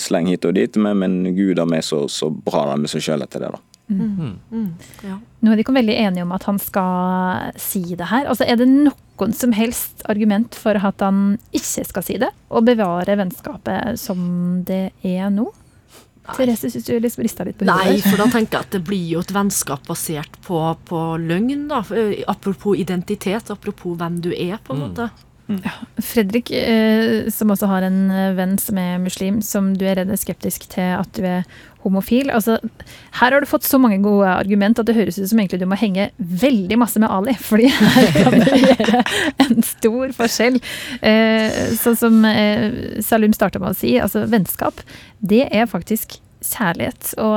sleng 0.00 0.26
hit 0.32 0.46
og 0.48 0.58
dit, 0.58 0.76
men, 0.80 0.98
men 0.98 1.38
gud 1.38 1.60
a 1.60 1.68
meg 1.68 1.86
så, 1.86 2.06
så 2.10 2.32
bra 2.32 2.64
han 2.64 2.78
er 2.78 2.84
med 2.86 2.92
seg 2.96 3.06
sjøl 3.06 3.22
etter 3.26 3.46
det. 3.46 3.54
da. 3.54 3.75
Ja. 3.88 5.18
Nå 5.40 5.52
er 5.52 5.58
de 5.58 5.62
ikke 5.62 5.76
veldig 5.76 5.94
enige 5.94 6.24
om 6.26 6.32
at 6.34 6.46
han 6.48 6.58
skal 6.58 7.52
si 7.60 7.84
det 7.94 8.08
her. 8.10 8.26
Altså, 8.26 8.46
Er 8.48 8.58
det 8.58 8.66
noen 8.70 9.36
som 9.36 9.52
helst 9.54 10.02
argument 10.10 10.58
for 10.58 10.74
at 10.74 11.04
han 11.04 11.38
ikke 11.54 11.86
skal 11.86 12.06
si 12.06 12.18
det, 12.18 12.32
og 12.50 12.66
bevare 12.66 13.18
vennskapet 13.18 14.00
som 14.00 14.64
det 14.66 14.90
er 15.06 15.30
nå? 15.30 15.46
Therese 16.26 16.72
syns 16.72 16.88
du 16.88 16.96
liksom 16.98 17.22
rista 17.22 17.44
litt 17.46 17.58
på 17.58 17.66
hodet. 17.68 17.76
Nei, 17.86 18.00
for 18.02 18.18
da 18.18 18.26
tenker 18.32 18.58
jeg 18.58 18.66
at 18.66 18.74
det 18.74 18.82
blir 18.88 19.04
jo 19.12 19.22
et 19.22 19.30
vennskap 19.34 19.86
basert 19.86 20.40
på, 20.42 20.58
på 20.88 21.02
løgn, 21.22 21.68
da. 21.70 21.84
Apropos 22.26 22.74
identitet, 22.78 23.52
apropos 23.54 23.94
hvem 24.00 24.18
du 24.24 24.32
er, 24.34 24.58
på 24.66 24.74
en 24.74 24.82
måte. 24.88 25.08
Fredrik, 26.02 26.50
eh, 26.50 27.30
som 27.30 27.52
også 27.54 27.68
har 27.70 27.86
en 27.86 28.10
eh, 28.10 28.32
venn 28.34 28.56
som 28.58 28.78
er 28.82 28.98
muslim, 28.98 29.38
som 29.46 29.70
du 29.78 29.84
er 29.86 30.00
redd 30.00 30.10
er 30.10 30.18
skeptisk 30.18 30.66
til 30.72 30.96
at 30.96 31.12
du 31.14 31.22
er 31.22 31.46
homofil. 31.86 32.30
Altså, 32.34 32.58
her 33.20 33.32
har 33.32 33.40
du 33.40 33.48
fått 33.48 33.66
så 33.66 33.80
mange 33.82 34.00
gode 34.04 34.28
argument 34.28 34.78
at 34.82 34.88
det 34.88 34.96
høres 34.98 35.18
ut 35.20 35.30
som 35.30 35.40
egentlig 35.40 35.62
du 35.62 35.68
må 35.70 35.78
henge 35.80 36.10
veldig 36.18 36.78
masse 36.80 37.00
med 37.02 37.12
Ali, 37.12 37.36
fordi 37.48 37.70
her 37.72 38.12
kan 38.18 38.36
det 38.42 38.60
gjøre 38.66 39.02
en 39.46 39.66
stor 39.66 40.14
forskjell. 40.20 40.60
Eh, 41.00 41.58
sånn 41.80 41.98
som 41.98 42.20
eh, 42.28 43.00
Salum 43.04 43.34
starta 43.36 43.62
med 43.62 43.72
å 43.72 43.78
si, 43.78 43.96
altså 44.02 44.26
vennskap, 44.30 44.82
det 45.24 45.46
er 45.48 45.70
faktisk 45.70 46.18
kjærlighet. 46.46 47.14
Og, 47.22 47.36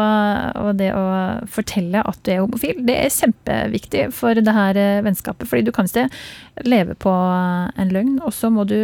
og 0.60 0.70
det 0.80 0.92
å 0.96 1.06
fortelle 1.52 2.04
at 2.06 2.20
du 2.26 2.34
er 2.34 2.44
homofil, 2.44 2.84
det 2.88 2.98
er 3.06 3.14
kjempeviktig 3.14 4.10
for 4.16 4.38
det 4.38 4.56
her 4.56 4.80
eh, 4.80 5.02
vennskapet. 5.06 5.50
Fordi 5.50 5.66
du 5.68 5.74
kan 5.76 5.90
ikke 5.90 6.10
leve 6.68 6.98
på 7.00 7.14
en 7.14 7.96
løgn, 7.96 8.18
og 8.26 8.36
så 8.36 8.52
må 8.54 8.68
du 8.70 8.82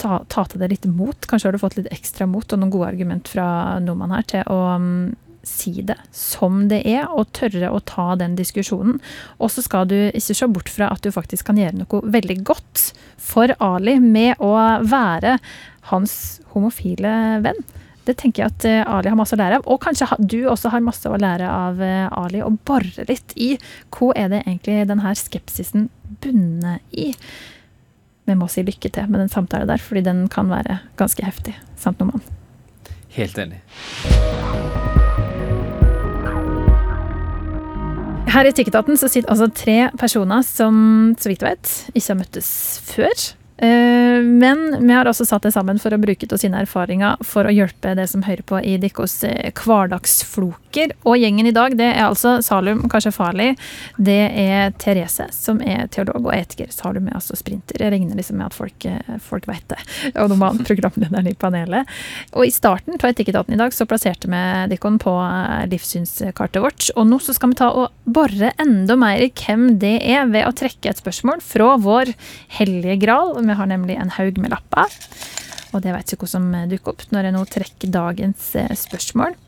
ta, 0.00 0.20
ta 0.32 0.44
til 0.48 0.62
deg 0.62 0.74
litt 0.74 0.86
mot. 0.90 1.26
Kanskje 1.28 1.50
har 1.50 1.56
du 1.56 1.62
fått 1.62 1.78
litt 1.78 1.90
ekstra 1.92 2.28
mot 2.30 2.46
og 2.48 2.60
noen 2.60 2.72
gode 2.72 2.92
argument 2.92 3.30
fra 3.30 3.78
nordmann 3.82 4.14
her 4.16 4.26
til 4.30 4.46
å 4.50 4.60
mm, 4.80 5.10
si 5.46 5.80
det 5.86 5.96
som 6.14 6.66
det 6.68 6.82
er, 6.88 7.06
og 7.08 7.32
tørre 7.36 7.70
å 7.72 7.80
ta 7.88 8.12
den 8.20 8.36
diskusjonen. 8.38 8.98
Og 9.40 9.52
så 9.52 9.64
skal 9.64 9.88
du 9.90 9.96
ikke 10.08 10.36
se 10.36 10.48
bort 10.52 10.72
fra 10.72 10.90
at 10.92 11.04
du 11.04 11.12
faktisk 11.14 11.48
kan 11.48 11.60
gjøre 11.60 11.82
noe 11.82 12.02
veldig 12.16 12.40
godt 12.48 12.90
for 13.20 13.52
Ali 13.62 13.98
med 14.02 14.40
å 14.44 14.54
være 14.84 15.38
hans 15.92 16.40
homofile 16.54 17.12
venn. 17.44 17.62
Det 18.08 18.16
tenker 18.18 18.42
jeg 18.42 18.52
at 18.52 18.66
eh, 18.66 18.82
Ali 18.88 19.10
har 19.12 19.18
masse 19.18 19.36
å 19.36 19.40
lære 19.40 19.60
av. 19.60 19.68
Og 19.70 19.80
kanskje 19.84 20.08
du 20.18 20.38
også 20.50 20.72
har 20.72 20.82
masse 20.84 21.08
å 21.08 21.20
lære 21.20 21.46
av 21.46 21.80
eh, 21.84 22.08
Ali, 22.16 22.40
og 22.44 22.58
bore 22.66 23.06
litt 23.08 23.34
i 23.36 23.52
hva 23.94 24.12
er 24.18 24.32
det 24.32 24.42
egentlig 24.46 24.88
denne 24.90 25.14
skepsisen 25.18 25.88
bunner 26.22 26.80
i. 26.90 27.12
Vi 28.30 28.38
må 28.38 28.46
si 28.50 28.62
lykke 28.62 28.92
til 28.94 29.10
med 29.10 29.24
den 29.24 29.32
samtalen 29.32 29.70
der, 29.70 29.82
fordi 29.82 30.04
den 30.06 30.26
kan 30.30 30.50
være 30.52 30.78
ganske 31.00 31.24
heftig. 31.26 31.56
Sant, 31.80 31.98
Noman? 31.98 32.22
Helt 33.16 33.38
enig. 33.42 33.58
Her 38.30 38.46
i 38.46 38.52
Ticketaten 38.54 38.94
så 38.94 39.08
sitter 39.10 39.32
altså 39.32 39.48
tre 39.50 39.88
personer 39.98 40.44
som, 40.46 40.76
så 41.18 41.32
vidt 41.32 41.42
jeg 41.42 41.56
vet, 41.56 41.72
ikke 41.90 42.12
har 42.12 42.18
møttes 42.20 42.50
før. 42.86 43.24
Eh, 43.60 44.22
Men 44.22 44.86
vi 44.86 44.94
har 44.94 45.08
også 45.10 45.26
satt 45.26 45.44
det 45.48 45.52
sammen 45.56 45.80
for 45.82 45.92
å 45.92 45.98
bruke 46.00 46.28
av 46.30 46.38
sine 46.40 46.62
erfaringer 46.62 47.18
for 47.26 47.44
å 47.44 47.52
hjelpe 47.52 47.96
det 47.98 48.06
som 48.12 48.22
hører 48.24 48.46
på 48.46 48.62
i 48.62 48.76
deres 48.80 49.18
eh, 49.26 49.50
hverdagsfloker. 50.70 50.92
Og 51.04 51.18
gjengen 51.18 51.46
i 51.46 51.52
dag, 51.52 51.76
det 51.76 51.86
er 51.94 52.06
altså 52.06 52.40
Salum 52.42 52.88
Kashefali, 52.88 53.56
det 53.96 54.30
er 54.38 54.72
Therese, 54.78 55.28
som 55.32 55.60
er 55.60 55.88
teolog, 55.88 56.26
og 56.26 56.34
etiker. 56.34 56.70
Salum 56.70 57.08
er 57.08 57.16
altså 57.16 57.36
sprinter. 57.36 57.80
Jeg 57.80 57.92
regner 57.92 58.16
liksom 58.16 58.38
med 58.38 58.46
at 58.46 58.54
folk, 58.54 58.84
eh, 58.84 59.18
folk 59.18 59.46
vet 59.48 59.66
det. 59.68 59.78
Og 60.20 60.30
normalt 60.30 60.64
programlederen 60.66 61.26
i 61.26 61.34
panelet. 61.34 61.86
Og 62.34 62.46
i 62.46 62.50
starten 62.50 62.94
av 62.94 63.10
Etikketaten 63.10 63.54
i 63.54 63.58
dag 63.58 63.72
så 63.72 63.86
plasserte 63.86 64.28
vi 64.28 64.42
dere 64.70 64.98
på 64.98 65.16
eh, 65.24 65.66
livssynskartet 65.70 66.62
vårt. 66.62 66.90
Og 66.96 67.06
nå 67.08 67.18
så 67.18 67.34
skal 67.34 67.52
vi 67.52 67.60
ta 67.60 67.70
og 67.70 67.90
bore 68.04 68.52
enda 68.60 68.96
mer 68.96 69.20
i 69.22 69.32
hvem 69.32 69.78
det 69.80 69.98
er, 70.04 70.26
ved 70.30 70.46
å 70.46 70.54
trekke 70.54 70.90
et 70.90 71.00
spørsmål 71.00 71.42
fra 71.42 71.74
vår 71.80 72.14
hellige 72.60 73.00
gral. 73.04 73.36
Vi 73.40 73.56
har 73.58 73.70
nemlig 73.70 73.98
en 73.98 74.12
haug 74.18 74.38
med 74.38 74.52
lapper. 74.54 74.98
Og 75.70 75.84
det 75.84 75.92
vet 75.94 76.12
ikke 76.12 76.26
hva 76.26 76.32
som 76.32 76.50
dukker 76.70 76.92
opp 76.92 77.06
når 77.14 77.28
jeg 77.28 77.36
nå 77.36 77.44
trekker 77.46 77.94
dagens 77.94 78.50
eh, 78.58 78.74
spørsmål. 78.76 79.38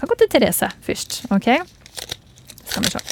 Kan 0.00 0.08
gå 0.08 0.16
til 0.16 0.30
Therese 0.32 0.70
først, 0.80 1.22
OK? 1.34 1.50
Skal 2.64 2.86
vi 2.86 2.92
se. 2.94 3.02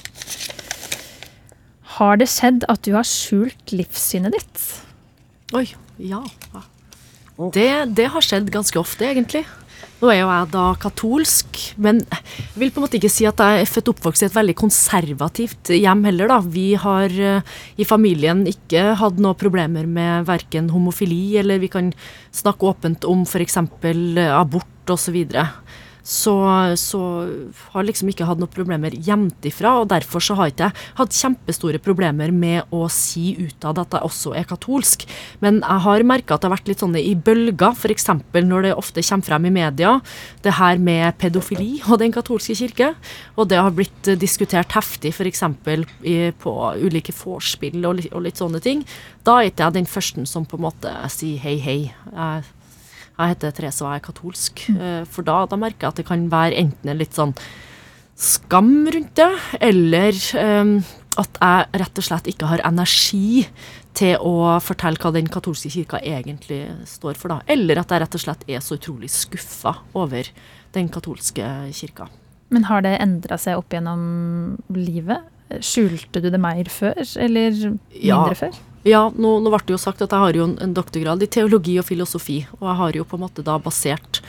Har 1.98 2.16
det 2.20 2.28
skjedd 2.32 2.64
at 2.72 2.80
du 2.86 2.94
har 2.94 3.04
skjult 3.04 3.74
livssynet 3.74 4.32
ditt? 4.32 4.66
Oi, 5.58 5.66
ja. 6.00 6.22
Det, 7.52 7.70
det 7.98 8.06
har 8.14 8.24
skjedd 8.24 8.48
ganske 8.54 8.80
ofte, 8.80 9.04
egentlig. 9.04 9.44
Nå 9.98 10.12
er 10.12 10.20
jo 10.20 10.28
jeg 10.30 10.48
da 10.52 10.64
katolsk, 10.78 11.58
men 11.82 11.98
jeg 12.06 12.44
vil 12.60 12.70
på 12.70 12.78
en 12.78 12.84
måte 12.86 13.00
ikke 13.00 13.10
si 13.10 13.26
at 13.26 13.40
jeg 13.42 13.64
er 13.64 13.68
født 13.68 13.90
og 13.90 13.96
oppvokst 13.96 14.22
i 14.22 14.28
et 14.28 14.36
veldig 14.36 14.54
konservativt 14.60 15.72
hjem 15.74 16.04
heller, 16.06 16.30
da. 16.30 16.38
Vi 16.54 16.68
har 16.78 17.12
eh, 17.12 17.56
i 17.76 17.86
familien 17.88 18.44
ikke 18.46 18.94
hatt 19.00 19.18
noen 19.18 19.38
problemer 19.38 19.90
med 19.90 20.28
verken 20.30 20.70
homofili, 20.70 21.34
eller 21.42 21.58
vi 21.60 21.70
kan 21.72 21.90
snakke 22.30 22.70
åpent 22.70 23.08
om 23.10 23.26
f.eks. 23.26 23.58
abort 23.58 24.94
osv. 24.94 25.02
Så, 25.08 25.12
videre. 25.12 25.48
Så 26.08 26.38
så 26.80 27.00
har 27.74 27.84
liksom 27.84 28.08
ikke 28.08 28.26
hatt 28.28 28.40
noen 28.40 28.52
problemer 28.52 28.94
hjemmefra, 28.94 29.74
og 29.82 29.90
derfor 29.92 30.24
så 30.24 30.36
har 30.38 30.52
ikke 30.52 30.68
jeg 30.68 30.86
hatt 30.98 31.16
kjempestore 31.18 31.80
problemer 31.84 32.32
med 32.32 32.72
å 32.74 32.86
si 32.92 33.34
utad 33.36 33.78
at 33.82 33.96
jeg 33.96 34.08
også 34.08 34.32
er 34.38 34.48
katolsk. 34.48 35.04
Men 35.44 35.60
jeg 35.60 35.84
har 35.84 36.06
merka 36.08 36.36
at 36.36 36.42
det 36.42 36.48
har 36.48 36.56
vært 36.56 36.72
litt 36.72 36.84
sånne 36.84 37.02
i 37.04 37.14
bølger, 37.14 37.76
f.eks. 37.76 38.08
når 38.34 38.68
det 38.68 38.74
ofte 38.74 39.04
kommer 39.04 39.28
frem 39.28 39.48
i 39.50 39.54
media, 39.58 39.94
det 40.44 40.56
her 40.58 40.80
med 40.80 41.18
pedofili 41.20 41.82
og 41.86 41.98
Den 42.00 42.14
katolske 42.14 42.56
kirke. 42.56 42.92
Og 43.36 43.50
det 43.50 43.60
har 43.60 43.74
blitt 43.74 44.12
diskutert 44.20 44.72
heftig 44.76 45.12
f.eks. 45.12 45.44
på 46.40 46.58
ulike 46.80 47.14
vorspiel 47.20 47.84
og, 47.84 48.04
og 48.12 48.24
litt 48.24 48.40
sånne 48.40 48.62
ting. 48.64 48.84
Da 49.26 49.40
er 49.42 49.50
ikke 49.50 49.68
jeg 49.68 49.80
den 49.82 49.90
første 49.90 50.24
som 50.26 50.46
på 50.48 50.56
en 50.56 50.64
måte 50.70 50.92
sier 51.12 51.40
hei, 51.42 51.58
hei. 51.60 51.80
Jeg 52.14 52.46
jeg 53.18 53.34
heter 53.34 53.50
Therese 53.56 53.82
og 53.84 53.90
jeg 53.92 54.00
er 54.00 54.06
katolsk. 54.08 54.62
Eh, 54.74 55.04
For 55.10 55.26
da, 55.26 55.40
da 55.50 55.56
merker 55.60 55.86
jeg 55.88 55.92
at 55.94 55.96
det 56.02 56.06
kan 56.06 56.28
være 56.30 56.58
enten 56.62 56.90
en 56.92 56.98
litt 57.00 57.16
sånn 57.18 57.34
skam 58.18 58.88
rundt 58.90 59.14
det, 59.14 59.28
eller 59.62 60.16
um, 60.42 60.72
at 61.18 61.36
jeg 61.38 61.66
rett 61.82 62.00
og 62.00 62.06
slett 62.06 62.30
ikke 62.30 62.48
har 62.50 62.62
energi 62.66 63.44
til 63.98 64.16
å 64.22 64.58
fortelle 64.62 64.98
hva 65.02 65.12
den 65.14 65.28
katolske 65.30 65.70
kirka 65.70 66.00
egentlig 66.02 66.64
står 66.86 67.18
for, 67.18 67.30
da. 67.30 67.40
Eller 67.50 67.78
at 67.82 67.90
jeg 67.94 68.02
rett 68.02 68.14
og 68.18 68.22
slett 68.22 68.42
er 68.50 68.62
så 68.62 68.78
utrolig 68.78 69.10
skuffa 69.10 69.76
over 69.98 70.30
den 70.74 70.90
katolske 70.94 71.46
kirka. 71.74 72.08
Men 72.50 72.66
har 72.70 72.82
det 72.86 72.96
endra 73.02 73.38
seg 73.38 73.58
opp 73.60 73.74
gjennom 73.74 74.56
livet? 74.74 75.26
Skjulte 75.64 76.20
du 76.22 76.28
det 76.30 76.40
mer 76.42 76.68
før, 76.70 76.98
eller 77.22 77.54
mindre 77.54 77.98
Ja. 78.02 78.34
før? 78.34 78.58
Ja, 78.88 79.08
nå, 79.12 79.34
nå 79.42 79.50
ble 79.52 79.60
det 79.68 79.74
jo 79.74 79.80
sagt 79.80 80.00
at 80.04 80.14
jeg 80.14 80.22
har 80.22 80.36
jo 80.38 80.46
en, 80.48 80.54
en 80.64 80.72
doktorgrad 80.76 81.22
i 81.24 81.28
teologi 81.28 81.74
og 81.80 81.88
filosofi, 81.88 82.38
og 82.60 82.70
jeg 82.70 82.78
har 82.80 82.96
jo 82.96 83.08
på 83.08 83.18
en 83.18 83.24
måte 83.26 83.44
da 83.44 83.58
basert 83.60 84.22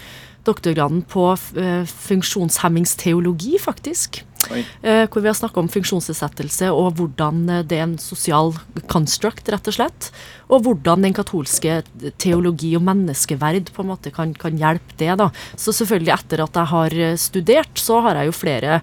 doktorgraden 0.48 1.04
på 1.10 1.32
eh, 1.60 1.86
funksjonshemmingsteologi, 1.86 3.58
faktisk. 3.62 4.24
Oi. 4.50 4.62
Eh, 4.88 5.04
hvor 5.12 5.20
vi 5.20 5.28
har 5.28 5.36
snakka 5.36 5.60
om 5.60 5.68
funksjonsnedsettelse 5.68 6.70
og 6.72 6.94
hvordan 6.96 7.42
eh, 7.52 7.64
det 7.68 7.76
er 7.76 7.84
en 7.90 7.98
sosial 8.00 8.54
construct, 8.92 9.52
rett 9.52 9.68
og 9.68 9.76
slett. 9.76 10.10
Og 10.48 10.64
hvordan 10.66 11.04
den 11.06 11.14
katolske 11.14 11.82
teologi 12.22 12.72
og 12.80 12.86
menneskeverd 12.88 13.74
på 13.76 13.84
en 13.84 13.92
måte 13.92 14.14
kan, 14.16 14.32
kan 14.34 14.58
hjelpe 14.58 14.96
det. 15.02 15.12
da. 15.20 15.30
Så 15.60 15.76
selvfølgelig, 15.76 16.16
etter 16.16 16.46
at 16.46 16.62
jeg 16.62 16.72
har 16.74 16.98
studert, 17.20 17.76
så 17.78 18.00
har 18.08 18.22
jeg 18.22 18.32
jo 18.32 18.38
flere 18.40 18.82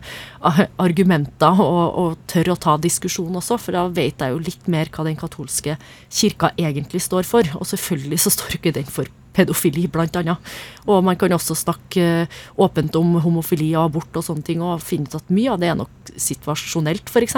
argumenter 0.78 1.64
og, 1.64 1.84
og 1.98 2.24
tør 2.30 2.52
å 2.52 2.60
ta 2.68 2.76
diskusjon 2.78 3.40
også, 3.40 3.58
for 3.58 3.74
da 3.74 3.88
vet 3.90 4.22
jeg 4.22 4.36
jo 4.36 4.44
litt 4.44 4.70
mer 4.70 4.92
hva 4.92 5.08
den 5.08 5.18
katolske 5.18 5.74
kirka 6.06 6.52
egentlig 6.60 7.02
står 7.08 7.26
for. 7.26 7.56
Og 7.58 7.66
selvfølgelig 7.66 8.22
så 8.22 8.36
står 8.36 8.60
ikke 8.60 8.76
den 8.76 8.86
for 8.86 9.10
pedofili, 9.36 9.86
annet. 9.96 10.52
Og 10.86 11.02
man 11.04 11.16
kan 11.18 11.32
også 11.32 11.54
snakke 11.58 12.02
eh, 12.02 12.36
åpent 12.56 12.96
om 12.96 13.16
homofili 13.20 13.72
og 13.74 13.90
abort 13.90 14.16
og 14.16 14.24
sånne 14.24 14.44
ting, 14.46 14.62
og 14.62 14.82
finne 14.82 15.08
ut 15.08 15.18
at 15.18 15.32
mye 15.34 15.52
av 15.52 15.60
det 15.60 15.70
er 15.70 15.78
nok 15.78 16.12
situasjonelt, 16.16 17.10
f.eks. 17.10 17.36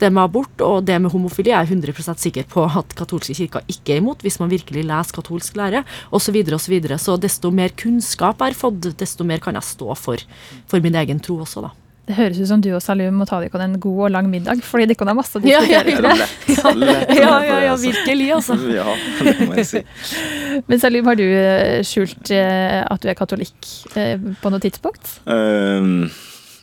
Det 0.00 0.10
med 0.10 0.22
abort 0.24 0.64
og 0.64 0.84
det 0.88 0.98
med 1.00 1.12
homofili 1.14 1.52
er 1.52 1.64
jeg 1.64 1.78
100 1.78 2.18
sikker 2.20 2.48
på 2.50 2.66
at 2.66 2.96
katolske 2.98 3.36
kirker 3.38 3.64
ikke 3.70 3.96
er 3.96 4.02
imot, 4.02 4.24
hvis 4.26 4.40
man 4.42 4.52
virkelig 4.52 4.84
leser 4.84 5.20
katolsk 5.20 5.56
lære, 5.60 5.84
osv. 6.10 6.34
Så, 6.34 6.70
videre, 6.72 6.96
og 6.96 7.00
så, 7.00 7.14
så 7.14 7.20
desto 7.20 7.50
mer 7.54 7.72
kunnskap 7.78 8.42
jeg 8.42 8.54
har 8.54 8.58
fått, 8.58 8.92
desto 8.98 9.26
mer 9.26 9.42
kan 9.42 9.56
jeg 9.58 9.70
stå 9.74 9.94
for, 9.98 10.28
for 10.70 10.84
min 10.84 10.98
egen 10.98 11.22
tro 11.22 11.40
også, 11.44 11.68
da. 11.68 11.74
Det 12.04 12.16
høres 12.18 12.36
ut 12.36 12.48
som 12.50 12.60
du 12.60 12.68
og 12.76 12.82
Salum 12.84 13.16
må 13.16 13.24
ta 13.28 13.38
dere 13.40 13.64
en 13.64 13.78
god 13.80 14.00
og 14.06 14.10
lang 14.12 14.26
middag, 14.28 14.60
fordi 14.66 14.90
dere 14.90 15.06
har 15.08 15.16
masse 15.16 15.40
å 15.40 15.42
Ja, 15.48 15.62
ja, 15.64 15.80
ja. 15.88 15.96
Er 16.68 16.76
lett, 16.76 17.12
Ja, 17.16 17.32
ja, 17.40 17.58
ja, 17.70 17.76
virkelig, 17.80 18.26
altså. 18.36 18.58
Ja, 18.78 18.84
det 19.24 19.34
må 19.40 19.56
jeg 19.56 19.68
si. 19.70 19.80
Men 20.68 20.82
Salum, 20.82 21.08
har 21.08 21.16
du 21.16 21.24
eh, 21.24 21.80
skjult 21.86 22.32
eh, 22.34 22.82
at 22.84 23.00
du 23.00 23.08
er 23.08 23.16
katolikk 23.16 23.70
eh, 23.96 24.18
på 24.20 24.52
noe 24.52 24.60
tidspunkt? 24.60 25.14
Um, 25.24 26.10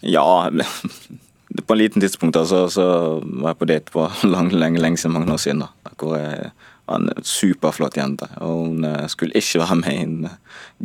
ja 0.06 0.26
På 0.52 1.74
en 1.74 1.80
liten 1.80 2.04
tidspunkt 2.04 2.38
altså, 2.38 2.68
så, 2.70 2.86
var 3.24 3.56
jeg 3.56 3.60
på 3.64 3.70
date 3.72 3.96
på 3.96 4.06
lang, 4.30 4.52
lenge, 4.54 4.84
lenge 4.84 5.02
siden, 5.02 5.16
mange 5.18 5.34
år 5.34 5.42
siden. 5.42 5.66
da, 5.66 5.96
hvor 5.98 6.20
jeg 6.20 6.52
var 6.86 7.02
en 7.02 7.26
superflott 7.26 7.98
jente. 7.98 8.30
og 8.46 8.68
Hun 8.68 8.86
skulle 9.10 9.42
ikke 9.42 9.64
være 9.64 9.80
med 9.82 9.98
i 9.98 10.06
en 10.06 10.30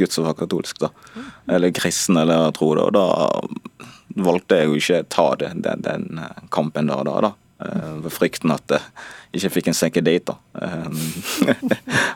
gutt 0.01 0.17
som 0.17 0.25
var 0.25 0.39
katolsk, 0.41 0.81
da. 0.81 0.91
Eller 1.53 1.77
kristen, 1.77 2.17
eller 2.21 2.57
tro. 2.57 2.73
det. 2.77 2.89
og 2.89 2.97
Da 2.97 3.93
valgte 4.17 4.61
jeg 4.61 4.71
jo 4.71 4.79
ikke 4.81 5.03
ta 5.13 5.27
det, 5.41 5.51
den, 5.65 5.83
den 5.85 6.23
eh, 6.23 6.47
kampen 6.55 6.89
der 6.91 7.03
og 7.03 7.09
da. 7.09 7.17
da. 7.29 7.33
Eh, 7.67 7.93
Ved 8.05 8.13
frykten 8.13 8.53
at 8.53 8.75
jeg 8.77 9.41
ikke 9.41 9.51
fikk 9.59 9.71
en 9.73 9.77
second 9.77 10.07
date. 10.09 10.33
da. 10.33 10.69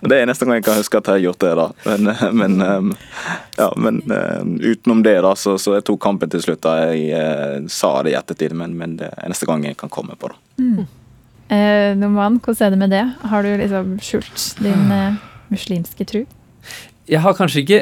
Og 0.01 0.09
Det 0.11 0.19
er 0.19 0.29
neste 0.29 0.47
gang 0.49 0.61
jeg 0.61 0.67
kan 0.69 0.79
huske 0.81 1.01
at 1.01 1.11
jeg 1.11 1.19
har 1.19 1.25
gjort 1.27 1.45
det. 1.45 1.53
da. 1.59 1.67
Men, 1.91 2.13
eh, 2.13 2.25
men, 2.33 2.95
ja, 3.59 3.69
men 3.77 4.01
utenom 4.61 5.03
det, 5.07 5.19
da, 5.27 5.35
så, 5.37 5.57
så 5.61 5.77
jeg 5.79 5.87
tok 5.89 6.01
kampen 6.05 6.33
til 6.33 6.45
slutt. 6.45 6.63
da. 6.65 6.93
Jeg 6.93 7.11
eh, 7.17 7.69
sa 7.69 7.95
det 8.07 8.15
i 8.15 8.19
ettertid, 8.21 8.57
men, 8.57 8.77
men 8.79 8.97
det 9.01 9.13
er 9.17 9.33
neste 9.33 9.49
gang 9.49 9.65
jeg 9.69 9.79
kan 9.81 9.93
komme 9.93 10.17
på 10.21 10.33
det. 10.33 10.87
Eh, 11.51 11.97
Noman, 11.99 12.39
hvordan 12.39 12.67
er 12.67 12.71
det 12.71 12.79
med 12.79 12.93
det? 12.95 13.05
Har 13.27 13.43
du 13.43 13.51
liksom 13.59 13.97
skjult 14.05 14.45
din 14.63 14.93
eh, 14.95 15.17
muslimske 15.51 16.05
tro? 16.07 16.23
Jeg 17.11 17.25
har 17.25 17.35
kanskje 17.35 17.65
ikke 17.65 17.81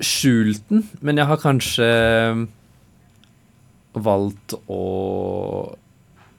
skjult 0.00 0.62
den, 0.70 0.86
men 1.04 1.20
jeg 1.20 1.28
har 1.28 1.36
kanskje 1.42 1.88
valgt 3.92 4.54
å 4.72 4.82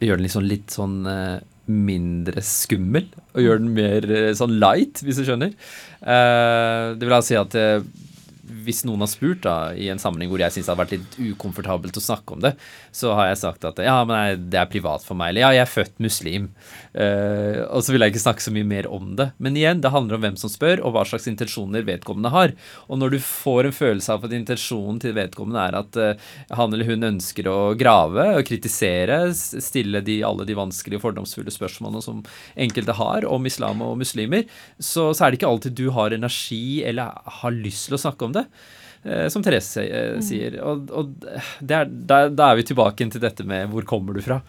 gjøre 0.03 0.19
den 0.19 0.25
liksom 0.27 0.47
litt 0.47 0.73
sånn 0.73 1.03
eh, 1.09 1.39
mindre 1.71 2.43
skummel. 2.43 3.09
Og 3.33 3.45
gjøre 3.45 3.63
den 3.63 3.75
mer 3.77 4.07
eh, 4.11 4.31
sånn 4.37 4.57
light, 4.61 5.03
hvis 5.05 5.21
du 5.21 5.27
skjønner. 5.27 5.53
Eh, 6.01 6.87
det 6.97 7.05
vil 7.05 7.15
da 7.15 7.21
si 7.25 7.37
at 7.39 7.57
hvis 8.43 8.81
noen 8.83 9.03
har 9.05 9.09
spurt 9.11 9.43
da, 9.45 9.71
i 9.71 9.87
en 9.91 10.01
sammenheng 10.01 10.31
hvor 10.31 10.41
jeg 10.43 10.51
syns 10.51 10.67
det 10.67 10.73
hadde 10.73 10.83
vært 10.83 10.93
litt 10.97 11.15
ukomfortabelt 11.31 11.99
å 11.99 12.03
snakke 12.03 12.35
om 12.35 12.41
det, 12.43 12.51
så 12.91 13.13
har 13.15 13.29
jeg 13.29 13.39
sagt 13.39 13.67
at 13.67 13.79
ja, 13.79 13.95
men 14.03 14.13
nei, 14.17 14.49
det 14.51 14.59
er 14.59 14.71
privat 14.71 15.05
for 15.05 15.15
meg. 15.19 15.31
Eller 15.31 15.45
ja, 15.45 15.51
jeg 15.55 15.63
er 15.63 15.71
født 15.71 16.03
muslim. 16.03 16.49
Uh, 16.91 17.63
og 17.69 17.85
så 17.85 17.93
vil 17.93 18.03
jeg 18.03 18.13
ikke 18.13 18.23
snakke 18.25 18.43
så 18.43 18.53
mye 18.55 18.67
mer 18.67 18.89
om 18.91 19.13
det. 19.19 19.29
Men 19.43 19.55
igjen, 19.59 19.79
det 19.83 19.93
handler 19.93 20.17
om 20.17 20.25
hvem 20.25 20.39
som 20.41 20.51
spør, 20.51 20.83
og 20.83 20.95
hva 20.95 21.05
slags 21.07 21.29
intensjoner 21.31 21.87
vedkommende 21.87 22.33
har. 22.33 22.55
Og 22.89 22.99
når 22.99 23.15
du 23.15 23.19
får 23.23 23.69
en 23.69 23.77
følelse 23.77 24.17
av 24.17 24.27
at 24.27 24.35
intensjonen 24.35 24.99
til 25.03 25.15
vedkommende 25.15 25.63
er 25.63 25.79
at 25.79 26.01
uh, 26.01 26.27
han 26.59 26.75
eller 26.75 26.91
hun 26.91 27.09
ønsker 27.13 27.47
å 27.47 27.57
grave 27.79 28.27
og 28.35 28.43
kritisere, 28.49 29.21
stille 29.33 30.03
de, 30.03 30.19
alle 30.27 30.47
de 30.49 30.59
vanskelige 30.59 31.03
fordomsfulle 31.03 31.53
spørsmålene 31.53 32.03
som 32.03 32.19
enkelte 32.59 32.97
har 32.99 33.29
om 33.29 33.47
islam 33.47 33.85
og 33.87 33.95
muslimer, 34.03 34.49
så, 34.75 35.11
så 35.15 35.25
er 35.25 35.31
det 35.31 35.39
ikke 35.39 35.53
alltid 35.53 35.79
du 35.79 35.87
har 35.95 36.15
energi 36.15 36.83
eller 36.83 37.15
har 37.39 37.55
lyst 37.55 37.87
til 37.87 37.95
å 37.95 38.03
snakke 38.03 38.27
om 38.27 38.32
det. 38.33 38.47
det. 39.03 39.11
Eh, 39.11 39.27
som 39.27 39.43
Therese 39.43 39.83
eh, 39.83 40.19
sier. 40.23 40.59
Og, 40.63 40.91
og 40.91 41.15
det 41.59 41.75
er, 41.75 41.89
da, 41.91 42.27
da 42.31 42.51
er 42.51 42.61
vi 42.61 42.67
tilbake 42.69 43.09
til 43.11 43.23
dette 43.23 43.43
med 43.47 43.67
'hvor 43.69 43.83
kommer 43.87 44.15
du 44.15 44.21
fra?' 44.23 44.41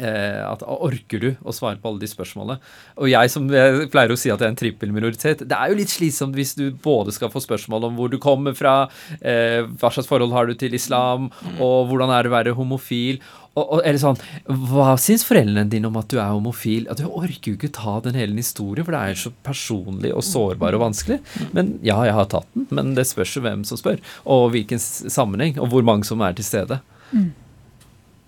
Eh, 0.00 0.40
at 0.40 0.62
Orker 0.64 1.20
du 1.20 1.26
å 1.44 1.52
svare 1.52 1.76
på 1.76 1.90
alle 1.90 2.00
de 2.00 2.08
spørsmålene? 2.08 2.62
Og 2.96 3.10
jeg 3.12 3.32
som 3.32 3.44
jeg 3.52 3.90
pleier 3.92 4.14
å 4.14 4.16
si 4.16 4.30
at 4.32 4.40
jeg 4.40 4.48
er 4.48 4.52
en 4.54 4.56
trippelminoritet, 4.56 5.44
det 5.44 5.58
er 5.58 5.68
jo 5.68 5.76
litt 5.76 5.92
slitsomt 5.92 6.36
hvis 6.38 6.54
du 6.56 6.70
både 6.72 7.12
skal 7.12 7.28
få 7.32 7.42
spørsmål 7.44 7.90
om 7.90 7.98
hvor 8.00 8.08
du 8.08 8.16
kommer 8.22 8.56
fra, 8.56 8.88
eh, 9.20 9.60
hva 9.68 9.92
slags 9.92 10.08
forhold 10.08 10.32
har 10.32 10.48
du 10.48 10.54
til 10.56 10.72
islam, 10.78 11.28
og 11.58 11.90
hvordan 11.90 12.08
er 12.08 12.24
det 12.24 12.32
å 12.32 12.36
være 12.38 12.54
homofil. 12.56 13.20
Og, 13.52 13.66
og 13.66 13.82
eller 13.84 14.00
sånn, 14.00 14.16
Hva 14.48 14.94
syns 14.96 15.26
foreldrene 15.28 15.68
dine 15.68 15.90
om 15.90 15.98
at 16.00 16.08
du 16.08 16.16
er 16.16 16.30
homofil? 16.32 16.86
At 16.88 17.02
Du 17.02 17.10
orker 17.10 17.52
jo 17.52 17.58
ikke 17.58 17.74
ta 17.76 17.98
den 18.00 18.16
hele 18.16 18.40
historien, 18.40 18.86
for 18.86 18.96
det 18.96 19.02
er 19.02 19.12
jo 19.12 19.26
så 19.26 19.34
personlig 19.44 20.14
og 20.16 20.24
sårbar 20.24 20.72
og 20.78 20.86
vanskelig. 20.86 21.20
Men 21.52 21.74
ja, 21.84 21.98
jeg 22.08 22.16
har 22.16 22.32
tatt 22.32 22.48
den, 22.56 22.64
men 22.72 22.96
det 22.96 23.04
spørs 23.12 23.36
jo 23.36 23.44
hvem 23.44 23.68
som 23.68 23.76
spør, 23.76 24.00
og 24.24 24.48
hvilken 24.56 24.80
sammenheng, 24.80 25.60
og 25.60 25.68
hvor 25.68 25.84
mange 25.84 26.08
som 26.08 26.24
er 26.24 26.32
til 26.40 26.48
stede. 26.48 26.80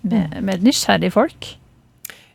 Med, 0.04 0.40
med 0.44 0.64
nysgjerrige 0.66 1.14
folk. 1.14 1.54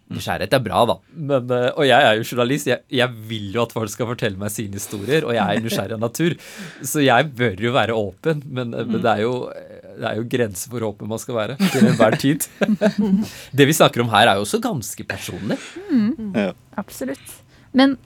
Nysgjerrighet 0.09 0.55
er 0.57 0.61
bra, 0.65 0.82
da. 0.89 0.95
Men, 1.13 1.51
eh, 1.53 1.67
og 1.70 1.86
jeg 1.86 2.05
er 2.05 2.15
jo 2.17 2.26
journalist. 2.26 2.70
Jeg, 2.70 2.82
jeg 2.97 3.13
vil 3.30 3.51
jo 3.53 3.61
at 3.61 3.76
folk 3.76 3.91
skal 3.93 4.09
fortelle 4.09 4.41
meg 4.41 4.49
sine 4.53 4.80
historier, 4.80 5.28
og 5.28 5.36
jeg 5.38 5.43
er 5.43 5.61
nysgjerrig 5.61 5.97
av 5.99 6.01
natur. 6.01 6.34
Så 6.82 7.03
jeg 7.05 7.30
bør 7.38 7.61
jo 7.61 7.74
være 7.76 7.97
åpen, 7.97 8.41
men, 8.49 8.74
eh, 8.74 8.88
men 8.89 9.03
det, 9.03 9.11
er 9.11 9.22
jo, 9.28 9.36
det 9.99 10.07
er 10.09 10.17
jo 10.17 10.26
grenser 10.32 10.72
for 10.72 10.80
hvor 10.80 10.88
åpen 10.89 11.11
man 11.11 11.22
skal 11.22 11.38
være 11.38 11.59
til 11.61 11.91
enhver 11.91 12.17
tid. 12.26 12.47
det 13.61 13.70
vi 13.70 13.78
snakker 13.78 14.01
om 14.01 14.09
her, 14.15 14.32
er 14.32 14.39
jo 14.39 14.47
også 14.47 14.61
ganske 14.65 15.05
personlig. 15.13 15.59
Ja. 16.34 16.55
Absolutt. 16.82 17.38
Men 17.78 17.99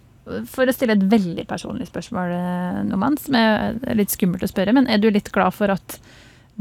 for 0.52 0.68
å 0.68 0.76
stille 0.76 0.98
et 0.98 1.08
veldig 1.08 1.48
personlig 1.48 1.88
spørsmål, 1.88 2.36
eh, 2.36 2.84
Noman, 2.90 3.16
som 3.20 3.40
er 3.40 3.80
litt 3.96 4.12
skummelt 4.12 4.44
å 4.44 4.52
spørre, 4.52 4.76
men 4.76 4.92
er 4.92 5.00
du 5.00 5.08
litt 5.12 5.32
glad 5.32 5.56
for 5.56 5.72
at 5.72 5.98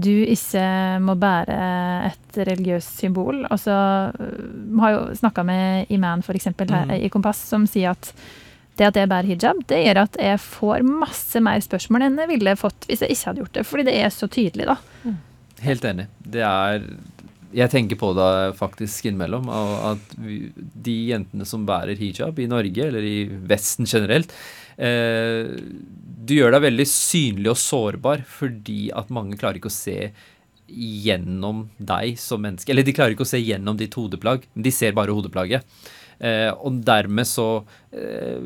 du 0.00 0.10
ikke 0.24 0.62
må 1.04 1.14
bære 1.20 1.56
et 2.08 2.38
religiøst 2.48 2.98
symbol? 3.02 3.42
Og 3.50 3.58
så 3.60 3.74
har 4.80 4.94
jo 4.94 5.02
snakka 5.18 5.44
med 5.44 5.86
Iman 5.92 6.22
for 6.24 6.32
eksempel, 6.38 6.70
her 6.72 6.86
Mhm. 6.86 7.04
i 7.04 7.08
Kompass, 7.12 7.38
som 7.48 7.66
sier 7.66 7.90
at 7.90 8.12
det 8.78 8.86
at 8.86 8.94
jeg 8.96 9.08
bærer 9.08 9.28
hijab, 9.28 9.58
det 9.68 9.82
gjør 9.84 9.98
at 10.02 10.16
jeg 10.18 10.38
får 10.40 10.82
masse 10.82 11.40
mer 11.44 11.60
spørsmål 11.60 12.02
enn 12.06 12.16
jeg 12.16 12.28
ville 12.28 12.56
fått 12.56 12.86
hvis 12.88 13.00
jeg 13.04 13.10
ikke 13.10 13.26
hadde 13.28 13.42
gjort 13.42 13.52
det. 13.52 13.66
Fordi 13.68 13.84
det 13.84 13.94
er 14.00 14.08
så 14.08 14.28
tydelig, 14.32 14.64
da. 14.66 14.76
Helt 15.60 15.84
enig. 15.84 16.06
Det 16.24 16.40
er 16.40 16.82
Jeg 17.54 17.68
tenker 17.68 17.96
på 18.00 18.14
det 18.16 18.56
faktisk 18.56 19.04
innimellom. 19.04 19.44
At 19.92 20.14
vi, 20.16 20.50
de 20.56 20.94
jentene 21.10 21.44
som 21.44 21.66
bærer 21.66 21.98
hijab 21.98 22.38
i 22.38 22.46
Norge, 22.48 22.86
eller 22.86 23.00
i 23.04 23.28
Vesten 23.28 23.84
generelt, 23.84 24.32
eh, 24.78 25.52
du 26.26 26.36
gjør 26.36 26.54
deg 26.54 26.66
veldig 26.66 26.86
synlig 26.88 27.50
og 27.52 27.58
sårbar 27.60 28.22
fordi 28.28 28.86
at 28.94 29.10
mange 29.14 29.38
klarer 29.40 29.60
ikke 29.60 29.72
å 29.72 29.74
se 29.74 29.98
gjennom 30.72 31.66
deg 31.76 32.16
som 32.20 32.40
menneske. 32.42 32.70
Eller 32.72 32.86
de 32.86 32.94
klarer 32.96 33.16
ikke 33.16 33.26
å 33.26 33.32
se 33.32 33.40
gjennom 33.42 33.76
ditt 33.78 33.94
hodeplagg, 33.98 34.46
men 34.54 34.64
de 34.64 34.72
ser 34.74 34.94
bare 34.96 35.14
hodeplagget. 35.14 35.66
Eh, 36.22 36.48
og 36.54 36.80
dermed 36.86 37.26
så 37.28 37.46
eh, 37.90 38.38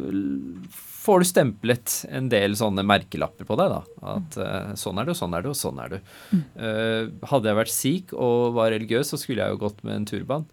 får 1.06 1.22
du 1.22 1.28
stemplet 1.28 1.96
en 2.10 2.30
del 2.32 2.56
sånne 2.58 2.82
merkelapper 2.86 3.46
på 3.46 3.58
deg. 3.60 3.74
da, 3.74 4.14
At 4.16 4.38
eh, 4.42 4.72
sånn 4.80 4.98
er 5.02 5.08
du, 5.08 5.14
sånn 5.18 5.36
er 5.36 5.44
du, 5.44 5.52
og 5.52 5.58
sånn 5.58 5.82
er 5.84 5.96
du. 5.96 5.98
Eh, 6.34 7.12
hadde 7.30 7.52
jeg 7.52 7.60
vært 7.60 7.74
sikh 7.74 8.16
og 8.16 8.56
var 8.58 8.72
religiøs, 8.74 9.12
så 9.12 9.20
skulle 9.20 9.44
jeg 9.44 9.54
jo 9.54 9.62
gått 9.66 9.84
med 9.86 10.00
en 10.00 10.08
turban. 10.08 10.48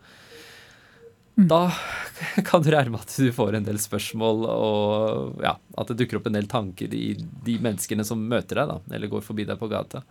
Da 1.35 1.71
kan 2.45 2.61
du 2.61 2.69
regne 2.71 2.91
med 2.93 3.01
at 3.01 3.13
du 3.17 3.31
får 3.33 3.55
en 3.57 3.65
del 3.65 3.79
spørsmål, 3.81 4.43
og 4.45 5.39
ja, 5.41 5.55
at 5.81 5.89
det 5.89 5.95
dukker 6.03 6.19
opp 6.19 6.27
en 6.29 6.37
del 6.37 6.45
tanker 6.49 6.93
i 6.93 7.15
de 7.17 7.55
menneskene 7.63 8.05
som 8.05 8.21
møter 8.29 8.59
deg, 8.59 8.69
da, 8.69 8.95
eller 8.95 9.09
går 9.09 9.23
forbi 9.25 9.45
deg 9.49 9.57
på 9.57 9.69
gata. 9.71 10.03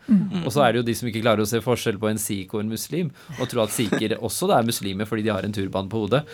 Og 0.42 0.50
så 0.52 0.64
er 0.64 0.72
det 0.72 0.82
jo 0.82 0.86
de 0.88 0.96
som 0.98 1.10
ikke 1.10 1.22
klarer 1.22 1.44
å 1.44 1.48
se 1.48 1.62
forskjell 1.62 2.00
på 2.02 2.10
en 2.10 2.18
sikh 2.20 2.56
og 2.56 2.64
en 2.64 2.72
muslim, 2.74 3.12
og 3.38 3.46
tror 3.52 3.64
at 3.66 3.76
sikher 3.76 4.16
også 4.18 4.50
da 4.50 4.58
er 4.58 4.66
muslimer 4.66 5.08
fordi 5.08 5.28
de 5.28 5.34
har 5.34 5.46
en 5.46 5.54
turban 5.54 5.90
på 5.92 6.02
hodet, 6.04 6.24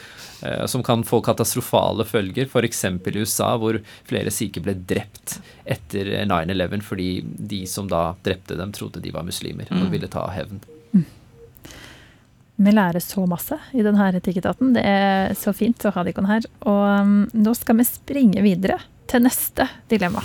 eh, 0.43 0.64
som 0.72 0.84
kan 0.86 1.05
få 1.05 1.20
katastrofale 1.26 2.09
følger, 2.09 2.49
f.eks. 2.49 2.84
i 2.89 3.18
USA, 3.20 3.53
hvor 3.61 3.80
flere 4.09 4.32
sikher 4.32 4.64
ble 4.64 4.76
drept 4.89 5.39
etter 5.68 6.14
9-11 6.24 6.80
fordi 6.89 7.11
de 7.22 7.64
som 7.68 7.89
da 7.91 8.14
drepte 8.24 8.57
dem, 8.57 8.72
trodde 8.72 9.05
de 9.05 9.12
var 9.12 9.26
muslimer 9.28 9.68
og 9.76 9.93
ville 9.93 10.09
ta 10.09 10.24
hevn. 10.32 10.64
Vi 12.59 12.72
lærer 12.74 12.98
så 12.98 13.22
masse 13.30 13.54
i 13.70 13.84
denne 13.86 14.09
etikketaten. 14.18 14.72
Det 14.74 14.82
er 14.82 15.34
så 15.38 15.52
fint 15.54 15.84
å 15.86 15.92
ha 15.94 16.02
dere 16.02 16.24
her. 16.26 16.46
Og 16.66 16.84
um, 17.06 17.18
nå 17.30 17.54
skal 17.54 17.78
vi 17.78 17.86
springe 17.86 18.42
videre 18.42 18.80
til 19.06 19.22
neste 19.22 19.68
dilemma. 19.90 20.24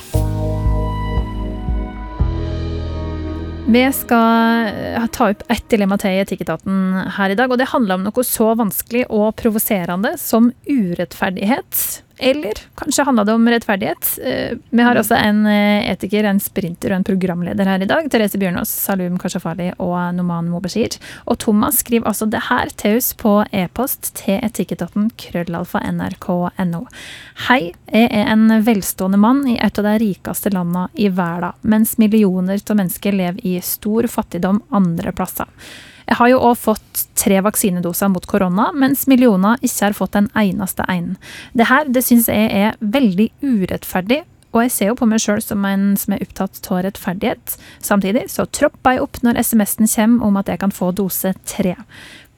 Vi 3.63 3.83
skal 3.95 4.67
eh, 4.67 5.05
ta 5.13 5.29
opp 5.31 5.45
ett 5.53 5.69
dilemma 5.71 5.95
til 6.01 6.17
i 6.17 6.23
Etikketaten 6.25 6.97
her 7.15 7.31
i 7.31 7.37
dag. 7.37 7.53
og 7.53 7.61
Det 7.61 7.69
handler 7.71 8.01
om 8.01 8.07
noe 8.09 8.25
så 8.27 8.49
vanskelig 8.59 9.05
og 9.13 9.35
provoserende 9.39 10.17
som 10.19 10.49
urettferdighet. 10.67 12.02
Eller 12.23 12.59
kanskje 12.79 13.03
handla 13.03 13.23
det 13.27 13.33
om 13.33 13.49
rettferdighet. 13.49 14.19
Eh, 14.23 14.57
Vi 14.69 14.81
har 14.81 14.95
også 14.95 15.15
en 15.15 15.45
eh, 15.45 15.91
etiker, 15.91 16.23
en 16.23 16.39
sprinter 16.39 16.93
og 16.93 17.01
en 17.01 17.07
programleder 17.07 17.67
her 17.67 17.83
i 17.83 17.89
dag. 17.89 18.07
Therese 18.11 18.39
Bjørnås, 18.39 18.71
Salum 18.71 19.17
Kashafali 19.21 19.71
og 19.77 19.97
Noman 20.15 20.47
Mobashir. 20.51 20.97
Og 21.27 21.39
Thomas 21.43 21.81
skriver 21.83 22.07
altså 22.09 22.29
det 22.31 22.45
her 22.49 22.71
til 22.79 22.97
oss 22.99 23.11
på 23.19 23.35
e-post 23.51 24.13
til 24.23 24.39
etikketaten 24.39 25.11
krøllalfa 25.19 25.83
nrk.no. 25.91 26.83
Hei, 27.49 27.61
jeg 27.91 28.11
er 28.11 28.31
en 28.31 28.47
velstående 28.65 29.19
mann 29.19 29.43
i 29.49 29.57
et 29.59 29.79
av 29.79 29.89
de 29.89 29.97
rikeste 30.03 30.53
landene 30.53 30.87
i 30.95 31.09
verden, 31.11 31.59
mens 31.61 31.97
millioner 31.99 32.61
av 32.63 32.77
mennesker 32.79 33.15
lever 33.15 33.43
i 33.47 33.57
stor 33.63 34.07
fattigdom 34.11 34.63
andre 34.71 35.11
plasser. 35.15 35.49
Jeg 36.09 36.19
har 36.19 36.29
jo 36.31 36.41
òg 36.49 36.59
fått 36.59 37.05
tre 37.19 37.39
vaksinedoser 37.45 38.11
mot 38.11 38.25
korona, 38.29 38.69
mens 38.75 39.05
millioner 39.07 39.61
ikke 39.61 39.87
har 39.87 39.97
fått 39.97 40.17
en 40.19 40.29
eneste 40.39 40.85
en. 40.91 41.15
Det 41.53 41.69
her 41.69 41.89
det 41.89 42.03
syns 42.05 42.29
jeg 42.31 42.51
er 42.51 42.77
veldig 42.79 43.29
urettferdig, 43.43 44.23
og 44.53 44.61
jeg 44.65 44.73
ser 44.73 44.91
jo 44.91 44.97
på 44.99 45.07
meg 45.09 45.21
sjøl 45.23 45.41
som 45.41 45.63
en 45.65 45.93
som 45.97 46.13
er 46.13 46.23
opptatt 46.25 46.59
av 46.69 46.83
rettferdighet. 46.85 47.55
Samtidig 47.81 48.27
så 48.29 48.45
tropper 48.45 48.97
jeg 48.97 49.05
opp 49.05 49.21
når 49.25 49.39
SMS-en 49.41 49.89
kommer 49.89 50.27
om 50.27 50.41
at 50.41 50.51
jeg 50.51 50.61
kan 50.61 50.73
få 50.73 50.91
dose 50.93 51.33
tre. 51.49 51.73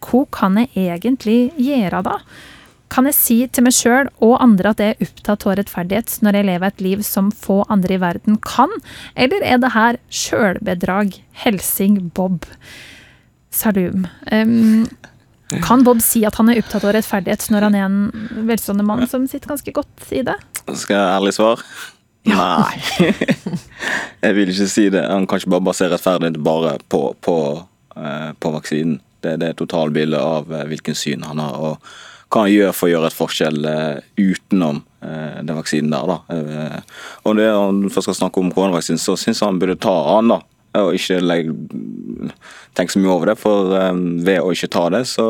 Hva 0.06 0.22
kan 0.32 0.62
jeg 0.62 0.72
egentlig 0.86 1.40
gjøre 1.60 2.04
da? 2.06 2.20
Kan 2.94 3.10
jeg 3.10 3.18
si 3.18 3.36
til 3.52 3.66
meg 3.66 3.76
sjøl 3.76 4.08
og 4.24 4.38
andre 4.40 4.72
at 4.72 4.80
jeg 4.80 4.94
er 4.94 5.08
opptatt 5.08 5.46
av 5.50 5.58
rettferdighet 5.60 6.18
når 6.24 6.38
jeg 6.38 6.48
lever 6.48 6.70
et 6.70 6.84
liv 6.86 7.02
som 7.04 7.32
få 7.34 7.64
andre 7.74 7.98
i 7.98 8.02
verden 8.04 8.38
kan, 8.40 8.72
eller 9.20 9.44
er 9.44 9.60
det 9.60 9.74
her 9.76 10.00
sjølbedrag? 10.08 11.18
Helsing 11.44 11.98
Bob. 12.16 12.46
Salum. 13.56 14.08
Um, 14.32 14.86
kan 15.64 15.84
Bob 15.86 16.02
si 16.02 16.24
at 16.26 16.36
han 16.40 16.50
er 16.50 16.60
opptatt 16.60 16.84
av 16.88 16.96
rettferdighet 16.96 17.50
når 17.54 17.68
han 17.68 17.76
er 17.78 17.84
en 17.86 18.00
velstående 18.50 18.86
mann 18.86 19.06
som 19.10 19.28
sitter 19.30 19.54
ganske 19.54 19.74
godt 19.76 20.08
i 20.16 20.24
det? 20.26 20.36
Skal 20.74 20.98
jeg 20.98 21.20
ærlig 21.20 21.36
svar? 21.38 21.62
Nei. 22.26 22.80
jeg 24.26 24.38
vil 24.38 24.52
ikke 24.52 24.70
si 24.72 24.88
det. 24.94 25.04
Han 25.06 25.28
kan 25.30 25.42
ikke 25.42 25.54
bare 25.54 25.68
basere 25.68 25.94
rettferdighet 25.94 26.42
bare 26.46 26.80
på, 26.90 27.04
på, 27.22 27.38
eh, 27.96 28.32
på 28.42 28.54
vaksinen. 28.58 28.98
Det, 29.22 29.38
det 29.42 29.52
er 29.52 29.60
totalbildet 29.60 30.22
av 30.22 30.52
eh, 30.54 30.66
hvilken 30.70 30.98
syn 30.98 31.26
han 31.26 31.42
har, 31.42 31.56
og 31.58 32.34
hva 32.34 32.44
han 32.44 32.52
gjør 32.52 32.74
for 32.76 32.90
å 32.90 32.92
gjøre 32.92 33.10
et 33.12 33.18
forskjell 33.18 33.70
eh, 33.70 34.04
utenom 34.18 34.84
den 35.06 35.54
vaksinen 35.54 35.92
der. 35.94 36.10
Da. 36.10 36.78
Og 37.30 37.36
når 37.38 37.52
han 37.54 37.84
først 37.94 38.08
skal 38.08 38.16
snakke 38.18 38.42
om 38.42 38.48
koronavaksinen, 38.50 38.98
så 38.98 39.14
syns 39.22 39.44
han 39.46 39.60
burde 39.62 39.76
ta 39.78 39.94
an, 40.16 40.32
da. 40.34 40.40
Og 40.82 40.98
ikke 40.98 41.22
tenke 42.76 42.92
så 42.92 43.00
mye 43.00 43.14
over 43.14 43.32
det, 43.32 43.38
for 43.40 43.76
eh, 43.78 43.94
ved 44.28 44.42
å 44.42 44.52
ikke 44.56 44.72
ta 44.76 44.90
det, 44.94 45.06
så 45.10 45.30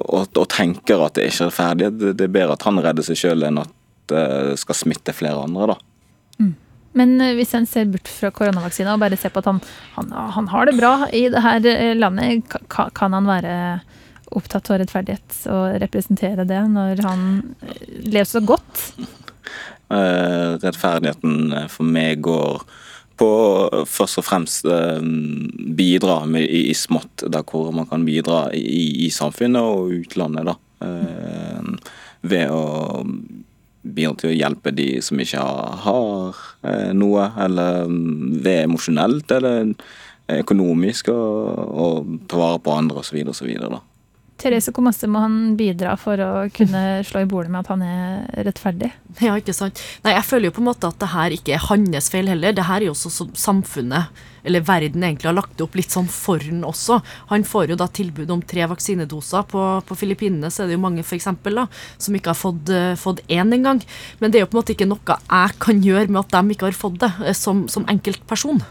og, 0.00 0.22
og 0.38 0.46
tenker 0.48 1.02
at 1.04 1.18
det 1.18 1.26
ikke 1.28 1.50
er 1.50 1.52
ferdig, 1.52 1.92
det, 2.00 2.14
det 2.16 2.28
er 2.28 2.32
bedre 2.32 2.54
at 2.56 2.64
han 2.64 2.80
redder 2.80 3.04
seg 3.04 3.18
sjøl 3.20 3.44
enn 3.44 3.60
at 3.60 3.72
det 4.10 4.56
skal 4.58 4.78
smitte 4.78 5.12
flere 5.14 5.42
andre, 5.44 5.74
da. 5.74 5.78
Men 6.98 7.20
eh, 7.22 7.36
hvis 7.38 7.54
en 7.54 7.68
ser 7.68 7.90
bort 7.90 8.10
fra 8.10 8.32
koronavaksina 8.34 8.96
og 8.96 9.02
bare 9.04 9.18
ser 9.20 9.32
på 9.34 9.42
at 9.42 9.48
han, 9.50 9.60
han, 9.96 10.12
han 10.36 10.50
har 10.50 10.66
det 10.66 10.76
bra 10.78 10.94
i 11.14 11.26
det 11.30 11.42
her 11.44 11.66
eh, 11.70 11.94
landet, 11.98 12.56
kan 12.70 13.16
han 13.16 13.28
være 13.30 13.54
opptatt 14.38 14.70
av 14.70 14.80
rettferdighet 14.80 15.38
og 15.50 15.80
representere 15.82 16.46
det 16.48 16.60
når 16.70 17.02
han 17.06 17.24
eh, 17.66 17.86
lever 18.06 18.30
så 18.30 18.42
godt? 18.42 18.84
Uh, 19.90 20.54
rettferdigheten 20.62 21.50
eh, 21.56 21.66
for 21.70 21.86
meg 21.86 22.22
går 22.26 22.62
på 23.20 23.30
først 23.88 24.20
og 24.22 24.26
fremst 24.26 24.68
eh, 24.68 25.00
bidra 25.76 26.22
med, 26.28 26.46
i, 26.46 26.70
i 26.72 26.76
smått, 26.76 27.26
der 27.28 27.44
hvor 27.44 27.70
man 27.74 27.88
kan 27.90 28.06
bidra 28.06 28.46
i, 28.56 29.06
i 29.06 29.10
samfunnet 29.12 29.60
og 29.60 29.92
utlandet. 30.00 30.48
da. 30.48 30.56
Eh, 30.86 31.92
ved 32.30 32.52
å 32.52 33.04
bidra 33.80 34.16
til 34.20 34.32
å 34.32 34.36
hjelpe 34.36 34.72
de 34.76 34.88
som 35.04 35.20
ikke 35.20 35.40
har, 35.40 35.76
har 35.84 36.40
eh, 36.68 36.90
noe, 36.96 37.30
eller 37.44 37.88
mm, 37.88 38.40
ved 38.44 38.64
emosjonelt 38.66 39.36
eller 39.36 39.74
økonomisk, 40.30 41.08
og 41.10 42.10
ta 42.30 42.38
vare 42.38 42.60
på 42.62 42.74
andre 42.76 43.00
osv. 43.02 43.18
osv. 43.32 43.48
Therese, 44.40 44.72
hvor 44.72 44.84
masse 44.86 45.08
må 45.10 45.20
han 45.20 45.54
bidra 45.58 45.92
for 46.00 46.20
å 46.24 46.30
kunne 46.54 47.02
slå 47.06 47.24
i 47.24 47.28
bordet 47.28 47.52
med 47.52 47.60
at 47.62 47.70
han 47.72 47.84
er 47.84 48.46
rettferdig? 48.48 48.88
Ja, 49.20 49.36
ikke 49.36 49.54
sant. 49.56 49.82
Nei, 50.04 50.14
jeg 50.16 50.26
føler 50.26 50.48
jo 50.48 50.56
på 50.56 50.62
en 50.62 50.70
måte 50.70 50.88
at 50.88 51.00
det 51.02 51.10
her 51.12 51.34
ikke 51.36 51.56
er 51.56 51.64
hans 51.66 52.08
feil 52.12 52.30
heller. 52.30 52.54
Det 52.56 52.64
her 52.68 52.80
er 52.80 52.88
jo 52.88 52.94
også 52.94 53.12
som 53.12 53.32
samfunnet, 53.36 54.22
eller 54.46 54.64
verden 54.64 55.04
egentlig, 55.04 55.28
har 55.28 55.36
lagt 55.36 55.58
det 55.58 55.66
opp 55.66 55.76
litt 55.76 55.92
sånn 55.92 56.08
for 56.10 56.40
han 56.40 56.64
også. 56.64 57.00
Han 57.32 57.44
får 57.44 57.74
jo 57.74 57.78
da 57.82 57.90
tilbud 58.00 58.32
om 58.32 58.40
tre 58.40 58.64
vaksinedoser. 58.70 59.44
På, 59.50 59.66
på 59.84 59.98
Filippinene 59.98 60.48
så 60.48 60.64
er 60.64 60.70
det 60.70 60.78
jo 60.78 60.84
mange 60.86 61.04
eksempel, 61.04 61.60
da, 61.60 61.66
som 62.00 62.16
ikke 62.16 62.32
har 62.32 62.40
fått, 62.40 62.72
uh, 62.72 62.94
fått 63.00 63.20
én 63.28 63.52
engang. 63.56 63.82
Men 64.22 64.32
det 64.32 64.40
er 64.40 64.46
jo 64.46 64.52
på 64.52 64.56
en 64.56 64.62
måte 64.62 64.76
ikke 64.76 64.88
noe 64.88 65.18
jeg 65.20 65.58
kan 65.60 65.84
gjøre 65.84 66.08
med 66.08 66.22
at 66.24 66.38
de 66.38 66.56
ikke 66.56 66.70
har 66.70 66.80
fått 66.80 67.00
det, 67.04 67.12
uh, 67.20 67.34
som, 67.36 67.66
som 67.72 67.88
enkeltperson 67.92 68.64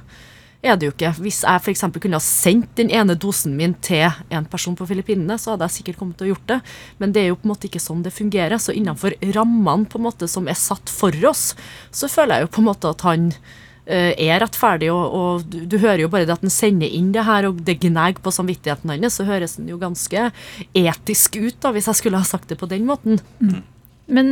er 0.61 0.75
det 0.75 0.89
jo 0.89 0.93
ikke. 0.93 1.13
Hvis 1.23 1.39
jeg 1.45 1.61
f.eks. 1.63 1.85
kunne 1.95 2.19
ha 2.19 2.23
sendt 2.23 2.73
den 2.79 2.91
ene 2.91 3.15
dosen 3.15 3.55
min 3.55 3.77
til 3.85 4.09
en 4.33 4.47
person 4.49 4.75
på 4.75 4.87
Filippinene, 4.89 5.37
så 5.39 5.53
hadde 5.53 5.69
jeg 5.69 5.77
sikkert 5.77 6.01
kommet 6.01 6.19
til 6.19 6.27
å 6.27 6.33
gjort 6.33 6.49
det. 6.51 6.59
Men 6.99 7.15
det 7.15 7.23
er 7.23 7.31
jo 7.31 7.39
på 7.39 7.47
en 7.47 7.53
måte 7.53 7.69
ikke 7.69 7.83
sånn 7.83 8.03
det 8.03 8.15
fungerer. 8.15 8.59
Så 8.59 8.75
innenfor 8.75 9.15
rammene 9.37 9.87
på 9.89 10.01
en 10.01 10.07
måte 10.09 10.27
som 10.31 10.51
er 10.51 10.59
satt 10.59 10.91
for 10.91 11.15
oss, 11.29 11.53
så 11.95 12.11
føler 12.11 12.39
jeg 12.39 12.47
jo 12.47 12.53
på 12.57 12.63
en 12.63 12.69
måte 12.71 12.91
at 12.91 13.07
han 13.07 13.31
uh, 13.31 14.11
er 14.11 14.43
rettferdig. 14.43 14.91
Og, 14.91 15.15
og 15.21 15.47
du, 15.47 15.61
du, 15.63 15.79
hører 15.79 16.03
jo 16.03 16.11
bare 16.11 16.27
det 16.27 16.35
at 16.35 16.43
han 16.43 16.53
sender 16.53 16.91
inn 16.91 17.13
det 17.15 17.23
her, 17.29 17.47
og 17.47 17.63
det 17.63 17.79
gnager 17.85 18.19
på 18.25 18.35
samvittigheten 18.35 18.91
hans, 18.97 19.15
så 19.15 19.27
høres 19.29 19.55
han 19.61 19.71
jo 19.71 19.79
ganske 19.79 20.29
etisk 20.75 21.39
ut, 21.39 21.55
da, 21.63 21.71
hvis 21.75 21.87
jeg 21.87 22.03
skulle 22.03 22.19
ha 22.19 22.27
sagt 22.27 22.51
det 22.51 22.59
på 22.59 22.67
den 22.67 22.83
måten. 22.89 23.23
Mm. 23.39 23.61
Men 24.09 24.29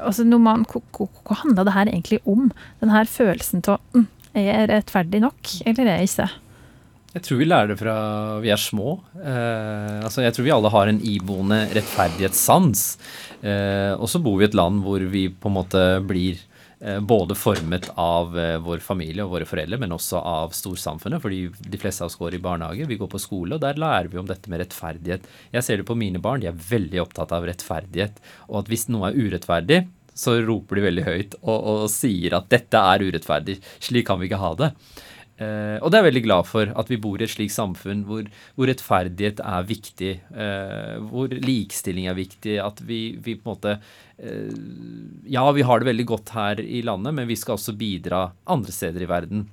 altså, 0.00 0.24
hva 0.24 1.42
handla 1.42 1.64
det 1.68 1.74
her 1.74 1.90
egentlig 1.90 2.18
om? 2.24 2.48
Den 2.80 2.92
her 2.94 3.08
følelsen 3.10 3.62
av 3.68 3.78
mm, 3.94 4.08
er 4.38 4.46
jeg 4.46 4.68
rettferdig 4.72 5.22
nok, 5.24 5.56
eller 5.66 5.90
er 5.90 5.98
jeg 6.00 6.12
ikke? 6.12 6.28
Jeg 7.08 7.24
tror 7.24 7.38
vi 7.40 7.46
lærer 7.48 7.70
det 7.72 7.78
fra 7.80 7.94
vi 8.42 8.50
er 8.52 8.60
små. 8.60 8.98
Eh, 9.16 9.96
altså 10.04 10.22
jeg 10.22 10.34
tror 10.36 10.44
vi 10.44 10.52
alle 10.54 10.72
har 10.74 10.90
en 10.90 11.00
iboende 11.00 11.62
rettferdighetssans. 11.74 12.82
Eh, 13.40 13.94
og 13.96 14.06
så 14.12 14.20
bor 14.22 14.36
vi 14.38 14.44
i 14.46 14.50
et 14.50 14.58
land 14.58 14.84
hvor 14.84 15.02
vi 15.08 15.24
på 15.32 15.48
en 15.48 15.56
måte 15.56 15.82
blir 16.04 16.36
eh, 16.84 17.00
både 17.00 17.34
formet 17.38 17.88
av 17.98 18.36
eh, 18.38 18.58
vår 18.60 18.84
familie 18.84 19.24
og 19.24 19.32
våre 19.38 19.48
foreldre, 19.48 19.80
men 19.80 19.96
også 19.96 20.20
av 20.20 20.52
storsamfunnet. 20.56 21.24
Fordi 21.24 21.46
de 21.48 21.80
fleste 21.80 22.04
av 22.04 22.12
oss 22.12 22.20
går 22.20 22.36
i 22.36 22.42
barnehage, 22.44 22.90
vi 22.90 23.00
går 23.00 23.10
på 23.10 23.22
skole, 23.24 23.56
og 23.56 23.64
der 23.64 23.80
lærer 23.80 24.12
vi 24.12 24.20
om 24.20 24.28
dette 24.28 24.52
med 24.52 24.62
rettferdighet. 24.66 25.24
Jeg 25.56 25.64
ser 25.64 25.80
det 25.80 25.88
på 25.88 25.96
mine 25.98 26.20
barn, 26.20 26.44
de 26.44 26.52
er 26.52 26.66
veldig 26.70 27.06
opptatt 27.06 27.32
av 27.32 27.48
rettferdighet. 27.48 28.20
Og 28.50 28.62
at 28.62 28.70
hvis 28.74 28.90
noe 28.92 29.08
er 29.08 29.16
urettferdig, 29.16 29.86
så 30.18 30.38
roper 30.42 30.78
de 30.78 30.86
veldig 30.88 31.04
høyt 31.06 31.36
og, 31.44 31.58
og, 31.58 31.84
sier 31.92 32.38
at 32.38 32.50
dette 32.50 32.80
er 32.94 33.06
urettferdig. 33.06 33.58
Slik 33.82 34.08
kan 34.08 34.20
vi 34.20 34.28
ikke 34.28 34.42
ha 34.42 34.52
det. 34.58 34.72
Eh, 35.38 35.76
og 35.78 35.92
det 35.92 35.98
er 35.98 36.02
jeg 36.02 36.08
veldig 36.08 36.24
glad 36.24 36.48
for, 36.50 36.70
at 36.82 36.88
vi 36.90 36.98
bor 36.98 37.20
i 37.20 37.26
et 37.28 37.30
slikt 37.30 37.54
samfunn 37.54 38.00
hvor, 38.08 38.26
hvor 38.58 38.70
rettferdighet 38.70 39.42
er 39.44 39.68
viktig. 39.68 40.14
Eh, 40.34 40.96
hvor 41.12 41.30
likestilling 41.30 42.10
er 42.10 42.18
viktig. 42.18 42.58
At 42.64 42.82
vi, 42.82 43.02
vi, 43.22 43.36
på 43.38 43.46
en 43.46 43.54
måte 43.54 43.76
eh, 44.18 44.50
Ja, 45.30 45.46
vi 45.54 45.66
har 45.66 45.78
det 45.78 45.92
veldig 45.92 46.08
godt 46.10 46.34
her 46.34 46.64
i 46.64 46.82
landet, 46.86 47.14
men 47.14 47.30
vi 47.30 47.38
skal 47.38 47.58
også 47.58 47.76
bidra 47.78 48.26
andre 48.50 48.74
steder 48.74 49.06
i 49.06 49.10
verden 49.10 49.46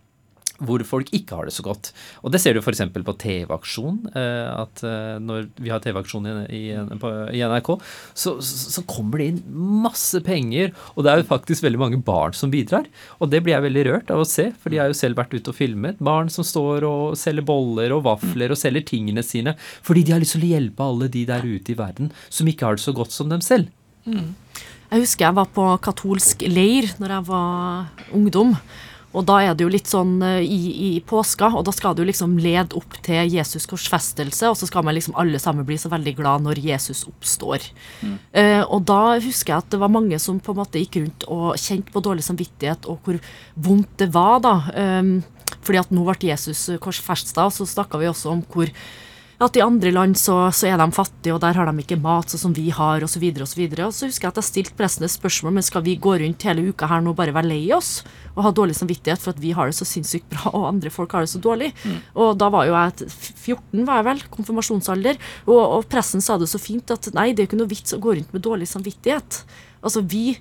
hvor 0.64 0.84
folk 0.88 1.10
ikke 1.16 1.38
har 1.38 1.50
det 1.50 1.56
så 1.56 1.66
godt. 1.66 1.92
Og 2.24 2.32
det 2.34 2.40
ser 2.42 2.56
du 2.56 2.62
f.eks. 2.62 2.82
på 2.96 3.16
TV-aksjon. 3.22 3.98
Eh, 4.16 4.50
at 4.56 4.84
eh, 4.88 5.18
når 5.24 5.50
vi 5.60 5.72
har 5.74 5.84
TV-aksjon 5.84 6.30
i, 6.46 6.62
i, 6.72 7.42
NRK, 7.44 7.72
så, 8.16 8.38
så, 8.40 8.84
kommer 8.88 9.20
det 9.22 9.30
inn 9.34 9.42
masse 9.84 10.22
penger. 10.26 10.72
Og 10.96 11.06
det 11.06 11.12
er 11.12 11.22
jo 11.22 11.30
faktisk 11.30 11.66
veldig 11.66 11.82
mange 11.82 12.02
barn 12.06 12.36
som 12.38 12.54
bidrar. 12.54 12.88
Og 13.20 13.32
det 13.32 13.44
blir 13.44 13.58
jeg 13.58 13.68
veldig 13.68 13.86
rørt 13.90 14.14
av 14.14 14.24
å 14.24 14.30
se, 14.30 14.50
for 14.62 14.72
de 14.72 14.80
har 14.82 14.92
jo 14.92 14.98
selv 14.98 15.20
vært 15.20 15.36
ute 15.36 15.52
og 15.52 15.58
filmet. 15.58 16.00
Barn 16.04 16.32
som 16.32 16.48
står 16.48 16.88
og 16.88 17.20
selger 17.20 17.46
boller 17.46 17.96
og 17.96 18.06
vafler 18.08 18.54
og 18.54 18.60
selger 18.60 18.86
tingene 18.86 19.24
sine 19.26 19.56
fordi 19.86 20.06
de 20.06 20.14
har 20.14 20.22
lyst 20.22 20.36
til 20.38 20.46
å 20.46 20.54
hjelpe 20.54 20.86
alle 20.86 21.10
de 21.12 21.24
der 21.28 21.46
ute 21.46 21.74
i 21.74 21.78
verden 21.78 22.12
som 22.30 22.48
ikke 22.50 22.68
har 22.68 22.78
det 22.78 22.86
så 22.86 22.94
godt 22.96 23.14
som 23.16 23.30
dem 23.32 23.44
selv. 23.44 23.70
Mm. 24.06 24.34
Jeg 24.92 25.02
husker 25.02 25.26
jeg 25.26 25.36
var 25.40 25.48
på 25.52 25.64
katolsk 25.84 26.46
leir 26.48 26.92
når 27.02 27.16
jeg 27.18 27.28
var 27.28 28.04
ungdom. 28.16 28.54
Og 29.16 29.26
da 29.28 29.40
er 29.44 29.56
det 29.56 29.66
jo 29.66 29.72
litt 29.72 29.90
sånn 29.90 30.18
uh, 30.24 30.42
i, 30.44 30.60
i, 30.90 30.90
påska, 31.06 31.52
og 31.56 31.66
da 31.68 31.74
skal 31.76 31.96
det 31.96 32.04
jo 32.04 32.10
liksom 32.10 32.36
lede 32.42 32.78
opp 32.78 32.98
til 33.06 33.32
Jesus 33.32 33.68
korsfestelse, 33.72 34.50
og 34.52 34.60
så 34.60 34.70
skal 34.70 34.86
man 34.86 34.98
liksom 34.98 35.16
alle 35.20 35.40
sammen 35.42 35.68
bli 35.68 35.78
så 35.82 35.92
veldig 35.94 36.16
glad 36.20 36.46
når 36.46 36.62
Jesus 36.66 37.06
oppstår. 37.10 37.70
Mm. 38.02 38.18
Uh, 38.36 38.64
og 38.66 38.84
da 38.90 39.02
husker 39.24 39.56
jeg 39.56 39.64
at 39.64 39.72
det 39.74 39.82
var 39.82 39.94
mange 39.94 40.20
som 40.22 40.42
på 40.44 40.56
en 40.56 40.62
måte 40.62 40.82
gikk 40.82 41.00
rundt 41.02 41.30
og 41.32 41.48
kjente 41.62 41.96
på 41.96 42.04
dårlig 42.04 42.28
samvittighet, 42.28 42.90
og 42.92 43.00
hvor 43.06 43.22
vondt 43.68 43.96
det 44.04 44.12
var, 44.16 44.38
da. 44.44 44.58
Um, 44.76 45.18
fordi 45.66 45.82
at 45.82 45.92
nå 45.94 46.06
ble 46.06 46.30
Jesus 46.30 46.68
korsfesta, 46.82 47.48
og 47.48 47.56
så 47.56 47.68
snakka 47.70 48.02
vi 48.02 48.10
også 48.12 48.34
om 48.34 48.46
hvor 48.52 48.70
at 49.44 49.58
i 49.58 49.64
andre 49.64 49.92
land 49.92 50.16
så, 50.20 50.38
så, 50.56 50.70
er 50.70 50.80
de 50.80 50.88
fattige, 50.96 51.34
og 51.36 51.42
der 51.44 51.58
har 51.58 51.68
de 51.68 51.84
ikke 51.84 51.98
mat 52.00 52.32
sånn 52.32 52.44
som 52.46 52.54
vi 52.56 52.70
har, 52.74 53.04
osv. 53.04 53.24
Og, 53.34 53.48
så 53.50 53.60
videre, 53.60 53.88
og, 53.90 53.96
så 53.96 54.08
husker 54.08 54.28
jeg 54.28 54.34
at 54.34 54.40
jeg 54.40 54.50
stilte 54.50 54.78
presten 54.80 55.08
et 55.08 55.14
spørsmål 55.14 55.58
men 55.58 55.66
skal 55.66 55.84
vi 55.86 55.98
gå 56.00 56.16
rundt 56.22 56.48
hele 56.48 56.70
uka 56.70 56.88
her 56.90 57.04
nå 57.04 57.12
og 57.12 57.20
bare 57.20 57.36
være 57.36 57.52
lei 57.52 57.62
oss 57.76 58.00
og 58.36 58.44
ha 58.48 58.54
dårlig 58.56 58.78
samvittighet 58.78 59.22
for 59.22 59.36
at 59.36 59.42
vi 59.44 59.54
har 59.56 59.72
det 59.72 59.78
så 59.78 59.88
sinnssykt 59.88 60.28
bra, 60.32 60.50
og 60.52 60.70
andre 60.70 60.92
folk 60.94 61.14
har 61.16 61.26
det 61.26 61.32
så 61.32 61.42
dårlig. 61.44 61.72
Mm. 61.84 62.00
Og 62.24 62.34
da 62.40 62.50
var 62.54 62.68
jo 62.68 62.76
jeg 62.76 63.10
14, 63.12 63.86
var 63.88 64.02
jeg 64.02 64.10
vel, 64.10 64.26
konfirmasjonsalder, 64.34 65.22
og, 65.48 65.62
og 65.62 65.88
pressen 65.92 66.24
sa 66.24 66.40
det 66.40 66.52
så 66.52 66.62
fint 66.62 66.92
at 66.96 67.12
nei, 67.16 67.32
det 67.32 67.44
er 67.44 67.48
jo 67.48 67.52
ikke 67.54 67.64
noe 67.64 67.72
vits 67.72 67.96
å 67.96 68.02
gå 68.04 68.18
rundt 68.18 68.36
med 68.36 68.44
dårlig 68.44 68.68
samvittighet. 68.72 69.44
Altså, 69.86 70.04
vi 70.04 70.36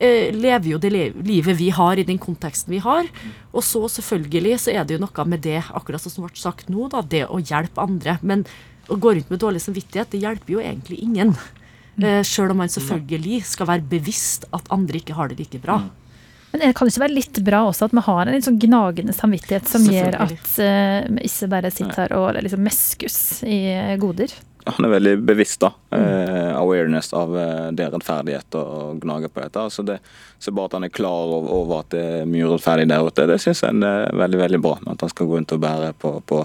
Eh, 0.00 0.32
lever 0.32 0.70
jo 0.70 0.78
det 0.80 0.90
livet 0.94 1.58
vi 1.58 1.68
har 1.76 2.00
i 2.00 2.06
den 2.08 2.18
konteksten 2.18 2.72
vi 2.72 2.80
har. 2.80 3.08
Og 3.52 3.64
så 3.66 3.84
selvfølgelig 3.98 4.56
så 4.64 4.72
er 4.72 4.86
det 4.88 4.96
jo 4.96 5.02
noe 5.02 5.26
med 5.28 5.44
det, 5.44 5.60
akkurat 5.76 6.00
som 6.00 6.24
ble 6.24 6.32
sagt 6.40 6.72
nå, 6.72 6.88
da, 6.92 7.02
det 7.04 7.26
å 7.28 7.40
hjelpe 7.40 7.84
andre. 7.84 8.16
Men 8.24 8.46
å 8.88 8.96
gå 8.96 9.12
rundt 9.14 9.28
med 9.28 9.42
dårlig 9.42 9.60
samvittighet, 9.60 10.08
det 10.14 10.22
hjelper 10.22 10.56
jo 10.56 10.62
egentlig 10.64 11.02
ingen. 11.04 11.34
Mm. 12.00 12.06
Eh, 12.06 12.20
Sjøl 12.24 12.54
om 12.54 12.62
man 12.62 12.72
selvfølgelig 12.72 13.42
skal 13.52 13.68
være 13.74 13.88
bevisst 13.90 14.48
at 14.56 14.72
andre 14.72 15.02
ikke 15.02 15.18
har 15.18 15.28
det 15.28 15.42
like 15.42 15.60
bra. 15.60 15.82
Mm. 15.84 15.96
Men 16.50 16.64
det 16.64 16.72
kan 16.78 16.88
ikke 16.90 17.04
være 17.04 17.14
litt 17.14 17.44
bra 17.46 17.60
også 17.68 17.86
at 17.86 17.92
vi 17.94 18.02
har 18.08 18.24
en 18.24 18.34
litt 18.34 18.46
sånn 18.48 18.58
gnagende 18.58 19.14
samvittighet 19.14 19.68
som 19.70 19.84
gjør 19.86 20.16
at 20.24 20.48
uh, 20.58 21.20
ikke 21.22 21.50
bare 21.52 21.70
sitter 21.70 22.00
her 22.00 22.14
og 22.16 22.40
liksom 22.42 22.64
meskes 22.66 23.18
i 23.46 23.60
goder? 24.02 24.34
Han 24.66 24.84
er 24.84 24.92
veldig 24.92 25.14
bevisst, 25.24 25.60
da. 25.62 25.70
Eh, 25.96 26.50
awareness 26.56 27.12
av 27.16 27.36
eh, 27.38 27.68
det 27.76 27.88
rettferdighet 27.92 28.56
og 28.60 29.00
gnager 29.02 29.32
på 29.32 29.42
dette. 29.44 29.62
Altså 29.70 29.84
det, 29.86 29.98
så 30.38 30.52
bare 30.52 30.70
at 30.70 30.76
han 30.78 30.86
er 30.88 30.92
klar 30.94 31.32
over, 31.36 31.48
over 31.54 31.80
at 31.84 31.94
det 31.94 32.02
er 32.20 32.28
mye 32.28 32.50
rettferdig 32.50 32.88
der 32.90 33.06
ute, 33.06 33.28
det 33.30 33.40
syns 33.42 33.64
jeg 33.64 33.80
er 33.86 34.20
veldig 34.20 34.42
veldig 34.42 34.60
bra. 34.64 34.76
At 34.92 35.06
han 35.06 35.12
skal 35.12 35.30
gå 35.30 35.38
rundt 35.38 35.56
og 35.56 35.62
bære 35.64 35.94
på, 36.00 36.12
på 36.28 36.42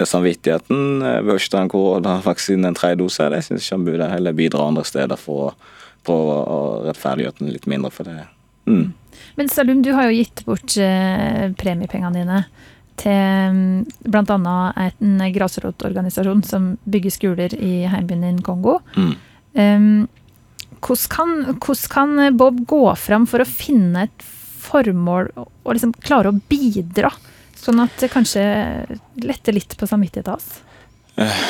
det 0.00 0.08
samvittigheten 0.08 1.04
eh, 1.04 1.20
ved 1.20 1.34
å 1.34 1.38
ikke 1.40 1.52
ta 1.52 1.64
en 1.64 1.72
koronavaksine 1.74 2.70
en 2.70 2.78
tredje 2.78 3.02
dose. 3.02 3.28
Det 3.34 3.42
syns 3.44 3.66
ikke 3.66 3.78
han 3.78 3.86
burde 3.90 4.10
heller 4.14 4.36
bidra 4.36 4.66
andre 4.70 4.86
steder 4.88 5.20
for 5.20 5.50
å 5.50 5.54
prøve 6.08 6.40
å 6.40 6.60
rettferdiggjøre 6.88 7.42
den 7.42 7.52
litt 7.52 7.68
mindre. 7.68 7.92
for 7.92 8.08
det. 8.08 8.24
Mm. 8.70 8.92
Men 9.36 9.48
Salum, 9.52 9.82
du 9.84 9.92
har 9.92 10.08
jo 10.08 10.16
gitt 10.22 10.44
bort 10.46 10.76
eh, 10.80 11.50
premiepengene 11.60 12.22
dine 12.22 12.44
til 13.00 13.54
mm, 13.54 13.84
bl.a. 14.10 14.56
en 14.90 15.22
grasrotorganisasjon 15.34 16.42
som 16.46 16.72
bygger 16.90 17.14
skoler 17.14 17.54
i 17.56 17.86
heimbyen 17.90 18.26
din 18.26 18.42
Kongo. 18.44 18.78
Mm. 18.96 19.14
Um, 19.54 20.08
hvordan, 20.80 21.08
kan, 21.12 21.34
hvordan, 21.56 21.88
kan, 21.92 22.36
Bob 22.38 22.62
gå 22.68 22.84
fram 23.00 23.26
for 23.30 23.42
å 23.42 23.48
finne 23.48 24.06
et 24.08 24.26
formål 24.60 25.32
og 25.40 25.72
liksom 25.72 25.94
klare 26.04 26.30
å 26.30 26.40
bidra, 26.50 27.10
sånn 27.58 27.82
at 27.82 27.96
det 28.00 28.12
kanskje 28.12 28.42
letter 29.24 29.56
litt 29.56 29.76
på 29.76 29.88
samvittigheten 29.88 30.36
hans? 30.36 30.60
Uh, 31.20 31.40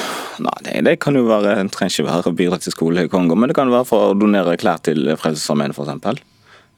nei, 0.43 0.57
det, 0.67 0.77
det, 0.89 0.97
kan 1.03 1.19
jo 1.19 1.27
være, 1.29 1.59
det 1.61 1.75
trenger 1.75 1.99
ikke 1.99 2.11
være 2.11 2.33
å 2.33 2.39
bidra 2.39 2.59
til 2.63 2.75
skole 2.75 3.07
i 3.07 3.13
Kongo, 3.13 3.37
men 3.39 3.51
det 3.51 3.59
kan 3.59 3.71
være 3.71 3.89
for 3.89 4.11
å 4.11 4.19
donere 4.19 4.59
klær 4.61 4.83
til 4.87 5.13
Frelsesarmeen 5.21 5.75
f.eks. 5.77 6.23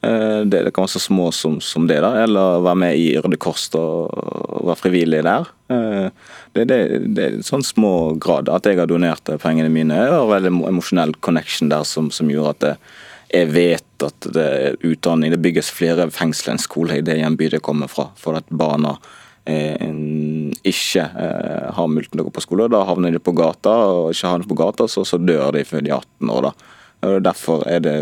Eh, 0.03 0.41
det, 0.45 0.63
det, 0.63 0.71
kan 0.75 0.83
være 0.83 0.95
så 0.97 0.99
små 0.99 1.29
som, 1.31 1.61
som, 1.63 1.87
det, 1.87 2.01
da, 2.03 2.11
eller 2.25 2.63
være 2.65 2.79
med 2.81 2.99
i 2.99 3.13
Røde 3.23 3.39
Kors 3.39 3.69
og, 3.79 4.11
være 4.67 4.79
frivillig 4.81 5.21
der. 5.23 5.47
Eh, 5.71 6.09
det, 6.57 6.65
det, 6.67 6.79
det 7.15 7.25
er 7.29 7.39
sånn 7.47 7.63
små 7.63 7.93
grad 8.21 8.51
at 8.51 8.67
jeg 8.67 8.81
har 8.81 8.91
donert 8.91 9.31
pengene 9.43 9.71
mine. 9.71 9.95
Jeg 9.95 10.11
har 10.11 10.27
veldig 10.27 10.51
emosjonell 10.73 11.15
connection 11.23 11.71
der 11.71 11.87
som, 11.87 12.11
som 12.11 12.31
gjorde 12.31 12.55
at 12.57 12.63
det, 12.65 12.75
jeg 13.33 13.49
vet 13.49 14.05
at 14.05 14.29
det 14.35 14.45
er 14.45 14.75
utdanning. 14.85 15.31
Det 15.33 15.41
bygges 15.41 15.71
flere 15.73 16.09
fengsler 16.13 16.53
enn 16.53 16.61
skoler 16.61 16.99
i 16.99 17.05
det 17.05 17.17
hjembyet 17.21 17.57
jeg 17.57 17.65
kommer 17.65 17.89
fra. 17.89 18.09
For 18.19 18.37
at 18.37 18.51
barna 18.51 18.97
eh, 19.49 19.79
ikke 20.67 21.07
eh, 21.07 21.71
har 21.73 21.89
muligheten 21.89 22.19
til 22.19 22.25
å 22.25 22.27
gå 22.27 22.35
på 22.35 22.43
skole. 22.43 22.69
Da 22.69 22.83
havner 22.85 23.15
de 23.15 23.23
på 23.23 23.33
gata, 23.39 23.73
og 23.87 24.11
ikke 24.13 24.35
har 24.35 24.43
de 24.43 24.51
på 24.51 24.59
gata, 24.59 24.91
så, 24.91 25.07
så 25.07 25.17
dør 25.17 25.55
de 25.55 25.63
før 25.65 25.87
de 25.87 25.95
er 25.95 26.03
18 26.03 26.35
år. 26.35 26.51
da. 26.51 26.72
Og 27.03 27.21
Derfor, 27.23 27.63
er 27.67 27.79
det 27.83 27.95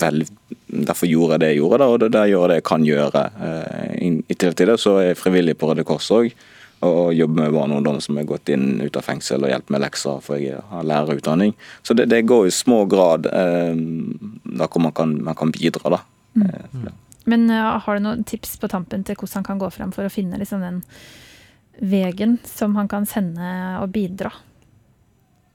vel, 0.00 0.24
derfor 0.68 1.08
gjorde 1.10 1.36
jeg 1.36 1.42
det 1.42 1.52
jeg 1.52 1.62
gjorde, 1.62 1.78
da, 1.82 1.86
og 1.90 2.00
det, 2.02 2.10
det 2.14 2.26
gjør 2.30 2.50
det 2.50 2.58
jeg 2.60 2.66
kan 2.70 2.84
gjøre. 2.86 3.22
Eh, 3.48 3.94
I 4.04 4.36
tillegg 4.36 4.58
til 4.60 4.70
det 4.70 4.76
så 4.82 4.98
er 5.00 5.08
jeg 5.10 5.20
frivillig 5.20 5.56
på 5.58 5.70
Røde 5.70 5.86
Kors 5.86 6.10
òg, 6.14 6.34
og 6.84 7.14
jobber 7.16 7.44
med 7.46 7.54
barn 7.54 7.72
og 7.72 7.80
ungdom 7.80 8.00
som 8.04 8.18
er 8.20 8.26
gått 8.28 8.50
inn 8.52 8.82
ut 8.82 8.96
av 8.98 9.06
fengsel 9.06 9.44
og 9.44 9.52
hjelper 9.52 9.74
med 9.74 9.84
lekser, 9.86 10.20
for 10.24 10.40
jeg 10.40 10.60
har 10.70 10.86
lærerutdanning. 10.86 11.54
Så 11.82 11.96
det, 11.96 12.08
det 12.12 12.26
går 12.28 12.48
i 12.48 12.54
små 12.54 12.82
grad 12.90 13.28
eh, 13.30 13.74
da 14.44 14.68
hvor 14.68 14.84
man 14.84 14.94
kan, 14.96 15.16
man 15.24 15.38
kan 15.38 15.54
bidra, 15.54 15.96
da. 15.96 16.02
Mm. 16.34 16.48
Eh, 16.50 16.94
Men 17.24 17.46
uh, 17.48 17.78
har 17.80 17.96
du 17.96 18.04
noen 18.04 18.24
tips 18.28 18.58
på 18.60 18.68
tampen 18.68 19.04
til 19.06 19.16
hvordan 19.16 19.40
han 19.40 19.46
kan 19.46 19.62
gå 19.62 19.70
frem 19.72 19.94
for 19.96 20.04
å 20.04 20.12
finne 20.12 20.36
liksom, 20.40 20.60
den 20.60 20.82
veien 21.80 22.36
som 22.44 22.76
han 22.76 22.90
kan 22.90 23.08
sende 23.08 23.54
og 23.80 23.88
bidra? 23.94 24.34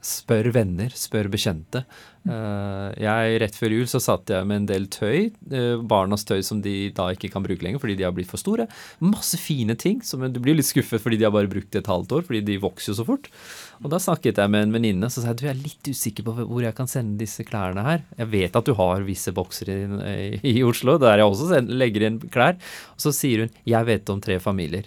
Spør 0.02 0.50
venner, 0.56 0.94
spør 0.96 1.28
bekjente. 1.30 1.84
Eh, 2.30 2.90
jeg, 3.02 3.38
Rett 3.42 3.58
før 3.58 3.74
jul 3.74 3.88
så 3.90 4.02
satt 4.04 4.30
jeg 4.30 4.46
med 4.48 4.62
en 4.62 4.68
del 4.70 4.86
tøy, 4.92 5.30
eh, 5.50 5.82
barnas 5.82 6.26
tøy 6.28 6.44
som 6.46 6.62
de 6.62 6.92
da 6.96 7.10
ikke 7.16 7.32
kan 7.34 7.46
bruke 7.46 7.66
lenger 7.66 7.82
fordi 7.82 7.98
de 7.98 8.06
har 8.06 8.14
blitt 8.16 8.30
for 8.30 8.42
store. 8.42 8.68
Masse 9.02 9.40
fine 9.42 9.76
ting. 9.80 10.02
som 10.06 10.22
Du 10.32 10.40
blir 10.40 10.58
litt 10.58 10.70
skuffet 10.70 11.02
fordi 11.02 11.18
de 11.18 11.26
har 11.26 11.34
bare 11.34 11.50
brukt 11.50 11.76
et 11.76 11.90
halvt 11.90 12.14
år, 12.20 12.26
fordi 12.28 12.44
de 12.46 12.60
vokser 12.62 12.94
jo 12.94 13.00
så 13.00 13.08
fort. 13.08 13.30
Og 13.84 13.90
da 13.90 13.98
snakket 14.02 14.38
jeg 14.38 14.52
med 14.52 14.68
en 14.68 14.76
venninne 14.78 15.10
så 15.10 15.24
sa 15.24 15.32
jeg, 15.32 15.40
du 15.40 15.46
jeg 15.48 15.56
er 15.56 15.64
litt 15.64 15.90
usikker 15.90 16.28
på 16.28 16.36
hvor 16.44 16.62
jeg 16.62 16.76
kan 16.78 16.88
sende 16.92 17.20
disse 17.20 17.46
klærne 17.48 17.86
her. 17.86 18.06
Jeg 18.20 18.32
vet 18.32 18.56
at 18.56 18.68
du 18.68 18.76
har 18.78 19.08
visse 19.08 19.34
boksere 19.34 19.82
i, 20.14 20.40
i 20.44 20.64
Oslo, 20.64 21.00
der 21.02 21.18
jeg 21.18 21.32
også 21.32 21.64
legger 21.66 22.08
inn 22.08 22.22
klær. 22.30 22.60
Og 22.96 23.08
så 23.08 23.16
sier 23.16 23.46
hun 23.46 23.60
jeg 23.66 23.90
vet 23.90 24.10
om 24.14 24.22
tre 24.22 24.40
familier. 24.44 24.86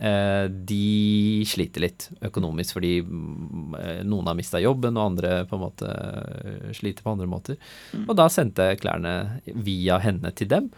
Eh, 0.00 0.46
de 0.48 1.44
sliter 1.44 1.82
litt 1.84 2.06
økonomisk 2.24 2.78
fordi 2.78 2.94
mm, 3.04 3.74
eh, 3.76 3.98
noen 4.08 4.30
har 4.30 4.36
mista 4.38 4.60
jobben, 4.62 4.96
og 4.96 5.10
andre 5.10 5.42
på 5.48 5.58
en 5.58 5.64
måte 5.66 5.90
eh, 5.90 6.70
sliter 6.76 7.04
på 7.04 7.12
andre 7.12 7.28
måter. 7.28 7.58
Mm. 7.92 8.06
Og 8.06 8.16
da 8.16 8.30
sendte 8.32 8.70
jeg 8.70 8.80
klærne 8.80 9.12
via 9.66 9.98
henne 10.00 10.32
til 10.32 10.48
dem. 10.48 10.70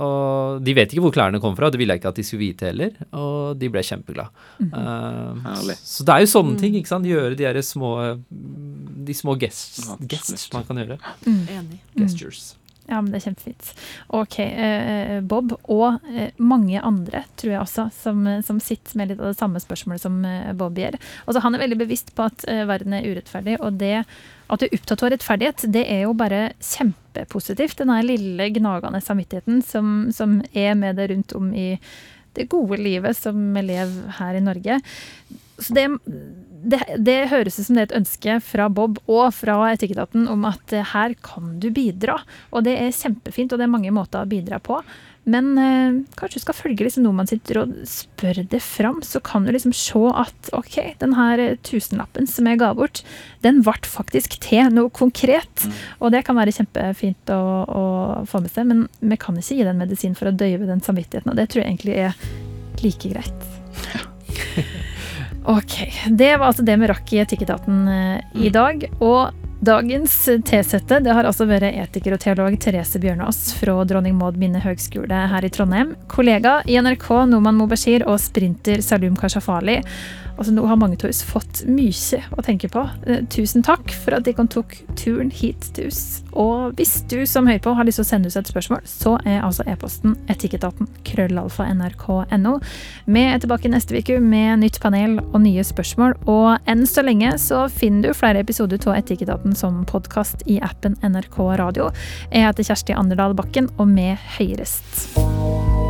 Og 0.00 0.62
de 0.64 0.72
vet 0.78 0.94
ikke 0.94 1.04
hvor 1.04 1.12
klærne 1.12 1.42
kom 1.42 1.58
fra, 1.58 1.68
det 1.68 1.80
ville 1.80 1.92
jeg 1.92 2.00
ikke 2.00 2.12
at 2.14 2.20
de 2.22 2.24
skulle 2.24 2.46
vite 2.46 2.70
heller. 2.70 2.96
Og 3.10 3.60
de 3.60 3.68
ble 3.74 3.84
kjempeglade. 3.84 4.32
Mm 4.62 4.72
uh, 4.72 5.74
så 5.76 6.06
det 6.06 6.14
er 6.14 6.24
jo 6.24 6.30
sånne 6.30 6.56
ting. 6.60 6.78
ikke 6.78 6.88
sant? 6.88 7.08
Gjøre 7.08 7.36
de 7.36 7.62
små 7.64 7.90
de 8.30 9.16
små 9.16 9.34
gests, 9.40 9.90
gests 10.08 10.48
man 10.54 10.64
kan 10.68 10.80
gjøre. 10.80 10.96
Mm. 11.26 11.44
Enig. 11.58 11.82
Gestures. 11.98 12.54
Ja, 12.88 12.98
men 12.98 13.12
det 13.12 13.20
er 13.20 13.26
kjempefint. 13.28 13.68
Ok, 14.18 14.38
eh, 14.40 15.20
Bob, 15.22 15.52
og 15.70 16.06
eh, 16.10 16.32
mange 16.42 16.80
andre, 16.82 17.22
tror 17.38 17.52
jeg 17.52 17.60
også, 17.62 17.86
som, 17.94 18.24
som, 18.46 18.58
sitter 18.62 18.98
med 18.98 19.12
litt 19.12 19.20
av 19.20 19.30
det 19.30 19.38
samme 19.38 19.62
spørsmålet 19.62 20.02
som 20.02 20.16
eh, 20.26 20.52
Bob 20.58 20.78
gjør. 20.80 20.98
Altså, 21.26 21.42
han 21.44 21.54
er 21.54 21.62
veldig 21.62 21.78
bevisst 21.84 22.14
på 22.16 22.26
at 22.26 22.46
eh, 22.50 22.64
verden 22.68 22.96
er 22.96 23.06
urettferdig, 23.06 23.60
og 23.60 23.78
det 23.80 24.00
at 24.50 24.58
du 24.58 24.66
er 24.66 24.74
opptatt 24.74 25.04
av 25.06 25.12
rettferdighet, 25.12 25.66
det 25.70 25.84
er 25.86 26.00
jo 26.02 26.14
bare 26.18 26.40
kjempepositivt. 26.58 27.84
Den 27.84 27.92
lille 28.02 28.48
gnagende 28.56 28.98
samvittigheten 29.04 29.60
som, 29.62 30.08
som 30.14 30.40
er 30.50 30.74
med 30.78 30.98
deg 30.98 31.12
rundt 31.12 31.36
om 31.38 31.52
i 31.54 31.68
det 32.34 32.48
gode 32.50 32.80
livet 32.82 33.14
som 33.18 33.38
vi 33.54 33.62
lever 33.68 34.18
her 34.18 34.38
i 34.38 34.42
Norge. 34.42 34.80
Så 35.60 35.76
det, 35.76 35.86
det, 36.62 36.80
det, 36.98 37.18
høres 37.32 37.58
ut 37.58 37.66
som 37.66 37.76
det 37.76 37.84
er 37.84 37.90
et 37.90 37.98
ønske 38.00 38.38
fra 38.44 38.68
Bob 38.72 38.98
og 39.06 39.30
fra 39.36 39.58
Etikketaten 39.72 40.28
om 40.30 40.48
at 40.48 40.74
eh, 40.76 40.86
her 40.94 41.14
kan 41.24 41.54
du 41.62 41.70
bidra. 41.74 42.20
Og 42.54 42.66
det 42.66 42.76
er 42.80 42.96
kjempefint, 42.96 43.52
og 43.52 43.60
det 43.60 43.68
er 43.68 43.72
mange 43.76 43.94
måter 43.94 44.22
å 44.24 44.30
bidra 44.30 44.60
på. 44.62 44.80
Men 45.28 45.50
eh, 45.60 45.98
kanskje 46.16 46.40
du 46.40 46.44
skal 46.46 46.56
følge 46.56 46.86
liksom 46.86 47.08
man 47.14 47.28
sitter 47.28 47.62
og 47.62 47.74
spør 47.88 48.42
det 48.50 48.62
fram, 48.64 49.00
så 49.04 49.20
kan 49.24 49.44
du 49.44 49.52
liksom 49.52 49.74
se 49.76 50.00
at 50.16 50.50
ok, 50.56 50.78
den 51.02 51.14
her 51.18 51.42
tusenlappen 51.66 52.28
som 52.30 52.48
jeg 52.48 52.60
ga 52.62 52.72
bort, 52.76 53.02
den 53.44 53.60
ble 53.66 53.76
faktisk 53.86 54.38
til 54.44 54.72
noe 54.74 54.92
konkret. 54.96 55.64
Mm. 55.64 55.80
Og 56.00 56.14
det 56.16 56.24
kan 56.26 56.38
være 56.40 56.56
kjempefint 56.56 57.34
å, 57.36 57.40
å, 57.64 57.84
få 58.30 58.42
med 58.44 58.52
seg, 58.54 58.70
men 58.70 58.86
vi 59.00 59.20
kan 59.20 59.36
ikke 59.38 59.60
gi 59.60 59.66
den 59.68 59.80
medisin 59.80 60.16
for 60.18 60.30
å 60.30 60.36
døyve 60.36 60.68
den 60.68 60.84
samvittigheten, 60.84 61.32
og 61.32 61.40
det 61.40 61.50
tror 61.52 61.64
jeg 61.64 61.74
egentlig 61.74 61.98
er 62.00 62.80
like 62.80 63.12
greit. 63.12 63.50
Ja. 63.92 64.06
Ok. 65.44 65.76
Det 66.10 66.36
var 66.36 66.50
altså 66.50 66.64
det 66.66 66.76
vi 66.80 66.90
rakk 66.90 67.12
i 67.14 67.22
Etikketaten 67.22 67.86
eh, 67.88 68.18
i 68.34 68.48
mm. 68.48 68.52
dag. 68.52 68.84
Og 69.00 69.46
dagens 69.60 70.14
T-sette 70.48 71.00
det 71.04 71.12
har 71.12 71.26
altså 71.28 71.44
vært 71.48 71.68
etiker 71.68 72.14
og 72.16 72.22
teolog 72.22 72.54
Therese 72.60 73.00
Bjørnås 73.00 73.52
fra 73.58 73.74
Dronning 73.84 74.16
Maud 74.16 74.38
Minne 74.40 74.62
høgskole 74.64 75.24
her 75.32 75.44
i 75.44 75.52
Trondheim. 75.52 75.92
Kollega 76.12 76.60
i 76.64 76.78
NRK 76.80 77.08
Noman 77.28 77.58
Mobashir 77.58 78.06
og 78.08 78.20
sprinter 78.22 78.80
Salum 78.84 79.18
Kashafali. 79.20 79.80
Altså, 80.40 80.54
nå 80.56 80.64
har 80.64 80.78
mange 80.80 80.96
oss 81.04 81.20
fått 81.26 81.62
mye 81.68 82.20
å 82.32 82.42
tenke 82.44 82.70
på. 82.72 82.86
Eh, 83.04 83.20
tusen 83.28 83.64
takk 83.66 83.92
for 83.92 84.16
at 84.16 84.24
dere 84.24 84.46
tok 84.48 84.72
turen 84.96 85.28
hit 85.28 85.66
til 85.76 85.90
oss. 85.90 86.22
Og 86.32 86.78
hvis 86.78 87.02
du 87.12 87.26
som 87.28 87.48
hører 87.50 87.60
på 87.60 87.74
har 87.76 87.84
lyst 87.84 88.00
til 88.00 88.06
å 88.06 88.08
sende 88.08 88.30
oss 88.30 88.38
et 88.40 88.48
spørsmål, 88.48 88.80
så 88.88 89.18
er 89.28 89.44
altså 89.44 89.66
e-posten 89.68 90.16
etikketaten 90.32 90.88
krøllalfa 91.04 91.68
nrk.no. 91.74 92.54
Vi 93.04 93.26
er 93.26 93.42
tilbake 93.42 93.68
neste 93.68 94.00
uke 94.00 94.16
med 94.24 94.62
nytt 94.64 94.80
panel 94.80 95.18
og 95.20 95.38
nye 95.44 95.66
spørsmål. 95.66 96.16
Og 96.24 96.70
enn 96.70 96.86
så 96.88 97.04
lenge 97.04 97.34
så 97.42 97.66
finner 97.68 98.08
du 98.08 98.16
flere 98.16 98.40
episoder 98.40 98.80
av 98.88 98.96
Etikketaten 98.96 99.52
som 99.58 99.84
podkast 99.84 100.46
i 100.48 100.56
appen 100.64 100.96
NRK 101.04 101.36
Radio. 101.60 101.92
Jeg 102.32 102.48
heter 102.48 102.72
Kjersti 102.72 102.96
Anderdal 102.96 103.36
Bakken, 103.36 103.68
og 103.76 103.92
vi 103.92 104.14
høyrest. 104.38 105.89